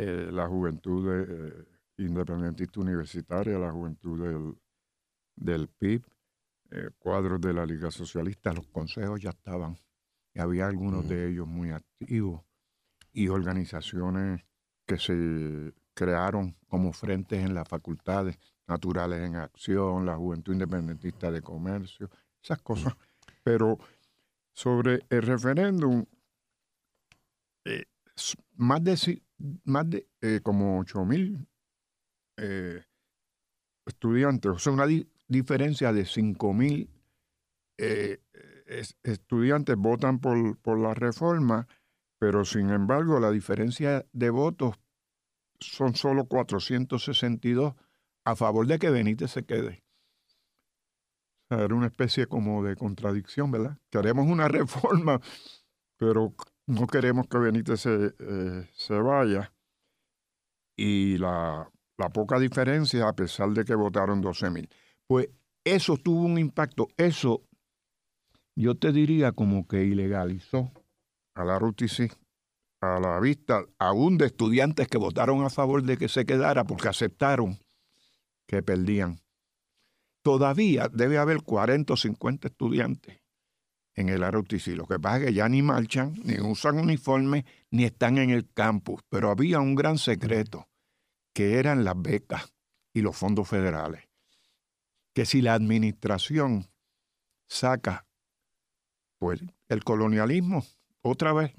eh, 0.00 0.30
la 0.30 0.46
juventud 0.46 1.10
eh, 1.12 1.64
independentista 1.96 2.78
universitaria, 2.78 3.58
la 3.58 3.72
juventud 3.72 4.22
del, 4.22 4.56
del 5.34 5.68
PIB, 5.68 6.06
eh, 6.70 6.90
cuadros 7.00 7.40
de 7.40 7.52
la 7.52 7.66
Liga 7.66 7.90
Socialista, 7.90 8.52
los 8.52 8.68
consejos 8.68 9.20
ya 9.20 9.30
estaban, 9.30 9.76
y 10.32 10.38
había 10.38 10.68
algunos 10.68 11.08
de 11.08 11.28
ellos 11.28 11.48
muy 11.48 11.72
activos, 11.72 12.44
y 13.12 13.26
organizaciones 13.26 14.46
que 14.86 14.98
se 14.98 15.74
crearon 15.94 16.54
como 16.68 16.92
frentes 16.92 17.44
en 17.44 17.54
las 17.54 17.66
facultades, 17.66 18.38
Naturales 18.68 19.26
en 19.26 19.34
Acción, 19.34 20.06
la 20.06 20.16
Juventud 20.16 20.52
Independentista 20.52 21.32
de 21.32 21.42
Comercio, 21.42 22.08
esas 22.40 22.62
cosas. 22.62 22.94
Pero 23.42 23.78
sobre 24.52 25.00
el 25.10 25.22
referéndum, 25.22 26.04
más 28.54 28.84
de 28.84 28.96
más 29.64 29.88
de 29.88 30.08
eh, 30.20 30.40
como 30.42 30.78
8 30.80 31.04
mil 31.04 31.48
eh, 32.36 32.84
estudiantes, 33.86 34.50
o 34.50 34.58
sea, 34.58 34.72
una 34.72 34.86
diferencia 35.28 35.92
de 35.92 36.04
5 36.04 36.52
mil 36.52 36.90
eh, 37.78 38.20
estudiantes 39.02 39.76
votan 39.76 40.18
por, 40.20 40.58
por 40.58 40.78
la 40.78 40.94
reforma, 40.94 41.66
pero 42.18 42.44
sin 42.44 42.70
embargo 42.70 43.20
la 43.20 43.30
diferencia 43.30 44.06
de 44.12 44.30
votos 44.30 44.74
son 45.60 45.94
solo 45.94 46.26
462 46.26 47.74
a 48.24 48.36
favor 48.36 48.66
de 48.66 48.78
que 48.78 48.90
Benítez 48.90 49.30
se 49.30 49.44
quede. 49.44 49.82
Era 51.50 51.74
una 51.74 51.86
especie 51.86 52.26
como 52.26 52.62
de 52.62 52.76
contradicción, 52.76 53.50
¿verdad? 53.50 53.78
Queremos 53.90 54.26
una 54.26 54.48
reforma, 54.48 55.20
pero 55.96 56.34
no 56.68 56.86
queremos 56.86 57.26
que 57.28 57.38
Benítez 57.38 57.80
se, 57.80 58.14
eh, 58.18 58.68
se 58.74 58.94
vaya. 58.94 59.52
Y 60.76 61.16
la, 61.16 61.68
poca 62.12 62.38
diferencia, 62.38 63.08
a 63.08 63.14
pesar 63.14 63.48
de 63.50 63.64
que 63.64 63.74
votaron 63.74 64.20
12 64.20 64.50
mil. 64.50 64.68
Pues 65.06 65.30
eso 65.64 65.96
tuvo 65.96 66.22
un 66.22 66.38
impacto. 66.38 66.88
Eso, 66.96 67.42
yo 68.54 68.76
te 68.76 68.92
diría 68.92 69.32
como 69.32 69.66
que 69.66 69.84
ilegalizó 69.84 70.70
a 71.34 71.44
la 71.44 71.58
RUTIC 71.58 72.16
a 72.80 73.00
la 73.00 73.18
vista 73.18 73.64
aún 73.78 74.18
de 74.18 74.26
estudiantes 74.26 74.86
que 74.86 74.98
votaron 74.98 75.42
a 75.42 75.50
favor 75.50 75.82
de 75.82 75.96
que 75.96 76.08
se 76.08 76.24
quedara 76.24 76.62
porque 76.64 76.88
aceptaron 76.88 77.58
que 78.46 78.62
perdían. 78.62 79.20
Todavía 80.22 80.88
debe 80.88 81.18
haber 81.18 81.42
40 81.42 81.94
o 81.94 81.96
50 81.96 82.48
estudiantes 82.48 83.18
en 83.98 84.08
el 84.08 84.22
ROTC. 84.22 84.68
Lo 84.76 84.86
que 84.86 85.00
pasa 85.00 85.18
es 85.18 85.26
que 85.26 85.34
ya 85.34 85.48
ni 85.48 85.60
marchan, 85.60 86.14
ni 86.22 86.38
usan 86.40 86.78
uniforme, 86.78 87.44
ni 87.72 87.84
están 87.84 88.16
en 88.18 88.30
el 88.30 88.48
campus. 88.48 89.02
Pero 89.08 89.30
había 89.30 89.58
un 89.58 89.74
gran 89.74 89.98
secreto, 89.98 90.68
que 91.34 91.58
eran 91.58 91.84
las 91.84 92.00
becas 92.00 92.54
y 92.94 93.02
los 93.02 93.16
fondos 93.16 93.48
federales. 93.48 94.04
Que 95.14 95.26
si 95.26 95.42
la 95.42 95.54
administración 95.54 96.70
saca 97.48 98.06
pues 99.18 99.40
el 99.68 99.82
colonialismo 99.82 100.64
otra 101.02 101.32
vez. 101.32 101.52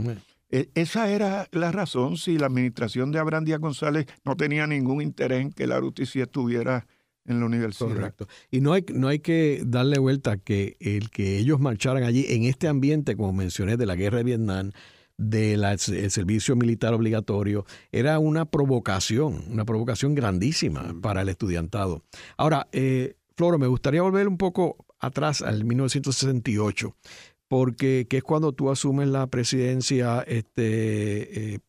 E, 0.50 0.70
esa 0.76 1.10
era 1.10 1.48
la 1.52 1.74
razón 1.74 2.16
si 2.16 2.38
la 2.38 2.46
administración 2.46 3.12
de 3.12 3.20
Abraham 3.20 3.44
Díaz 3.44 3.60
González 3.60 4.08
no 4.24 4.38
tenía 4.38 4.66
ningún 4.66 5.02
interés 5.02 5.42
en 5.42 5.52
que 5.52 5.68
la 5.68 5.78
ROTC 5.80 6.16
estuviera 6.16 6.88
en 7.26 7.40
la 7.40 7.46
universidad. 7.46 7.90
Correcto. 7.90 8.28
Y 8.52 8.62
no 8.62 8.74
hay, 8.74 8.86
no 8.94 9.08
hay 9.08 9.20
que 9.20 9.62
darle 9.66 10.00
vuelta 10.00 10.38
que 10.38 10.78
el 10.80 11.10
que 11.10 11.38
ellos 11.38 11.60
marcharan 11.60 12.04
allí 12.04 12.26
en 12.30 12.44
este 12.44 12.68
ambiente, 12.68 13.16
como 13.16 13.34
mencioné, 13.34 13.78
de 13.78 13.86
la 13.86 13.96
guerra 13.96 14.18
de 14.18 14.24
Vietnam, 14.24 14.72
del 15.20 15.66
servicio 15.78 16.56
militar 16.56 16.94
obligatorio, 16.94 17.66
era 17.92 18.20
una 18.20 18.46
provocación, 18.46 19.44
una 19.50 19.66
provocación 19.66 20.16
grandísima 20.16 20.96
para 21.02 21.22
el 21.22 21.30
estudiantado. 21.30 22.04
Ahora, 22.38 22.68
eh, 22.72 23.16
Floro, 23.36 23.60
me 23.60 23.68
gustaría 23.68 24.02
volver 24.02 24.28
un 24.28 24.38
poco 24.38 24.78
atrás 25.00 25.42
al 25.42 25.66
1968, 25.66 26.96
porque 27.50 28.08
que 28.10 28.18
es 28.18 28.24
cuando 28.24 28.54
tú 28.54 28.72
asumes 28.72 29.10
la 29.10 29.28
presidencia 29.28 30.22
este, 30.22 31.54
eh, 31.56 31.60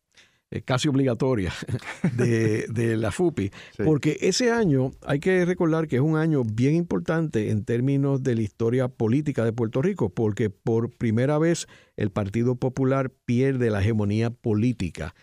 eh, 0.52 0.62
casi 0.62 0.88
obligatoria 0.88 1.52
de, 2.16 2.96
la 2.96 3.12
FUPI, 3.12 3.52
porque 3.84 4.18
ese 4.20 4.50
año 4.50 4.90
hay 5.06 5.20
que 5.20 5.44
recordar 5.44 5.86
que 5.86 5.94
es 5.96 6.02
un 6.02 6.16
año 6.16 6.42
bien 6.42 6.74
importante 6.74 7.50
en 7.50 7.64
términos 7.64 8.24
de 8.24 8.34
la 8.34 8.42
historia 8.42 8.88
política 8.88 9.44
de 9.44 9.52
Puerto 9.52 9.80
Rico, 9.80 10.10
porque 10.10 10.50
por 10.50 10.90
primera 10.90 11.38
vez 11.38 11.68
el 11.96 12.10
Partido 12.10 12.56
Popular 12.56 13.12
pierde 13.24 13.70
la 13.70 13.80
hegemonía 13.80 14.30
política 14.30 15.14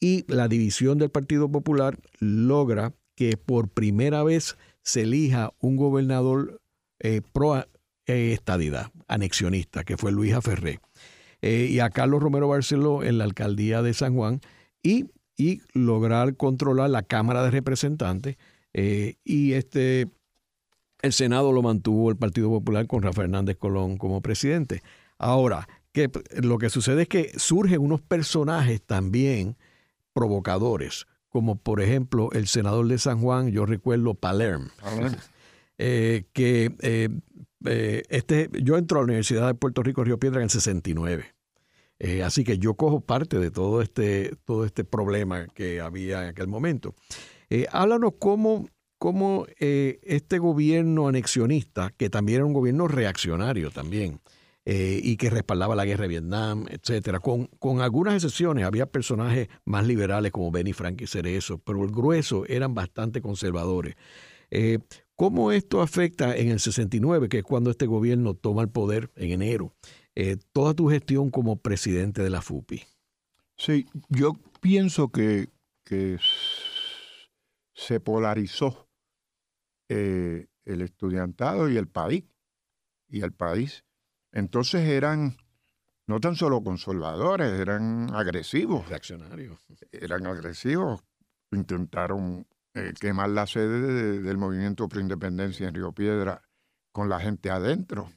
y 0.00 0.24
la 0.26 0.48
división 0.48 0.98
del 0.98 1.10
Partido 1.10 1.48
Popular 1.48 2.00
logra 2.18 2.92
que 3.14 3.36
por 3.36 3.68
primera 3.68 4.24
vez 4.24 4.56
se 4.82 5.02
elija 5.02 5.52
un 5.60 5.76
gobernador 5.76 6.60
eh, 6.98 7.20
pro 7.32 7.56
eh, 7.56 8.32
estadidad, 8.32 8.90
anexionista, 9.06 9.84
que 9.84 9.96
fue 9.96 10.10
Luis 10.10 10.32
Aferré, 10.32 10.80
y 11.40 11.78
a 11.80 11.90
Carlos 11.90 12.22
Romero 12.22 12.48
Barceló 12.48 13.02
en 13.02 13.18
la 13.18 13.24
alcaldía 13.24 13.82
de 13.82 13.94
San 13.94 14.14
Juan, 14.14 14.40
y, 14.82 15.06
lograr 15.72 16.36
controlar 16.36 16.90
la 16.90 17.02
Cámara 17.02 17.42
de 17.42 17.50
Representantes. 17.50 18.36
Eh, 18.74 19.16
y 19.24 19.54
este, 19.54 20.08
el 21.02 21.12
Senado 21.12 21.52
lo 21.52 21.62
mantuvo 21.62 22.10
el 22.10 22.16
Partido 22.16 22.48
Popular 22.48 22.86
con 22.86 23.02
Rafael 23.02 23.26
Hernández 23.26 23.56
Colón 23.56 23.96
como 23.96 24.20
presidente. 24.20 24.82
Ahora, 25.18 25.68
que 25.92 26.10
lo 26.42 26.58
que 26.58 26.70
sucede 26.70 27.02
es 27.02 27.08
que 27.08 27.32
surgen 27.36 27.80
unos 27.80 28.00
personajes 28.00 28.80
también 28.82 29.56
provocadores, 30.12 31.06
como 31.28 31.56
por 31.56 31.80
ejemplo 31.80 32.30
el 32.32 32.46
senador 32.46 32.86
de 32.86 32.98
San 32.98 33.20
Juan, 33.20 33.48
yo 33.50 33.66
recuerdo 33.66 34.14
Palermo, 34.14 34.68
eh, 35.78 36.24
que 36.32 36.72
eh, 36.80 38.02
este, 38.08 38.48
yo 38.62 38.76
entro 38.78 38.98
a 38.98 39.02
la 39.02 39.06
Universidad 39.06 39.46
de 39.48 39.54
Puerto 39.54 39.82
Rico 39.82 40.04
Río 40.04 40.18
Piedra 40.18 40.38
en 40.38 40.44
el 40.44 40.50
69. 40.50 41.31
Eh, 42.04 42.24
así 42.24 42.42
que 42.42 42.58
yo 42.58 42.74
cojo 42.74 43.00
parte 43.00 43.38
de 43.38 43.52
todo 43.52 43.80
este, 43.80 44.34
todo 44.44 44.64
este 44.64 44.82
problema 44.82 45.46
que 45.46 45.80
había 45.80 46.24
en 46.24 46.30
aquel 46.30 46.48
momento. 46.48 46.96
Eh, 47.48 47.68
háblanos 47.70 48.14
cómo, 48.18 48.68
cómo 48.98 49.46
eh, 49.60 50.00
este 50.02 50.40
gobierno 50.40 51.06
anexionista, 51.06 51.92
que 51.96 52.10
también 52.10 52.38
era 52.38 52.46
un 52.46 52.54
gobierno 52.54 52.88
reaccionario 52.88 53.70
también, 53.70 54.20
y 54.64 55.16
que 55.16 55.28
respaldaba 55.28 55.74
la 55.74 55.84
guerra 55.84 56.02
de 56.02 56.08
Vietnam, 56.08 56.66
etcétera, 56.70 57.18
con, 57.18 57.46
con 57.58 57.80
algunas 57.80 58.14
excepciones, 58.14 58.64
había 58.64 58.86
personajes 58.86 59.48
más 59.64 59.84
liberales 59.84 60.30
como 60.30 60.52
Benny 60.52 60.72
Frank 60.72 61.00
y 61.00 61.08
Cerezo, 61.08 61.58
pero 61.58 61.82
el 61.82 61.90
grueso 61.90 62.46
eran 62.46 62.72
bastante 62.72 63.20
conservadores. 63.20 63.96
¿Cómo 65.16 65.50
esto 65.50 65.82
afecta 65.82 66.36
en 66.36 66.50
el 66.50 66.60
69, 66.60 67.28
que 67.28 67.38
es 67.38 67.44
cuando 67.44 67.70
este 67.70 67.86
gobierno 67.86 68.34
toma 68.34 68.62
el 68.62 68.68
poder 68.68 69.10
en 69.16 69.32
enero? 69.32 69.72
Eh, 70.14 70.36
toda 70.52 70.74
tu 70.74 70.88
gestión 70.88 71.30
como 71.30 71.56
presidente 71.56 72.22
de 72.22 72.30
la 72.30 72.42
FUPI. 72.42 72.84
Sí, 73.56 73.86
yo 74.08 74.34
pienso 74.60 75.08
que, 75.08 75.48
se 77.74 78.00
polarizó 78.00 78.88
eh, 79.90 80.46
el 80.64 80.80
estudiantado 80.80 81.68
y 81.68 81.76
el 81.76 81.86
país. 81.86 82.24
Y 83.08 83.22
el 83.22 83.32
país. 83.32 83.84
Entonces 84.32 84.88
eran 84.88 85.36
no 86.06 86.20
tan 86.20 86.34
solo 86.36 86.62
conservadores, 86.62 87.52
eran 87.58 88.14
agresivos. 88.14 88.88
Reaccionarios. 88.88 89.58
Eran 89.92 90.26
agresivos. 90.26 91.02
Intentaron 91.52 92.46
eh, 92.74 92.92
quemar 92.98 93.30
la 93.30 93.46
sede 93.46 94.20
del 94.20 94.38
movimiento 94.38 94.88
pro 94.88 95.00
independencia 95.00 95.68
en 95.68 95.74
Río 95.74 95.92
Piedra 95.92 96.42
con 96.90 97.08
la 97.08 97.20
gente 97.20 97.50
adentro. 97.50 98.10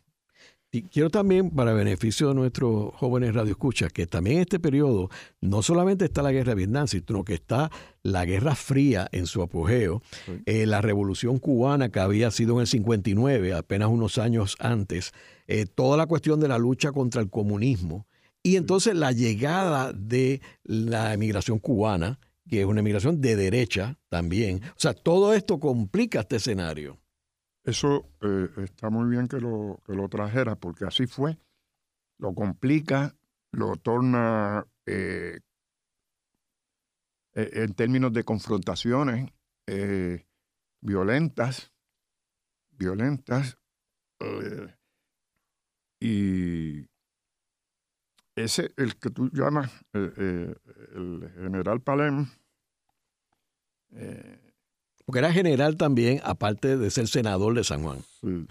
Y 0.75 0.81
quiero 0.81 1.09
también, 1.09 1.51
para 1.51 1.71
beneficio 1.71 2.27
de 2.27 2.35
nuestros 2.35 2.93
jóvenes 2.95 3.33
radioescuchas, 3.33 3.93
que 3.93 4.07
también 4.07 4.35
en 4.35 4.41
este 4.41 4.59
periodo 4.59 5.09
no 5.39 5.61
solamente 5.61 6.03
está 6.03 6.21
la 6.21 6.33
guerra 6.33 6.49
de 6.49 6.55
Vietnam, 6.55 6.87
sino 6.87 7.23
que 7.23 7.35
está 7.35 7.71
la 8.03 8.25
Guerra 8.25 8.55
Fría 8.55 9.07
en 9.13 9.25
su 9.25 9.41
apogeo, 9.41 10.01
eh, 10.45 10.65
la 10.65 10.81
Revolución 10.81 11.39
Cubana 11.39 11.87
que 11.87 12.01
había 12.01 12.29
sido 12.29 12.55
en 12.55 12.61
el 12.61 12.67
59, 12.67 13.53
apenas 13.53 13.87
unos 13.87 14.17
años 14.17 14.57
antes, 14.59 15.13
eh, 15.47 15.65
toda 15.65 15.95
la 15.95 16.07
cuestión 16.07 16.41
de 16.41 16.49
la 16.49 16.57
lucha 16.57 16.91
contra 16.91 17.21
el 17.21 17.29
comunismo 17.29 18.05
y 18.43 18.57
entonces 18.57 18.95
la 18.95 19.13
llegada 19.13 19.93
de 19.93 20.41
la 20.65 21.13
emigración 21.13 21.59
cubana, 21.59 22.19
que 22.49 22.59
es 22.59 22.67
una 22.67 22.81
emigración 22.81 23.21
de 23.21 23.37
derecha 23.37 23.97
también. 24.09 24.61
O 24.71 24.79
sea, 24.79 24.93
todo 24.93 25.33
esto 25.33 25.57
complica 25.57 26.19
este 26.19 26.35
escenario. 26.35 26.99
Eso 27.65 28.11
eh, 28.21 28.47
está 28.57 28.91
muy 28.91 29.09
bien 29.09 29.27
que 29.27 29.39
lo, 29.39 29.81
que 29.87 29.93
lo 29.93 30.07
trajera, 30.07 30.55
porque 30.55 30.85
así 30.85 31.07
fue. 31.07 31.39
Lo 32.19 32.35
complica, 32.35 33.15
lo 33.51 33.75
torna 33.77 34.67
eh, 34.85 35.39
e, 37.33 37.63
en 37.63 37.73
términos 37.73 38.13
de 38.13 38.23
confrontaciones 38.23 39.31
eh, 39.65 40.27
violentas, 40.79 41.73
violentas, 42.69 43.57
y 45.99 46.87
ese, 48.35 48.71
el 48.77 48.95
que 48.97 49.09
tú 49.09 49.29
llamas 49.33 49.71
el 49.91 51.31
general 51.35 51.81
Palem, 51.81 52.27
porque 55.05 55.19
era 55.19 55.31
general 55.31 55.77
también, 55.77 56.19
aparte 56.23 56.77
de 56.77 56.89
ser 56.89 57.07
senador 57.07 57.53
de 57.53 57.63
San 57.63 57.83
Juan. 57.83 57.99
Sí. 58.21 58.47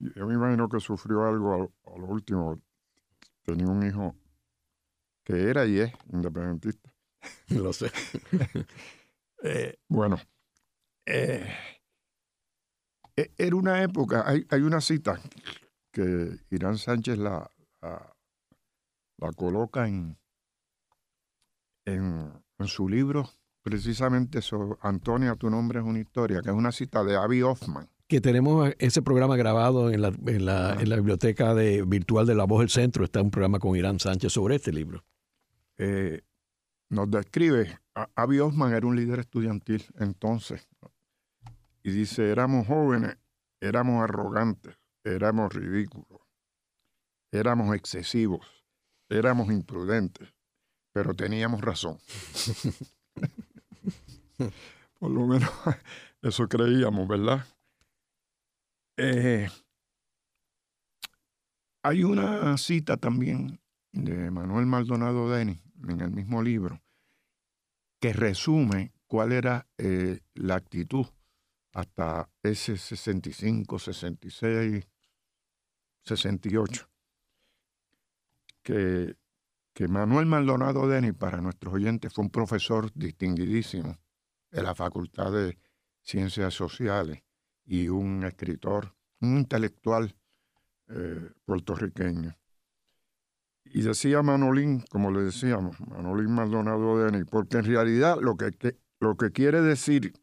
Yo 0.00 0.26
me 0.26 0.34
imagino 0.34 0.68
que 0.68 0.80
sufrió 0.80 1.24
algo 1.24 1.72
a, 1.84 1.98
lo 1.98 2.06
último. 2.06 2.60
Tenía 3.42 3.66
un 3.66 3.84
hijo 3.84 4.14
que 5.24 5.50
era 5.50 5.66
y 5.66 5.80
es 5.80 5.92
independentista. 6.12 6.92
Lo 7.48 7.72
sé. 7.72 7.90
Eh, 9.44 9.78
bueno, 9.88 10.16
eh, 11.06 11.46
e, 13.14 13.30
era 13.38 13.54
una 13.54 13.84
época, 13.84 14.24
hay, 14.26 14.44
hay, 14.50 14.62
una 14.62 14.80
cita 14.80 15.20
que 15.92 16.40
Irán 16.50 16.76
Sánchez 16.76 17.18
la, 17.18 17.48
la, 17.80 19.32
coloca 19.36 19.86
en, 19.86 20.18
en, 21.84 22.32
en 22.58 22.66
su 22.66 22.88
libro 22.88 23.30
precisamente 23.68 24.38
eso, 24.38 24.78
Antonia, 24.80 25.34
tu 25.34 25.50
nombre 25.50 25.80
es 25.80 25.84
una 25.84 25.98
historia, 25.98 26.40
que 26.40 26.48
es 26.48 26.54
una 26.54 26.72
cita 26.72 27.04
de 27.04 27.16
Abby 27.16 27.42
Hoffman. 27.42 27.86
Que 28.06 28.22
tenemos 28.22 28.72
ese 28.78 29.02
programa 29.02 29.36
grabado 29.36 29.90
en 29.90 30.00
la, 30.00 30.08
en 30.08 30.46
la, 30.46 30.72
en 30.80 30.88
la 30.88 30.96
biblioteca 30.96 31.54
de, 31.54 31.82
virtual 31.82 32.26
de 32.26 32.34
La 32.34 32.44
Voz 32.44 32.60
del 32.60 32.70
Centro. 32.70 33.04
Está 33.04 33.20
un 33.20 33.30
programa 33.30 33.58
con 33.58 33.76
Irán 33.76 34.00
Sánchez 34.00 34.32
sobre 34.32 34.56
este 34.56 34.72
libro. 34.72 35.04
Eh, 35.76 36.22
nos 36.88 37.10
describe, 37.10 37.78
Abby 38.14 38.38
Hoffman 38.38 38.72
era 38.72 38.86
un 38.86 38.96
líder 38.96 39.18
estudiantil 39.18 39.84
entonces. 39.98 40.66
Y 41.82 41.90
dice, 41.90 42.30
éramos 42.30 42.66
jóvenes, 42.66 43.18
éramos 43.60 44.02
arrogantes, 44.02 44.78
éramos 45.04 45.52
ridículos, 45.52 46.22
éramos 47.30 47.76
excesivos, 47.76 48.46
éramos 49.10 49.52
imprudentes, 49.52 50.32
pero 50.92 51.12
teníamos 51.12 51.60
razón. 51.60 51.98
Por 54.98 55.10
lo 55.10 55.26
menos 55.26 55.50
eso 56.22 56.48
creíamos, 56.48 57.06
¿verdad? 57.08 57.46
Eh, 58.96 59.48
hay 61.82 62.02
una 62.02 62.56
cita 62.58 62.96
también 62.96 63.60
de 63.92 64.30
Manuel 64.30 64.66
Maldonado 64.66 65.30
Denis 65.30 65.60
en 65.88 66.00
el 66.00 66.10
mismo 66.10 66.42
libro 66.42 66.82
que 68.00 68.12
resume 68.12 68.92
cuál 69.06 69.32
era 69.32 69.66
eh, 69.78 70.20
la 70.34 70.56
actitud 70.56 71.06
hasta 71.72 72.28
ese 72.42 72.76
65, 72.76 73.78
66, 73.78 74.88
68. 76.04 76.90
que, 78.62 79.16
que 79.74 79.88
Manuel 79.88 80.26
Maldonado 80.26 80.88
Denis, 80.88 81.14
para 81.14 81.40
nuestros 81.40 81.74
oyentes, 81.74 82.12
fue 82.12 82.24
un 82.24 82.30
profesor 82.30 82.92
distinguidísimo 82.94 83.96
de 84.50 84.62
la 84.62 84.74
Facultad 84.74 85.32
de 85.32 85.58
Ciencias 86.02 86.54
Sociales 86.54 87.22
y 87.64 87.88
un 87.88 88.24
escritor, 88.24 88.94
un 89.20 89.38
intelectual 89.38 90.14
eh, 90.88 91.30
puertorriqueño. 91.44 92.36
Y 93.64 93.82
decía 93.82 94.22
Manolín, 94.22 94.84
como 94.90 95.10
le 95.10 95.22
decíamos, 95.22 95.78
Manolín 95.80 96.32
Maldonado 96.32 96.98
Denis, 96.98 97.26
porque 97.30 97.58
en 97.58 97.64
realidad 97.64 98.16
lo 98.20 98.36
que, 98.36 98.76
lo 99.00 99.16
que 99.16 99.30
quiere 99.30 99.60
decir 99.60 100.14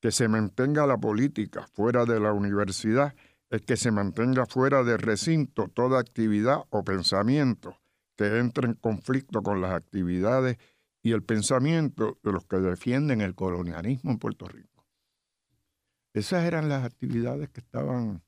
que 0.00 0.10
se 0.10 0.28
mantenga 0.28 0.86
la 0.86 0.98
política 0.98 1.66
fuera 1.72 2.04
de 2.04 2.20
la 2.20 2.32
universidad 2.32 3.14
es 3.48 3.62
que 3.62 3.76
se 3.76 3.90
mantenga 3.90 4.46
fuera 4.46 4.82
del 4.82 4.98
recinto 4.98 5.68
toda 5.68 5.98
actividad 5.98 6.64
o 6.70 6.84
pensamiento 6.84 7.80
que 8.16 8.38
entre 8.38 8.68
en 8.68 8.74
conflicto 8.74 9.42
con 9.42 9.60
las 9.60 9.72
actividades 9.72 10.58
y 11.02 11.12
el 11.12 11.22
pensamiento 11.22 12.18
de 12.22 12.32
los 12.32 12.46
que 12.46 12.56
defienden 12.56 13.20
el 13.20 13.34
colonialismo 13.34 14.10
en 14.10 14.18
Puerto 14.18 14.46
Rico. 14.46 14.86
Esas 16.12 16.44
eran 16.44 16.68
las 16.68 16.84
actividades 16.84 17.48
que 17.50 17.60
estaban 17.60 18.22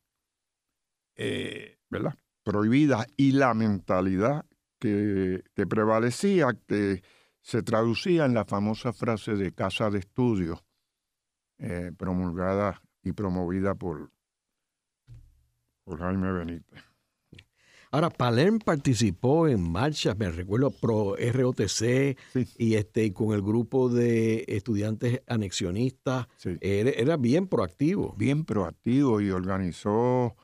eh, 1.17 1.79
¿verdad? 1.91 2.17
prohibidas 2.43 3.07
y 3.17 3.33
la 3.33 3.55
mentalidad 3.55 4.47
que, 4.79 5.43
prevalecía, 5.69 6.49
que 6.67 7.03
se 7.41 7.63
traducía 7.63 8.25
en 8.25 8.35
la 8.35 8.45
famosa 8.45 8.93
frase 8.93 9.35
de 9.35 9.53
casa 9.53 9.91
de 9.91 10.01
estudio, 10.01 10.65
eh, 11.59 11.93
promulgada 11.97 12.83
y 13.03 13.13
promovida 13.13 13.75
por 13.75 14.11
Jaime 15.99 16.33
Benítez. 16.33 16.92
Ahora, 17.95 18.09
Palerm 18.09 18.59
participó 18.59 19.49
en 19.49 19.71
marchas, 19.71 20.17
me 20.17 20.31
recuerdo, 20.31 20.71
pro 20.71 21.15
ROTC 21.15 22.17
y 22.57 22.75
este 22.77 23.13
con 23.13 23.35
el 23.35 23.43
grupo 23.43 23.91
de 23.91 24.47
estudiantes 24.49 25.21
anexionistas. 25.27 26.27
Era, 26.63 27.19
bien 27.19 27.49
proactivo. 27.49 28.15
Bien 28.17 28.47
proactivo 28.47 29.21
y 29.21 29.31
organizó 29.31 30.37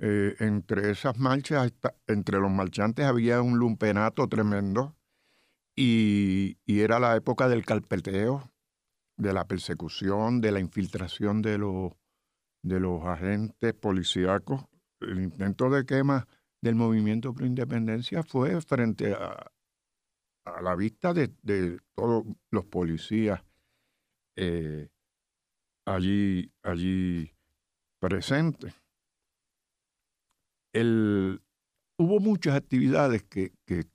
eh, 0.00 0.34
entre 0.40 0.90
esas 0.90 1.16
marchas, 1.18 1.72
entre 2.08 2.40
los 2.40 2.50
marchantes 2.50 3.06
había 3.06 3.42
un 3.42 3.60
lumpenato 3.60 4.26
tremendo 4.26 4.96
y, 5.76 6.58
era 6.66 6.98
la 6.98 7.14
época 7.14 7.48
del 7.48 7.64
carpeteo, 7.64 8.50
de 9.16 9.32
la 9.32 9.46
persecución, 9.46 10.40
de 10.40 10.50
la 10.50 10.58
infiltración 10.58 11.42
de 11.42 11.58
los, 11.58 11.92
de 12.64 12.80
los 12.80 13.04
agentes 13.04 13.72
policíacos. 13.74 14.64
El 15.00 15.22
intento 15.22 15.70
de 15.70 15.86
quema 15.86 16.26
del 16.60 16.74
movimiento 16.74 17.32
pro 17.32 17.46
independencia 17.46 18.22
fue 18.22 18.60
frente 18.60 19.14
a, 19.14 19.52
a 20.44 20.62
la 20.62 20.74
vista 20.74 21.12
de, 21.14 21.28
todos 21.94 22.24
los 22.50 22.64
policías 22.66 23.42
eh, 24.36 24.88
allí, 25.84 26.52
allí 26.62 27.32
presentes. 27.98 28.74
El, 30.72 31.42
hubo 31.96 32.20
muchas 32.20 32.54
actividades 32.54 33.24
que, 33.24 33.52
que, 33.64 33.86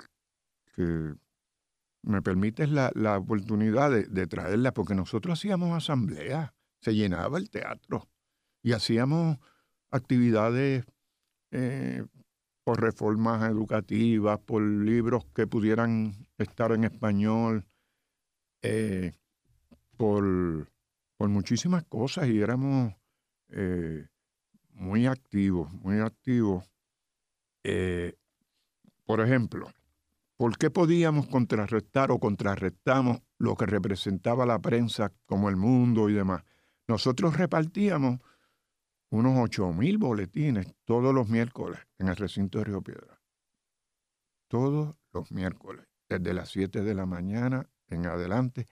me 2.05 2.21
permites 2.21 2.69
la, 2.69 2.91
la 2.95 3.17
oportunidad 3.17 3.89
de, 3.91 4.03
de 4.05 4.27
traerlas, 4.27 4.73
porque 4.73 4.95
nosotros 4.95 5.39
hacíamos 5.39 5.71
asambleas, 5.71 6.51
se 6.81 6.93
llenaba 6.93 7.37
el 7.37 7.49
teatro 7.49 8.09
y 8.61 8.73
hacíamos 8.73 9.37
actividades 9.91 10.85
eh, 11.51 12.03
por 12.63 12.81
reformas 12.81 13.49
educativas, 13.49 14.39
por 14.39 14.61
libros 14.61 15.25
que 15.35 15.47
pudieran 15.47 16.27
estar 16.37 16.71
en 16.71 16.85
español, 16.85 17.65
eh, 18.61 19.13
por, 19.97 20.69
por, 21.17 21.29
muchísimas 21.29 21.83
cosas 21.83 22.29
y 22.29 22.41
éramos 22.41 22.93
eh, 23.49 24.07
muy 24.71 25.05
activos, 25.07 25.71
muy 25.73 25.99
activos. 25.99 26.71
Eh, 27.63 28.15
por 29.05 29.19
ejemplo, 29.19 29.69
¿por 30.37 30.57
qué 30.57 30.69
podíamos 30.69 31.27
contrarrestar 31.27 32.11
o 32.11 32.19
contrarrestamos 32.19 33.21
lo 33.37 33.55
que 33.55 33.65
representaba 33.65 34.45
la 34.45 34.59
prensa 34.59 35.11
como 35.25 35.49
el 35.49 35.57
mundo 35.57 36.09
y 36.09 36.13
demás? 36.13 36.43
Nosotros 36.87 37.37
repartíamos 37.37 38.19
unos 39.13 39.37
ocho 39.37 39.71
mil 39.71 39.99
boletines 39.99 40.73
todos 40.85 41.13
los 41.13 41.29
miércoles 41.29 41.79
en 41.99 42.07
el 42.07 42.15
recinto 42.15 42.57
de 42.57 42.63
Río 42.63 42.81
Piedra. 42.81 43.21
Todos 44.47 44.95
los 45.11 45.31
miércoles, 45.31 45.85
desde 46.09 46.33
las 46.33 46.49
7 46.49 46.81
de 46.81 46.95
la 46.95 47.05
mañana 47.05 47.69
en 47.89 48.07
adelante, 48.07 48.67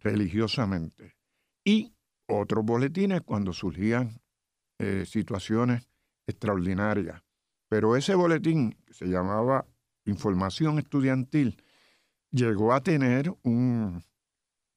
religiosamente. 0.00 1.14
Y 1.64 1.94
otros 2.26 2.64
boletines 2.64 3.20
cuando 3.22 3.52
surgían 3.52 4.20
eh, 4.80 5.04
situaciones 5.06 5.88
extraordinarias. 6.26 7.22
Pero 7.68 7.94
ese 7.94 8.16
boletín, 8.16 8.72
que 8.84 8.92
se 8.92 9.06
llamaba 9.06 9.66
Información 10.04 10.80
Estudiantil, 10.80 11.62
llegó 12.32 12.72
a 12.72 12.82
tener 12.82 13.32
un, 13.44 14.02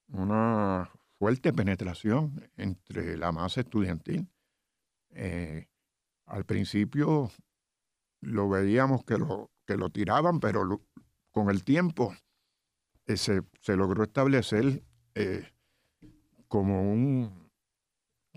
una 0.10 0.92
fuerte 1.18 1.52
penetración 1.52 2.48
entre 2.58 3.18
la 3.18 3.32
masa 3.32 3.62
estudiantil 3.62 4.30
eh, 5.12 5.68
al 6.26 6.46
principio 6.46 7.32
lo 8.22 8.50
veíamos 8.50 9.04
que 9.04 9.18
lo, 9.18 9.52
que 9.66 9.78
lo 9.78 9.90
tiraban, 9.90 10.40
pero 10.40 10.82
con 11.32 11.50
el 11.50 11.64
tiempo 11.64 12.16
eh, 13.08 13.18
se, 13.18 13.42
logró 13.76 14.04
establecer 14.04 14.84
eh, 15.16 15.52
como, 16.48 16.82
un, 16.92 17.50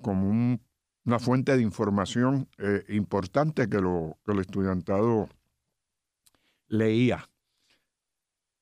como 0.02 0.58
una 1.04 1.18
fuente 1.18 1.56
de 1.56 1.62
información 1.62 2.48
importante 2.88 3.68
que, 3.68 3.80
lo, 3.80 4.18
que 4.24 4.32
el 4.32 4.38
estudiantado 4.38 5.28
leía. 6.68 7.28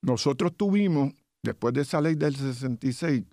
Nosotros 0.02 0.56
tuvimos, 0.56 1.12
después 1.42 1.74
de 1.74 1.82
esa 1.82 2.00
ley 2.00 2.14
del 2.14 2.34
66, 2.34 3.24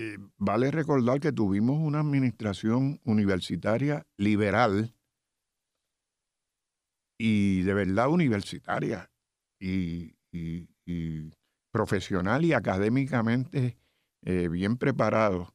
eh, 0.00 0.16
vale 0.36 0.70
recordar 0.70 1.18
que 1.18 1.32
tuvimos 1.32 1.76
una 1.76 1.98
administración 1.98 3.00
universitaria 3.02 4.06
liberal 4.16 4.94
y 7.18 7.62
de 7.62 7.74
verdad 7.74 8.08
universitaria 8.08 9.10
y, 9.58 10.14
profesional 11.72 12.44
y 12.44 12.52
académicamente 12.52 13.76
eh, 14.22 14.46
bien 14.46 14.76
preparado. 14.76 15.52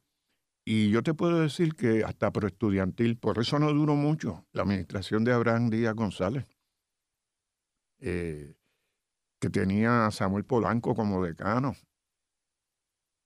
Y 0.65 0.91
yo 0.91 1.03
te 1.03 1.13
puedo 1.13 1.39
decir 1.39 1.75
que 1.75 2.03
hasta 2.03 2.31
pro 2.31 2.47
estudiantil, 2.47 3.17
por 3.17 3.39
eso 3.39 3.59
no 3.59 3.71
duró 3.71 3.95
mucho 3.95 4.45
la 4.51 4.63
administración 4.63 5.23
de 5.23 5.31
Abraham 5.31 5.69
Díaz 5.69 5.95
González, 5.95 6.45
eh, 7.99 8.57
que 9.39 9.49
tenía 9.49 10.05
a 10.05 10.11
Samuel 10.11 10.43
Polanco 10.43 10.95
como 10.95 11.23
decano, 11.23 11.77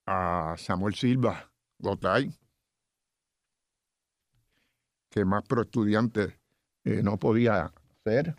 a 0.08 0.55
Samuel 0.58 0.95
Silva 0.95 1.51
Gotay, 1.80 2.32
que 5.10 5.26
más 5.26 5.43
pro 5.43 5.62
estudiante 5.62 6.39
eh, 6.86 7.01
no 7.03 7.18
podía 7.18 7.72
ser. 8.03 8.36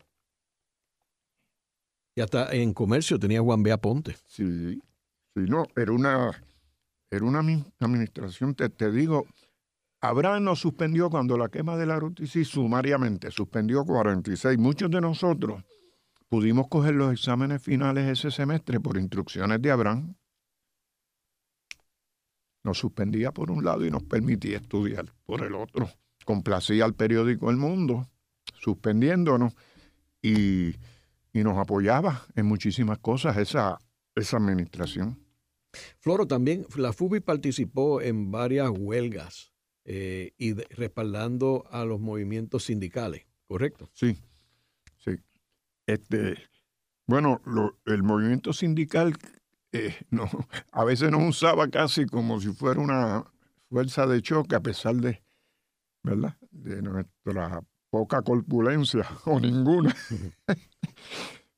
Y 2.17 2.21
hasta 2.21 2.53
en 2.53 2.73
comercio 2.73 3.19
tenía 3.19 3.41
Juan 3.43 3.63
Bea 3.63 3.77
Ponte. 3.77 4.17
Sí, 4.27 4.81
sí, 5.35 5.43
no, 5.43 5.67
era 5.77 5.93
una, 5.93 6.43
era 7.11 7.25
una 7.25 7.41
administración, 7.79 8.55
te, 8.55 8.71
te 8.71 8.91
digo, 8.91 9.27
Abraham 10.01 10.45
nos 10.45 10.61
suspendió 10.61 11.11
cuando 11.11 11.37
la 11.37 11.49
quema 11.49 11.77
de 11.77 11.87
la 11.87 12.01
RUTICI 12.01 12.45
sumariamente, 12.45 13.31
suspendió 13.31 13.85
46. 13.85 14.59
Muchos 14.59 14.91
de 14.91 15.01
nosotros 15.01 15.63
pudimos 16.29 16.69
coger 16.69 16.95
los 16.95 17.13
exámenes 17.13 17.63
finales 17.63 18.09
ese 18.09 18.31
semestre 18.31 18.81
por 18.81 18.97
instrucciones 18.97 19.61
de 19.61 19.71
Abraham 19.71 20.15
nos 22.69 22.79
suspendía 22.79 23.33
por 23.33 23.51
un 23.51 23.65
lado 23.65 23.87
y 23.87 23.91
nos 23.91 24.03
permitía 24.03 24.59
estudiar 24.59 25.07
por 25.25 25.43
el 25.43 25.55
otro. 25.55 25.89
Complacía 26.27 26.85
al 26.85 26.93
periódico 26.93 27.49
El 27.49 27.57
Mundo, 27.57 28.07
suspendiéndonos 28.61 29.55
y, 30.23 30.75
nos 31.33 31.57
apoyaba 31.57 32.27
en 32.35 32.47
muchísimas 32.47 32.99
cosas 32.99 33.37
esa, 33.37 33.79
esa 34.17 34.39
administración. 34.39 35.21
Floro, 36.01 36.27
también 36.27 36.67
la 36.77 36.93
FUBI 36.93 37.21
participó 37.21 38.03
en 38.03 38.33
varias 38.33 38.69
huelgas 38.77 39.53
eh, 39.85 40.33
y 40.37 40.55
respaldando 40.55 41.65
a 41.71 41.85
los 41.85 42.01
movimientos 42.01 42.65
sindicales, 42.65 43.25
¿correcto? 43.47 43.89
Sí, 43.95 44.19
sí. 44.97 45.13
Este, 45.87 46.37
bueno, 47.07 47.41
el 47.87 48.03
movimiento 48.03 48.53
sindical 48.53 49.17
eh, 49.73 49.95
no, 50.11 50.29
a 50.73 50.85
veces 50.85 51.11
nos 51.11 51.23
usaba 51.23 51.69
casi 51.69 52.07
como 52.07 52.41
si 52.41 52.53
fuera 52.53 52.81
una 52.81 53.25
fuerza 53.69 54.07
de 54.07 54.23
choque 54.23 54.55
a 54.55 54.61
pesar 54.61 54.97
de, 54.97 55.23
¿verdad? 56.03 56.37
de 56.51 56.83
nuestra 56.83 57.61
poca 57.91 58.23
corpulencia 58.23 59.07
o 59.25 59.39
ninguna. 59.41 59.95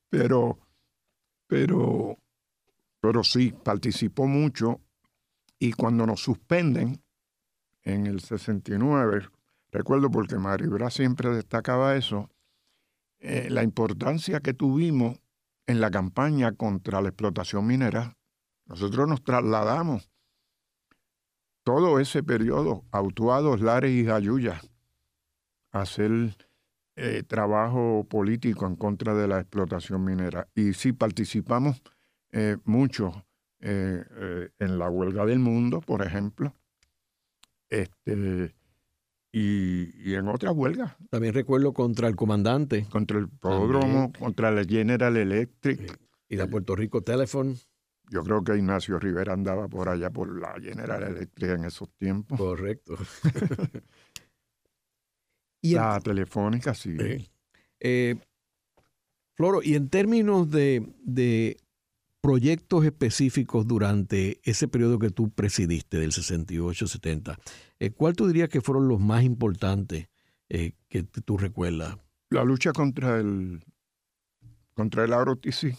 Pero, 0.09 0.59
pero, 1.47 2.19
pero 3.01 3.23
sí, 3.23 3.53
participó 3.53 4.27
mucho 4.27 4.81
y 5.59 5.73
cuando 5.73 6.05
nos 6.07 6.21
suspenden 6.21 7.01
en 7.83 8.07
el 8.07 8.21
69, 8.21 9.29
recuerdo 9.71 10.11
porque 10.11 10.37
Maribra 10.37 10.91
siempre 10.91 11.31
destacaba 11.31 11.97
eso, 11.97 12.29
eh, 13.21 13.49
la 13.51 13.63
importancia 13.63 14.41
que 14.41 14.55
tuvimos 14.55 15.21
en 15.71 15.81
la 15.81 15.91
campaña 15.91 16.53
contra 16.53 17.01
la 17.01 17.09
explotación 17.09 17.67
minera. 17.67 18.17
Nosotros 18.67 19.09
nos 19.09 19.23
trasladamos 19.23 20.11
todo 21.63 22.01
ese 22.01 22.23
periodo 22.23 22.85
a 22.91 23.01
Utuados, 23.03 23.61
Lares 23.61 23.93
y 23.93 24.05
Jayuya 24.05 24.61
a 25.73 25.83
hacer 25.83 26.37
eh, 26.97 27.23
trabajo 27.23 28.07
político 28.09 28.67
en 28.67 28.77
contra 28.77 29.15
de 29.15 29.29
la 29.29 29.41
explotación 29.41 30.05
minera. 30.05 30.49
Y 30.55 30.73
sí 30.73 30.93
participamos 30.93 31.83
eh, 32.33 32.57
mucho 32.65 33.25
eh, 33.61 34.51
en 34.59 34.79
la 34.79 34.89
huelga 34.89 35.25
del 35.27 35.39
mundo, 35.39 35.81
por 35.81 36.03
ejemplo, 36.03 36.55
este, 37.69 38.55
y, 39.33 40.15
en 40.15 40.29
otras 40.29 40.53
huelgas. 40.55 40.97
También 41.11 41.35
recuerdo 41.35 41.73
contra 41.73 42.09
el 42.09 42.17
comandante. 42.17 42.87
Contra 42.91 43.19
el 43.19 43.29
Podromo, 43.29 44.13
contra 44.19 44.51
la 44.51 44.65
General 44.65 45.17
Electric. 45.17 45.99
Y 46.29 46.37
la 46.37 46.47
Puerto 46.47 46.77
Rico 46.77 47.03
Telephone. 47.03 47.57
Yo 48.11 48.23
creo 48.23 48.43
que 48.43 48.57
Ignacio 48.57 48.99
Rivera 48.99 49.33
andaba 49.33 49.69
por 49.69 49.89
allá 49.89 50.11
por 50.11 50.37
la 50.37 50.55
General 50.61 51.03
Electric 51.03 51.51
en 51.51 51.65
esos 51.65 51.91
tiempos. 51.97 52.39
Correcto. 52.39 52.97
y 55.63 55.75
la 55.75 56.01
telefónica, 56.01 56.75
sí. 56.75 56.97
Eh, 57.79 58.17
Floro, 59.35 59.63
y 59.63 59.75
en 59.75 59.89
términos 59.89 60.51
de, 60.51 61.57
proyectos 62.21 62.85
específicos 62.85 63.67
durante 63.67 64.41
ese 64.45 64.69
periodo 64.69 64.99
que 64.99 65.11
tú 65.11 65.31
presidiste, 65.31 65.99
del 65.99 66.13
68-70, 66.13 67.37
eh, 67.79 67.91
¿cuál 67.91 68.15
tú 68.15 68.27
dirías 68.27 68.49
que 68.49 68.61
fueron 68.61 68.89
los 68.89 69.01
más 69.01 69.25
importantes 69.25 70.09
eh, 70.49 70.73
que 70.89 71.03
tú 71.03 71.39
recuerdas? 71.39 71.97
La 72.31 72.45
lucha 72.45 72.73
contra 72.73 73.19
el 73.19 73.63
contra 74.75 75.05
el 75.05 75.13
AROTC 75.13 75.77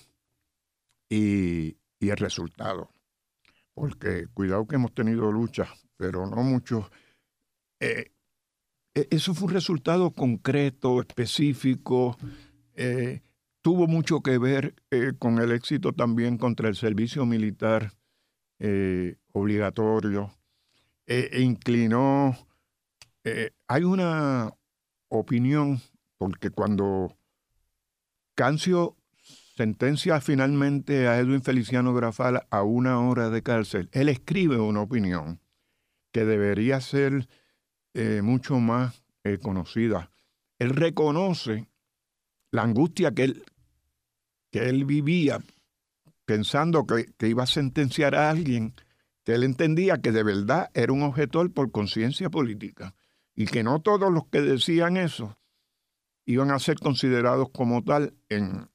y, 1.10 1.78
y 2.00 2.10
el 2.10 2.18
resultado. 2.18 2.90
Porque 3.74 4.28
cuidado 4.34 4.68
que 4.68 4.76
hemos 4.76 4.94
tenido 4.94 5.32
luchas, 5.32 5.70
pero 5.98 6.28
no 6.28 6.44
muchos. 6.44 6.86
Eh, 7.80 8.12
eso 8.94 9.34
fue 9.34 9.48
un 9.48 9.54
resultado 9.54 10.12
concreto, 10.12 11.00
específico. 11.00 12.18
Eh, 12.76 13.22
tuvo 13.62 13.88
mucho 13.88 14.22
que 14.22 14.38
ver 14.38 14.76
eh, 14.92 15.14
con 15.18 15.40
el 15.40 15.52
éxito 15.52 15.94
también 15.94 16.38
contra 16.38 16.70
el 16.70 16.76
servicio 16.76 17.26
militar 17.26 17.94
obligatorio. 19.32 20.32
E 21.08 21.42
inclinó. 21.42 22.38
hay 23.68 23.84
una 23.84 24.54
opinión, 25.10 25.82
porque 26.20 26.52
cuando 26.52 27.18
Cancio 28.36 28.96
sentencia 29.56 30.20
finalmente 30.22 31.08
a 31.08 31.20
Edwin 31.20 31.44
Feliciano 31.44 31.94
Grafal 31.94 32.48
a 32.50 32.64
una 32.64 33.00
hora 33.00 33.30
de 33.30 33.44
cárcel, 33.44 33.90
él 33.92 34.10
escribe 34.10 34.58
una 34.58 34.82
opinión 34.82 35.40
que 36.12 36.26
debería 36.26 36.82
ser 36.82 37.28
eh, 37.94 38.22
mucho 38.24 38.60
más 38.60 39.04
eh, 39.24 39.38
conocida. 39.38 40.12
Él 40.58 40.72
reconoce 40.72 41.70
la 42.52 42.64
angustia 42.64 43.12
que 43.12 43.26
él, 43.26 43.44
que 44.52 44.70
él 44.70 44.86
vivía 44.86 45.40
pensando 46.26 46.86
que, 46.86 47.06
que 47.18 47.28
iba 47.28 47.44
a 47.44 47.48
sentenciar 47.48 48.16
a 48.16 48.30
alguien 48.30 48.74
que 49.24 49.34
él 49.34 49.44
entendía 49.44 50.02
que 50.02 50.12
de 50.12 50.24
verdad 50.24 50.70
era 50.74 50.94
un 50.94 51.04
objetor 51.04 51.52
por 51.54 51.72
conciencia 51.72 52.30
política 52.30 52.96
y 53.36 53.46
que 53.46 53.64
no 53.64 53.82
todos 53.82 54.12
los 54.12 54.28
que 54.28 54.42
decían 54.42 54.98
eso 54.98 55.38
iban 56.26 56.52
a 56.52 56.60
ser 56.60 56.78
considerados 56.80 57.50
como 57.50 57.84
tal 57.84 58.14
en, 58.30 58.70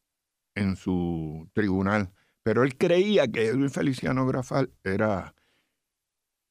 en 0.54 0.76
su 0.76 1.48
tribunal. 1.52 2.12
Pero 2.42 2.62
él 2.62 2.76
creía 2.76 3.26
que 3.28 3.46
Edwin 3.46 3.70
Feliciano 3.70 4.26
Grafal 4.26 4.72
era 4.84 5.34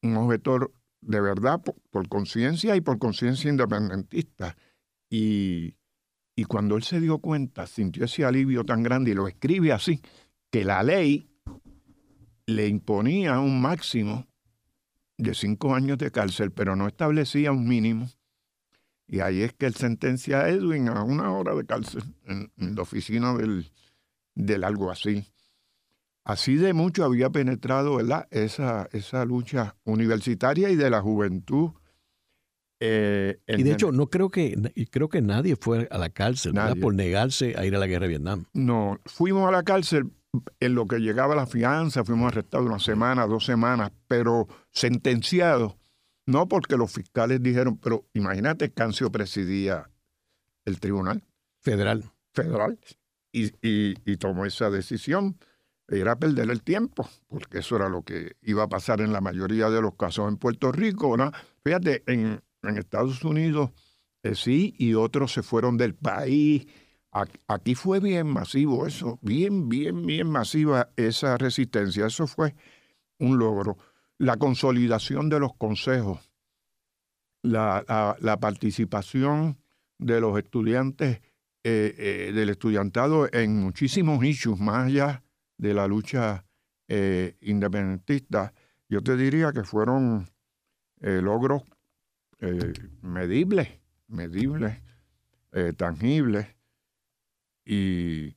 un 0.01 0.17
objetor 0.17 0.73
de 1.01 1.21
verdad 1.21 1.61
por, 1.91 2.07
conciencia 2.09 2.75
y 2.75 2.81
por 2.81 2.99
conciencia 2.99 3.49
independentista. 3.49 4.57
Y, 5.09 5.75
y 6.35 6.45
cuando 6.45 6.75
él 6.75 6.83
se 6.83 6.99
dio 6.99 7.19
cuenta, 7.19 7.67
sintió 7.67 8.05
ese 8.05 8.25
alivio 8.25 8.63
tan 8.65 8.83
grande 8.83 9.11
y 9.11 9.13
lo 9.13 9.27
escribe 9.27 9.71
así, 9.71 10.01
que 10.51 10.65
la 10.65 10.83
ley 10.83 11.29
le 12.45 12.67
imponía 12.67 13.39
un 13.39 13.61
máximo 13.61 14.27
de 15.17 15.33
cinco 15.33 15.73
años 15.73 15.97
de 15.97 16.11
cárcel, 16.11 16.51
pero 16.51 16.75
no 16.75 16.87
establecía 16.87 17.51
un 17.51 17.67
mínimo. 17.67 18.09
Y 19.07 19.19
ahí 19.19 19.41
es 19.41 19.53
que 19.53 19.67
él 19.67 19.75
sentencia 19.75 20.41
a 20.41 20.49
Edwin 20.49 20.89
a 20.89 21.03
una 21.03 21.31
hora 21.31 21.55
de 21.55 21.65
cárcel 21.65 22.03
en 22.25 22.51
la 22.57 22.81
oficina 22.81 23.33
del, 23.35 23.71
del 24.33 24.63
algo 24.63 24.91
así. 24.91 25.25
De 26.45 26.73
mucho 26.73 27.05
había 27.05 27.29
penetrado 27.29 27.99
Esa, 28.31 28.89
esa 28.91 29.25
lucha 29.25 29.75
universitaria 29.83 30.69
y 30.69 30.75
de 30.75 30.89
la 30.89 31.01
juventud. 31.01 31.71
Eh, 32.79 33.39
y 33.47 33.63
de 33.63 33.71
hecho, 33.71 33.91
no 33.91 34.09
creo 34.09 34.29
que 34.29 34.55
creo 34.91 35.07
que 35.07 35.21
nadie 35.21 35.55
fue 35.55 35.87
a 35.91 35.97
la 35.97 36.09
cárcel 36.09 36.53
por 36.81 36.93
negarse 36.93 37.55
a 37.57 37.65
ir 37.65 37.75
a 37.75 37.79
la 37.79 37.87
guerra 37.87 38.03
de 38.03 38.09
Vietnam. 38.09 38.45
No, 38.53 38.99
fuimos 39.05 39.47
a 39.47 39.51
la 39.51 39.63
cárcel 39.63 40.11
en 40.59 40.75
lo 40.75 40.85
que 40.85 40.99
llegaba 40.99 41.35
la 41.35 41.47
fianza, 41.47 42.03
fuimos 42.03 42.27
arrestados 42.27 42.67
una 42.67 42.79
semana, 42.79 43.25
dos 43.25 43.45
semanas, 43.45 43.91
pero 44.07 44.47
sentenciados, 44.71 45.75
no 46.25 46.47
porque 46.47 46.75
los 46.75 46.91
fiscales 46.91 47.41
dijeron, 47.41 47.77
pero 47.77 48.05
imagínate, 48.13 48.71
Cancio 48.71 49.11
presidía 49.11 49.89
el 50.65 50.79
tribunal. 50.79 51.23
Federal. 51.61 52.11
Federal 52.33 52.77
y, 53.35 54.17
tomó 54.17 54.45
esa 54.45 54.69
decisión. 54.69 55.37
Era 55.87 56.17
perder 56.17 56.49
el 56.49 56.63
tiempo, 56.63 57.07
porque 57.27 57.59
eso 57.59 57.75
era 57.75 57.89
lo 57.89 58.01
que 58.01 58.37
iba 58.41 58.63
a 58.63 58.69
pasar 58.69 59.01
en 59.01 59.13
la 59.13 59.21
mayoría 59.21 59.69
de 59.69 59.81
los 59.81 59.93
casos 59.95 60.27
en 60.29 60.37
Puerto 60.37 60.71
Rico. 60.71 61.15
¿no? 61.15 61.31
Fíjate, 61.63 62.03
en, 62.07 62.41
Estados 62.77 63.23
Unidos 63.23 63.71
eh, 64.25 64.33
sí, 64.33 64.73
y 64.79 64.95
otros 64.95 65.33
se 65.33 65.43
fueron 65.43 65.77
del 65.77 65.93
país. 65.93 66.65
Aquí 67.47 67.75
fue 67.75 67.99
bien 67.99 68.25
masivo 68.27 68.87
eso, 68.87 69.19
bien, 69.21 69.69
bien, 69.69 70.03
bien 70.05 70.27
masiva 70.27 70.89
esa 70.97 71.37
resistencia. 71.37 72.07
Eso 72.07 72.25
fue 72.25 72.55
un 73.19 73.37
logro. 73.37 73.77
La 74.17 74.37
consolidación 74.37 75.29
de 75.29 75.39
los 75.39 75.53
consejos, 75.53 76.31
la, 77.43 77.85
participación 78.41 79.59
de 79.99 80.19
los 80.19 80.37
estudiantes 80.39 81.21
eh, 81.63 81.95
eh, 81.97 82.31
del 82.33 82.49
estudiantado 82.49 83.29
en 83.31 83.59
muchísimos 83.59 84.19
nichos, 84.19 84.59
más 84.59 84.87
allá 84.87 85.23
de 85.57 85.73
la 85.75 85.87
lucha 85.87 86.45
independentista, 86.87 88.53
yo 88.89 89.01
te 89.01 89.15
diría 89.17 89.51
que 89.51 89.63
fueron 89.63 90.27
logros 90.99 91.63
medibles, 93.01 93.69
medibles, 94.07 94.81
tangibles. 95.77 96.47
Y, 97.65 98.35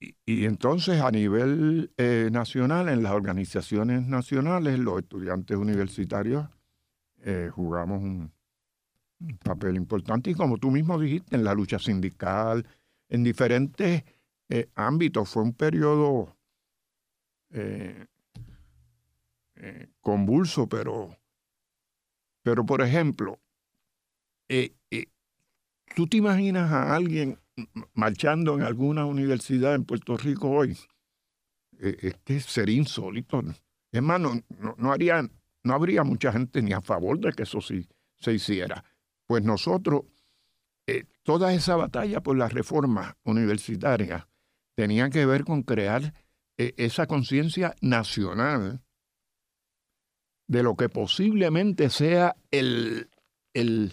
y, 0.00 0.44
entonces 0.44 1.00
a 1.00 1.10
nivel 1.10 1.92
nacional, 2.30 2.88
en 2.88 3.02
las 3.02 3.12
organizaciones 3.12 4.06
nacionales, 4.06 4.78
los 4.78 5.00
estudiantes 5.00 5.56
universitarios 5.56 6.48
jugamos 7.52 8.02
un, 8.02 8.32
papel 9.42 9.76
importante 9.76 10.30
y 10.30 10.34
como 10.34 10.58
tú 10.58 10.70
mismo 10.70 10.98
dijiste, 10.98 11.36
en 11.36 11.44
la 11.44 11.54
lucha 11.54 11.78
sindical, 11.78 12.66
en 13.08 13.24
diferentes 13.24 14.04
eh, 14.48 14.70
ámbitos. 14.74 15.28
Fue 15.28 15.42
un 15.42 15.54
periodo 15.54 16.36
eh, 17.50 18.06
eh, 19.56 19.88
convulso, 20.00 20.68
pero, 20.68 21.17
pero 22.48 22.64
por 22.64 22.80
ejemplo, 22.80 23.38
¿tú 25.94 26.06
te 26.06 26.16
imaginas 26.16 26.72
a 26.72 26.94
alguien 26.96 27.38
marchando 27.92 28.54
en 28.54 28.62
alguna 28.62 29.04
universidad 29.04 29.74
en 29.74 29.84
Puerto 29.84 30.16
Rico 30.16 30.48
hoy? 30.48 30.74
es 31.78 32.16
que 32.24 32.40
sería 32.40 32.78
insólito. 32.78 33.42
Es 33.92 34.02
no, 34.02 34.18
no, 34.78 34.92
haría, 34.92 35.28
no 35.62 35.74
habría 35.74 36.04
mucha 36.04 36.32
gente 36.32 36.62
ni 36.62 36.72
a 36.72 36.80
favor 36.80 37.20
de 37.20 37.34
que 37.34 37.42
eso 37.42 37.60
sí 37.60 37.86
se 38.18 38.32
hiciera. 38.32 38.82
Pues 39.26 39.44
nosotros, 39.44 40.04
eh, 40.86 41.04
toda 41.22 41.52
esa 41.52 41.76
batalla 41.76 42.22
por 42.22 42.38
la 42.38 42.48
reforma 42.48 43.18
universitaria 43.24 44.26
tenía 44.74 45.10
que 45.10 45.26
ver 45.26 45.44
con 45.44 45.64
crear 45.64 46.14
eh, 46.56 46.72
esa 46.78 47.06
conciencia 47.06 47.76
nacional 47.82 48.80
de 50.48 50.62
lo 50.62 50.76
que 50.76 50.88
posiblemente 50.88 51.90
sea 51.90 52.36
el, 52.50 53.10
el, 53.52 53.92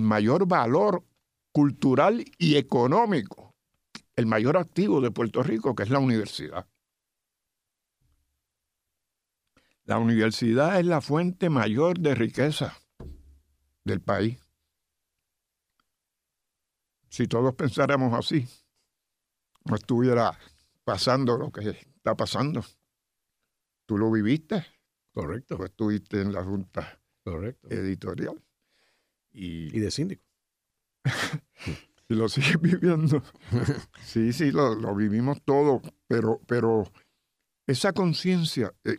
mayor 0.00 0.46
valor 0.46 1.04
cultural 1.52 2.24
y 2.38 2.56
económico 2.56 3.54
el 4.16 4.26
mayor 4.26 4.56
activo 4.56 5.00
de 5.00 5.10
Puerto 5.10 5.42
Rico, 5.42 5.74
que 5.74 5.84
es 5.84 5.90
la 5.90 5.98
universidad. 5.98 6.66
La 9.84 9.98
universidad 9.98 10.80
es 10.80 10.86
la 10.86 11.00
fuente 11.00 11.50
mayor 11.50 12.00
de 12.00 12.14
riqueza 12.14 12.76
del 13.84 14.00
país. 14.00 14.40
Si 17.10 17.28
todos 17.28 17.54
pensáramos 17.54 18.12
así, 18.14 18.48
no 19.64 19.76
estuviera 19.76 20.36
pasando 20.82 21.36
lo 21.36 21.52
que 21.52 21.70
está 21.70 22.16
pasando. 22.16 22.64
Tú 23.84 23.98
lo 23.98 24.10
viviste. 24.10 24.75
Correcto. 25.16 25.56
Tú 25.56 25.64
estuviste 25.64 26.20
en 26.20 26.30
la 26.30 26.44
Junta 26.44 27.00
Correcto. 27.24 27.68
Editorial. 27.70 28.38
Y, 29.32 29.74
Y 29.74 29.80
de 29.80 29.90
síndico. 29.90 30.22
y 32.06 32.14
lo 32.14 32.28
sigues 32.28 32.60
viviendo. 32.60 33.22
Sí, 34.02 34.34
sí, 34.34 34.50
lo, 34.50 34.74
lo 34.74 34.94
vivimos 34.94 35.42
todo, 35.42 35.80
pero, 36.06 36.42
pero 36.46 36.84
esa 37.66 37.94
conciencia, 37.94 38.74
eh, 38.84 38.96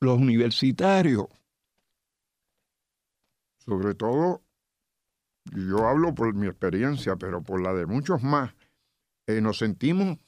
los 0.00 0.16
universitarios, 0.18 1.26
sobre 3.58 3.96
todo, 3.96 4.44
yo 5.56 5.88
hablo 5.88 6.14
por 6.14 6.32
mi 6.34 6.46
experiencia, 6.46 7.16
pero 7.16 7.42
por 7.42 7.60
la 7.60 7.74
de 7.74 7.86
muchos 7.86 8.22
más, 8.22 8.54
eh, 9.26 9.40
nos 9.40 9.58
sentimos 9.58 10.18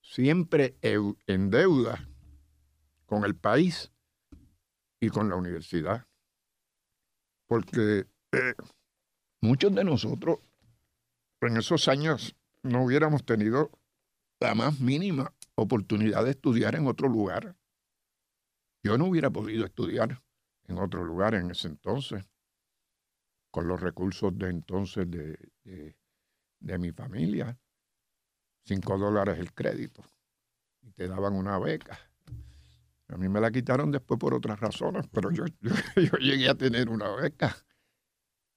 siempre 0.00 0.76
en 0.82 1.50
deuda 1.50 2.08
con 3.12 3.26
el 3.26 3.36
país 3.36 3.92
y 4.98 5.10
con 5.10 5.28
la 5.28 5.36
universidad. 5.36 6.06
Porque 7.46 8.06
eh, 8.32 8.54
muchos 9.42 9.74
de 9.74 9.84
nosotros 9.84 10.38
en 11.42 11.58
esos 11.58 11.88
años 11.88 12.34
no 12.62 12.82
hubiéramos 12.84 13.26
tenido 13.26 13.70
la 14.40 14.54
más 14.54 14.80
mínima 14.80 15.34
oportunidad 15.56 16.24
de 16.24 16.30
estudiar 16.30 16.74
en 16.74 16.86
otro 16.86 17.06
lugar. 17.06 17.54
Yo 18.82 18.96
no 18.96 19.04
hubiera 19.08 19.28
podido 19.28 19.66
estudiar 19.66 20.22
en 20.68 20.78
otro 20.78 21.04
lugar 21.04 21.34
en 21.34 21.50
ese 21.50 21.68
entonces, 21.68 22.24
con 23.50 23.68
los 23.68 23.78
recursos 23.78 24.38
de 24.38 24.48
entonces 24.48 25.10
de, 25.10 25.36
de- 25.64 25.98
de 26.60 26.78
mi 26.78 26.92
familia. 26.92 27.60
Cinco 28.64 28.96
dólares 28.96 29.38
el 29.38 29.52
crédito. 29.52 30.02
Y 30.80 30.92
te 30.92 31.08
daban 31.08 31.34
una 31.34 31.58
beca. 31.58 31.98
A 33.12 33.16
mí 33.16 33.28
me 33.28 33.40
la 33.40 33.50
quitaron 33.50 33.90
después 33.90 34.18
por 34.18 34.34
otras 34.34 34.58
razones, 34.58 35.06
pero 35.12 35.30
yo, 35.32 35.44
yo, 35.60 36.16
llegué 36.18 36.48
a 36.48 36.54
tener 36.54 36.88
una 36.88 37.14
beca. 37.14 37.56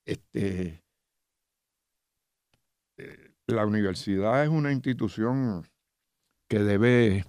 Este, 0.05 0.83
eh, 2.97 3.33
la 3.47 3.65
universidad 3.65 4.43
es 4.43 4.49
una 4.49 4.71
institución 4.71 5.67
que 6.47 6.59
debe, 6.59 7.25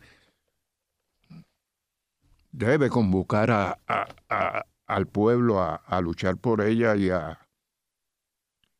debe 2.52 2.90
convocar 2.90 3.50
a, 3.50 3.80
al 4.86 5.06
pueblo 5.08 5.60
a, 5.60 5.76
a 5.76 6.00
luchar 6.00 6.36
por 6.36 6.60
ella 6.60 6.94
y 6.96 7.10
a, 7.10 7.40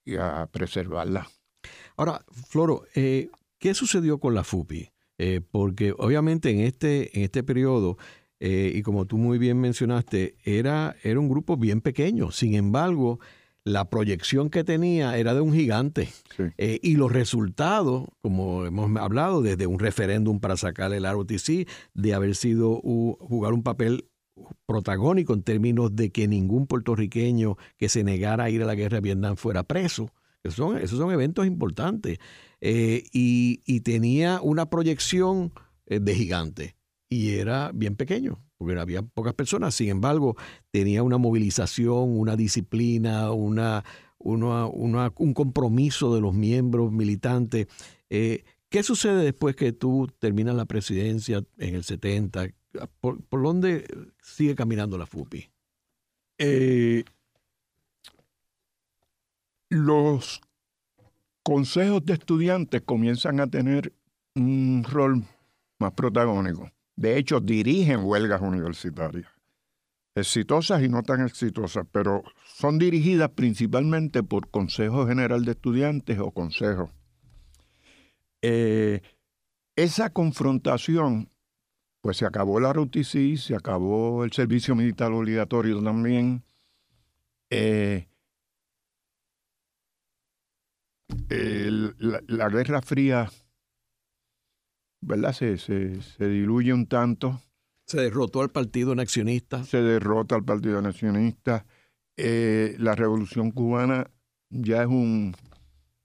y 0.05 0.17
a 0.17 0.49
preservarla. 0.53 1.29
Ahora, 1.97 2.25
Floro, 2.31 2.85
eh, 2.95 3.31
¿qué 3.59 3.75
sucedió 3.75 4.19
con 4.19 4.35
la 4.35 4.45
FUPI? 4.45 4.93
Eh, 5.19 5.41
porque 5.51 5.95
obviamente 5.97 6.51
en 6.51 6.61
este, 6.61 7.17
en 7.17 7.25
este 7.25 7.43
periodo, 7.43 7.97
eh, 8.41 8.73
y 8.75 8.83
como 8.83 9.07
tú 9.07 9.17
muy 9.19 9.39
bien 9.39 9.61
mencionaste, 9.61 10.37
era, 10.45 10.97
era 11.03 11.19
un 11.21 11.29
grupo 11.29 11.57
bien 11.57 11.81
pequeño. 11.81 12.31
Sin 12.33 12.55
embargo, 12.55 13.19
la 13.65 13.89
proyección 13.91 14.49
que 14.51 14.63
tenía 14.63 15.19
era 15.19 15.35
de 15.35 15.41
un 15.41 15.53
gigante. 15.53 16.07
Sí. 16.37 16.45
Eh, 16.57 16.79
y 16.83 16.95
los 16.97 17.11
resultados, 17.13 18.05
como 18.23 18.65
hemos 18.67 18.95
hablado, 19.01 19.43
desde 19.43 19.67
un 19.67 19.79
referéndum 19.79 20.39
para 20.39 20.57
sacar 20.57 20.93
el 20.93 21.05
ROTC, 21.05 21.67
de 21.95 22.15
haber 22.15 22.37
sido 22.37 22.81
u- 22.83 23.17
jugar 23.21 23.53
un 23.53 23.63
papel 23.65 24.09
protagónico 24.67 25.33
en 25.35 25.43
términos 25.43 25.97
de 25.97 26.11
que 26.11 26.29
ningún 26.29 26.67
puertorriqueño 26.67 27.57
que 27.77 27.89
se 27.89 28.05
negara 28.05 28.45
a 28.45 28.51
ir 28.51 28.63
a 28.63 28.67
la 28.67 28.75
guerra 28.75 28.97
de 28.97 29.01
Vietnam 29.03 29.37
fuera 29.37 29.63
preso. 29.65 30.13
Esos 30.45 30.57
son, 30.57 30.79
esos 30.79 30.99
son 30.99 31.11
eventos 31.11 31.47
importantes. 31.47 32.19
Eh, 32.61 33.03
y, 33.13 33.61
y 33.67 33.81
tenía 33.81 34.41
una 34.43 34.71
proyección 34.71 35.53
eh, 35.87 35.99
de 36.01 36.15
gigante. 36.15 36.76
Y 37.09 37.35
era 37.37 37.71
bien 37.73 37.95
pequeño, 37.97 38.43
porque 38.59 38.79
había 38.79 39.03
pocas 39.03 39.35
personas. 39.35 39.75
Sin 39.75 39.89
embargo, 39.89 40.37
tenía 40.73 41.03
una 41.03 41.19
movilización, 41.19 42.19
una 42.19 42.37
disciplina, 42.37 43.31
una, 43.33 43.85
una- 44.19 44.67
una- 44.67 45.13
un 45.17 45.33
compromiso 45.35 46.15
de 46.15 46.21
los 46.21 46.35
miembros 46.35 46.91
militantes. 46.93 47.69
Eh, 48.11 48.45
¿Qué 48.69 48.83
sucede 48.83 49.23
después 49.23 49.55
que 49.55 49.73
tú 49.73 50.09
terminas 50.19 50.57
la 50.57 50.65
presidencia 50.67 51.45
en 51.59 51.75
el 51.77 51.85
70? 51.85 52.49
¿Por, 53.01 53.21
dónde 53.31 53.87
sigue 54.21 54.55
caminando 54.57 54.99
la 54.99 55.07
FUPI? 55.07 55.49
Eh, 56.39 57.05
los 59.71 60.41
consejos 61.43 62.05
de 62.05 62.15
estudiantes 62.15 62.83
comienzan 62.83 63.41
a 63.41 63.47
tener 63.47 63.93
un 64.35 64.85
rol 64.85 65.25
más 65.79 65.93
protagónico. 65.93 66.71
De 66.97 67.19
hecho, 67.19 67.41
dirigen 67.41 68.05
huelgas 68.05 68.41
universitarias, 68.41 69.31
exitosas 70.15 70.83
y 70.83 70.89
no 70.89 71.03
tan 71.03 71.25
exitosas, 71.27 71.87
pero 71.93 72.23
son 72.45 72.79
dirigidas 72.79 73.31
principalmente 73.31 74.23
por 74.23 74.51
Consejo 74.51 75.07
General 75.07 75.45
de 75.45 75.53
Estudiantes 75.53 76.19
o 76.19 76.31
consejos. 76.31 76.91
Eh, 78.41 79.03
esa 79.77 80.09
confrontación, 80.11 81.31
pues 82.01 82.17
se 82.17 82.25
acabó 82.25 82.61
la 82.61 82.73
ROTC, 82.73 83.37
se 83.37 83.55
acabó 83.55 84.25
el 84.25 84.33
servicio 84.33 84.75
militar 84.75 85.13
obligatorio 85.13 85.83
también. 85.83 86.45
Eh, 87.51 88.09
la 91.29 92.49
Guerra 92.49 92.81
Fría, 92.81 93.31
¿verdad? 95.01 95.33
Se, 95.33 95.59
se, 95.59 96.01
se 96.03 96.29
diluye 96.29 96.73
un 96.73 96.87
tanto, 96.87 97.41
Se 97.85 98.01
derrotó 98.01 98.41
al 98.41 98.51
Partido 98.51 98.95
Nacionista. 98.95 99.65
se 99.65 99.81
derrota 99.83 100.35
al 100.35 100.45
Partido 100.45 100.83
Nacionalista. 100.83 101.65
Eh, 102.17 102.75
la 102.79 102.95
Revolución 102.95 103.51
Cubana 103.51 104.11
ya 104.51 104.83
es 104.83 104.89
un, 104.89 105.35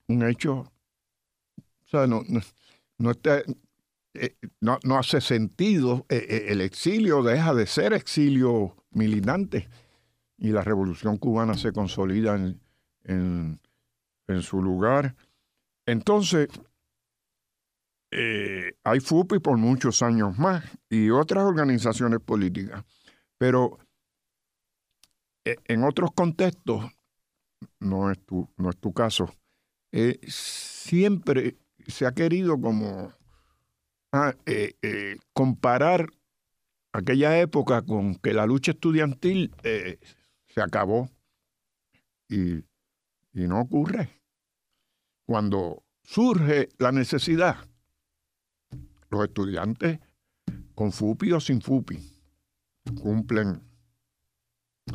un 0.07 0.23
hecho. 0.27 0.71
O 1.57 1.87
sea, 1.87 2.07
no, 2.07 2.23
no, 2.27 2.41
no 2.97 3.11
está, 3.11 3.41
eh, 4.13 4.35
no, 4.59 4.77
no 4.83 4.97
hace 4.97 5.21
sentido. 5.21 6.05
Eh, 6.09 6.47
el 6.49 6.61
exilio 6.61 7.23
deja 7.23 7.53
de 7.53 7.65
ser 7.65 7.93
exilio 7.93 8.75
militante 8.91 9.69
y 10.37 10.49
la 10.49 10.63
Revolución 10.63 11.17
Cubana 11.17 11.55
se 11.57 11.71
consolida 11.71 12.35
en, 12.35 12.59
en, 13.03 13.59
en 14.27 14.41
su 14.41 14.61
lugar. 14.61 15.15
Entonces, 15.85 16.47
eh, 18.11 18.73
hay 18.83 18.99
FUPI 18.99 19.39
por 19.39 19.57
muchos 19.57 20.01
años 20.01 20.37
más 20.37 20.65
y 20.89 21.09
otras 21.09 21.45
organizaciones 21.45 22.19
políticas, 22.19 22.83
pero 23.37 23.79
eh, 25.45 25.55
en 25.65 25.83
otros 25.83 26.11
contextos, 26.13 26.85
no 27.79 28.11
es 28.11 28.23
tu, 28.25 28.47
no 28.57 28.69
es 28.69 28.77
tu 28.77 28.93
caso, 28.93 29.33
eh, 29.91 30.19
siempre 30.27 31.57
se 31.87 32.05
ha 32.05 32.11
querido 32.11 32.59
como 32.59 33.13
ah, 34.11 34.35
eh, 34.45 35.17
comparar 35.33 36.11
aquella 36.91 37.39
época 37.39 37.81
con 37.81 38.15
que 38.15 38.33
la 38.33 38.45
lucha 38.45 38.71
estudiantil 38.71 39.55
se 39.63 40.61
acabó 40.61 41.09
y 42.29 42.63
no 43.33 43.61
ocurre. 43.61 44.21
Cuando 45.25 45.83
surge 46.03 46.69
la 46.77 46.91
necesidad, 46.91 47.70
los 49.11 49.23
estudiantes, 49.25 49.99
con 50.73 50.91
FUPI 50.91 51.33
o 51.33 51.39
sin 51.39 51.61
FUPI, 51.61 51.99
cumplen 53.01 53.61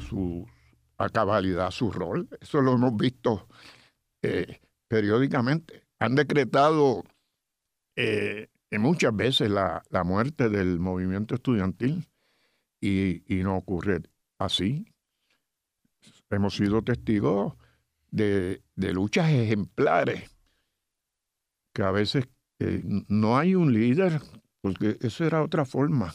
su, 0.01 0.47
a 0.99 1.09
cabalidad 1.11 1.71
su 1.71 1.93
rol. 1.93 2.29
Eso 2.41 2.61
lo 2.61 2.75
hemos 2.75 2.97
visto 2.97 3.47
eh, 4.23 4.61
periódicamente. 4.89 5.87
Han 5.99 6.15
decretado 6.15 7.05
eh, 7.95 8.49
muchas 8.73 9.15
veces 9.15 9.51
la, 9.51 9.83
muerte 10.05 10.49
del 10.49 10.81
movimiento 10.81 11.35
estudiantil 11.35 12.09
y, 12.81 13.23
y 13.33 13.43
no 13.43 13.57
ocurre 13.57 14.03
así. 14.39 14.87
Hemos 16.31 16.57
sido 16.57 16.83
testigos 16.83 17.55
de, 18.11 18.63
de 18.75 18.93
luchas 18.93 19.31
ejemplares 19.31 20.31
que 21.73 21.83
a 21.83 21.91
veces 21.91 22.27
eh, 22.59 22.83
no 23.09 23.39
hay 23.39 23.55
un 23.55 23.73
líder, 23.73 24.21
porque 24.61 24.97
eso 25.01 25.25
era 25.25 25.43
otra 25.43 25.65
forma. 25.65 26.15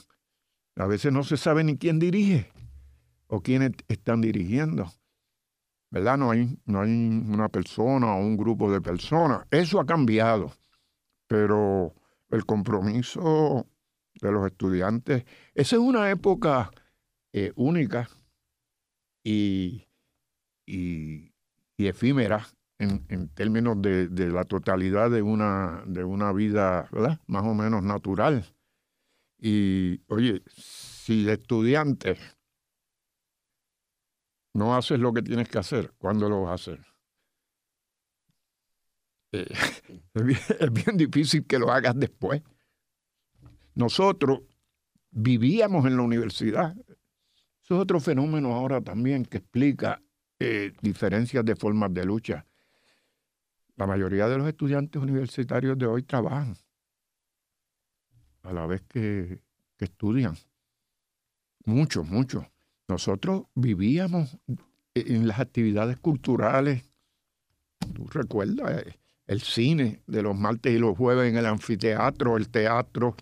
A 0.75 0.87
veces 0.87 1.11
no 1.11 1.23
se 1.23 1.37
sabe 1.37 1.63
ni 1.63 1.77
quién 1.77 1.99
dirige 1.99 2.51
o 3.27 3.41
quiénes 3.41 3.71
están 3.87 4.21
dirigiendo. 4.21 4.91
¿verdad? 5.91 6.17
No 6.17 6.31
hay, 6.31 6.57
no 6.65 6.81
hay 6.81 6.89
una 6.89 7.49
persona 7.49 8.15
o 8.15 8.21
un 8.21 8.37
grupo 8.37 8.71
de 8.71 8.81
personas. 8.81 9.45
Eso 9.51 9.79
ha 9.79 9.85
cambiado, 9.85 10.53
pero 11.27 11.93
el 12.29 12.45
compromiso 12.45 13.67
de 14.21 14.31
los 14.31 14.47
estudiantes, 14.47 15.25
esa 15.53 15.75
es 15.75 15.81
una 15.81 16.09
época 16.09 16.71
eh, 17.33 17.51
única 17.55 18.09
y, 19.23 19.87
y, 20.65 21.33
efímera 21.77 22.47
en, 22.81 23.29
términos 23.29 23.81
de, 23.81 24.07
de, 24.07 24.29
la 24.29 24.43
totalidad 24.43 25.11
de 25.11 25.21
una, 25.21 25.83
de 25.85 26.03
una 26.03 26.31
vida. 26.33 26.89
Más 27.27 27.43
o 27.43 27.53
menos 27.53 27.83
natural. 27.83 28.45
Y, 29.39 30.01
oye, 30.07 30.43
si 30.47 31.23
de 31.23 31.33
estudiante 31.33 32.17
no 34.53 34.75
haces 34.75 34.99
lo 34.99 35.13
que 35.13 35.21
tienes 35.21 35.47
que 35.47 35.59
hacer, 35.59 35.93
¿cuándo 35.97 36.29
lo 36.29 36.43
vas 36.43 36.51
a 36.51 36.55
hacer? 36.55 36.85
Eh, 39.31 39.47
es, 40.59 40.73
bien, 40.73 40.97
difícil 40.97 41.45
que 41.45 41.59
lo 41.59 41.71
hagas 41.71 41.97
después. 41.97 42.41
Nosotros 43.75 44.41
vivíamos 45.11 45.85
en 45.85 45.97
la 45.97 46.03
universidad. 46.03 46.75
Eso 47.63 47.75
es 47.75 47.81
otro 47.81 47.99
fenómeno 47.99 48.53
ahora 48.53 48.81
también 48.81 49.25
que 49.25 49.37
explica 49.37 50.01
eh, 50.39 50.73
diferencias 50.81 51.45
de 51.45 51.55
formas 51.55 51.93
de 51.93 52.05
lucha. 52.05 52.45
La 53.81 53.87
mayoría 53.87 54.29
de 54.29 54.37
los 54.37 54.47
estudiantes 54.47 55.01
universitarios 55.01 55.75
de 55.75 55.87
hoy 55.87 56.03
trabajan 56.03 56.55
a 58.43 58.53
la 58.53 58.67
vez 58.67 58.83
que, 58.83 59.41
que 59.75 59.85
estudian. 59.85 60.37
Muchos, 61.65 62.07
muchos. 62.07 62.45
Nosotros 62.87 63.45
vivíamos 63.55 64.37
en 64.93 65.27
las 65.27 65.39
actividades 65.39 65.97
culturales. 65.97 66.83
¿Tú 67.95 68.05
recuerdas? 68.11 68.85
El 69.25 69.41
cine 69.41 70.03
de 70.05 70.21
los 70.21 70.37
martes 70.37 70.75
y 70.75 70.77
los 70.77 70.95
jueves 70.95 71.31
en 71.31 71.37
el 71.37 71.47
anfiteatro, 71.47 72.37
el 72.37 72.49
teatro. 72.49 73.15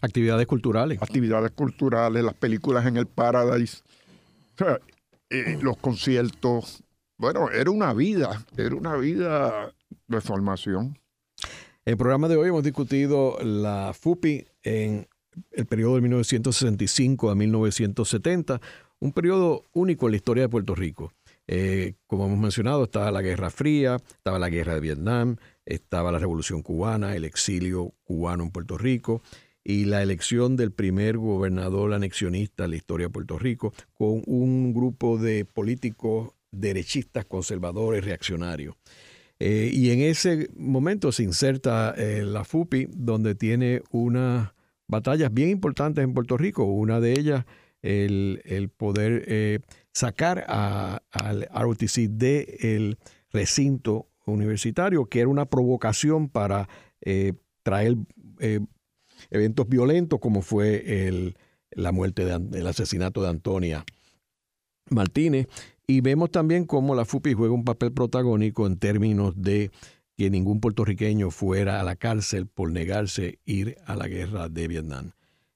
Actividades 0.00 0.46
culturales. 0.46 1.02
Actividades 1.02 1.50
culturales, 1.50 2.24
las 2.24 2.34
películas 2.34 2.86
en 2.86 2.96
el 2.96 3.06
Paradise, 3.06 3.82
eh, 5.28 5.58
los 5.60 5.76
conciertos. 5.76 6.82
Bueno, 7.18 7.50
era 7.50 7.70
una 7.70 7.92
vida, 7.92 8.46
era 8.56 8.74
una 8.74 8.96
vida 8.96 9.74
de 10.08 10.20
formación. 10.20 10.98
En 11.84 11.92
el 11.92 11.96
programa 11.96 12.28
de 12.28 12.36
hoy 12.36 12.48
hemos 12.48 12.64
discutido 12.64 13.38
la 13.42 13.92
FUPI 13.94 14.46
en 14.62 15.06
el 15.52 15.66
periodo 15.66 15.96
de 15.96 16.00
1965 16.00 17.30
a 17.30 17.34
1970, 17.34 18.60
un 18.98 19.12
periodo 19.12 19.64
único 19.72 20.06
en 20.06 20.12
la 20.12 20.16
historia 20.16 20.42
de 20.44 20.48
Puerto 20.48 20.74
Rico. 20.74 21.12
Eh, 21.46 21.94
como 22.06 22.26
hemos 22.26 22.38
mencionado, 22.38 22.84
estaba 22.84 23.10
la 23.12 23.22
Guerra 23.22 23.50
Fría, 23.50 23.96
estaba 23.96 24.38
la 24.38 24.48
Guerra 24.48 24.74
de 24.74 24.80
Vietnam, 24.80 25.36
estaba 25.64 26.10
la 26.10 26.18
Revolución 26.18 26.62
Cubana, 26.62 27.14
el 27.14 27.24
exilio 27.24 27.92
cubano 28.04 28.44
en 28.44 28.50
Puerto 28.50 28.78
Rico 28.78 29.22
y 29.62 29.84
la 29.84 30.02
elección 30.02 30.56
del 30.56 30.72
primer 30.72 31.18
gobernador 31.18 31.92
anexionista 31.92 32.64
en 32.64 32.70
la 32.70 32.76
historia 32.76 33.06
de 33.06 33.12
Puerto 33.12 33.38
Rico, 33.38 33.72
con 33.94 34.22
un 34.26 34.72
grupo 34.72 35.18
de 35.18 35.44
políticos 35.44 36.30
derechistas, 36.50 37.24
conservadores, 37.26 38.04
reaccionarios. 38.04 38.76
Eh, 39.38 39.70
y 39.72 39.90
en 39.90 40.00
ese 40.00 40.48
momento 40.56 41.12
se 41.12 41.22
inserta 41.22 41.94
eh, 41.96 42.24
la 42.24 42.44
FUPI, 42.44 42.88
donde 42.90 43.34
tiene 43.34 43.82
unas 43.90 44.52
batallas 44.88 45.32
bien 45.32 45.50
importantes 45.50 46.02
en 46.02 46.14
Puerto 46.14 46.36
Rico. 46.36 46.64
Una 46.64 47.00
de 47.00 47.12
ellas 47.12 47.44
el, 47.82 48.70
poder 48.76 49.24
eh, 49.26 49.60
sacar 49.92 50.44
al 50.48 51.48
ROTC 51.52 52.08
del 52.08 52.98
recinto 53.30 54.08
universitario, 54.24 55.06
que 55.06 55.20
era 55.20 55.28
una 55.28 55.46
provocación 55.46 56.28
para 56.28 56.68
traer 57.62 57.96
eventos 59.30 59.68
violentos 59.68 60.18
como 60.18 60.42
fue 60.42 61.06
el, 61.06 61.36
la 61.70 61.92
muerte, 61.92 62.24
de, 62.24 62.58
el 62.58 62.66
asesinato 62.66 63.22
de 63.22 63.28
Antonia 63.28 63.84
Martínez. 64.90 65.46
Y 65.88 66.00
vemos 66.00 66.30
también 66.30 66.64
cómo 66.64 66.94
la 66.94 67.04
FUPI 67.04 67.34
juega 67.34 67.54
un 67.54 67.64
papel 67.64 67.92
protagónico 67.92 68.66
en 68.66 68.76
términos 68.76 69.34
de 69.36 69.70
que 70.16 70.30
ningún 70.30 70.60
puertorriqueño 70.60 71.30
fuera 71.30 71.80
a 71.80 71.84
la 71.84 71.94
cárcel 71.94 72.46
por 72.46 72.72
negarse 72.72 73.38
ir 73.44 73.76
a 73.86 73.94
la 73.94 74.08
guerra 74.08 74.48
de 74.48 74.66
Vietnam. 74.66 75.12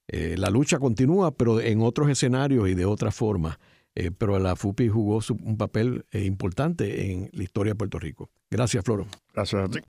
Eh, 0.07 0.37
la 0.39 0.51
lucha 0.51 0.79
continúa, 0.79 1.33
pero 1.33 1.61
en 1.61 1.83
otros 1.83 2.09
escenarios 2.11 2.69
y 2.69 2.75
de 2.75 2.85
otra 2.85 3.11
forma. 3.11 3.59
Eh, 3.97 4.13
pero 4.13 4.39
la 4.39 4.55
FUPI 4.55 4.89
jugó 4.89 5.21
un 5.43 5.57
papel 5.57 6.05
eh, 6.13 6.25
importante 6.25 7.11
en 7.11 7.29
la 7.33 7.43
historia 7.43 7.73
de 7.73 7.77
Puerto 7.77 7.99
Rico. 7.99 8.31
Gracias, 8.51 8.85
Floro. 8.85 9.07
Gracias 9.35 9.65
a 9.65 9.69
ti. 9.69 9.81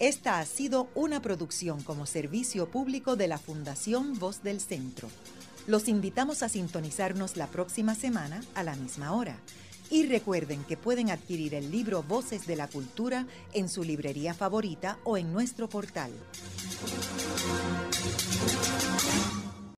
Esta 0.00 0.40
ha 0.40 0.44
sido 0.46 0.88
una 0.94 1.20
producción 1.20 1.82
como 1.82 2.06
servicio 2.06 2.66
público 2.66 3.16
de 3.16 3.28
la 3.28 3.38
Fundación 3.38 4.18
Voz 4.18 4.42
del 4.42 4.60
Centro. 4.60 5.08
Los 5.66 5.88
invitamos 5.88 6.42
a 6.42 6.50
sintonizarnos 6.50 7.38
la 7.38 7.46
próxima 7.46 7.94
semana 7.94 8.42
a 8.54 8.62
la 8.62 8.76
misma 8.76 9.12
hora. 9.12 9.38
Y 9.90 10.06
recuerden 10.06 10.62
que 10.64 10.76
pueden 10.76 11.10
adquirir 11.10 11.54
el 11.54 11.70
libro 11.70 12.02
Voces 12.02 12.46
de 12.46 12.56
la 12.56 12.68
Cultura 12.68 13.26
en 13.54 13.68
su 13.70 13.82
librería 13.82 14.34
favorita 14.34 14.98
o 15.04 15.16
en 15.16 15.32
nuestro 15.32 15.68
portal. 15.68 16.10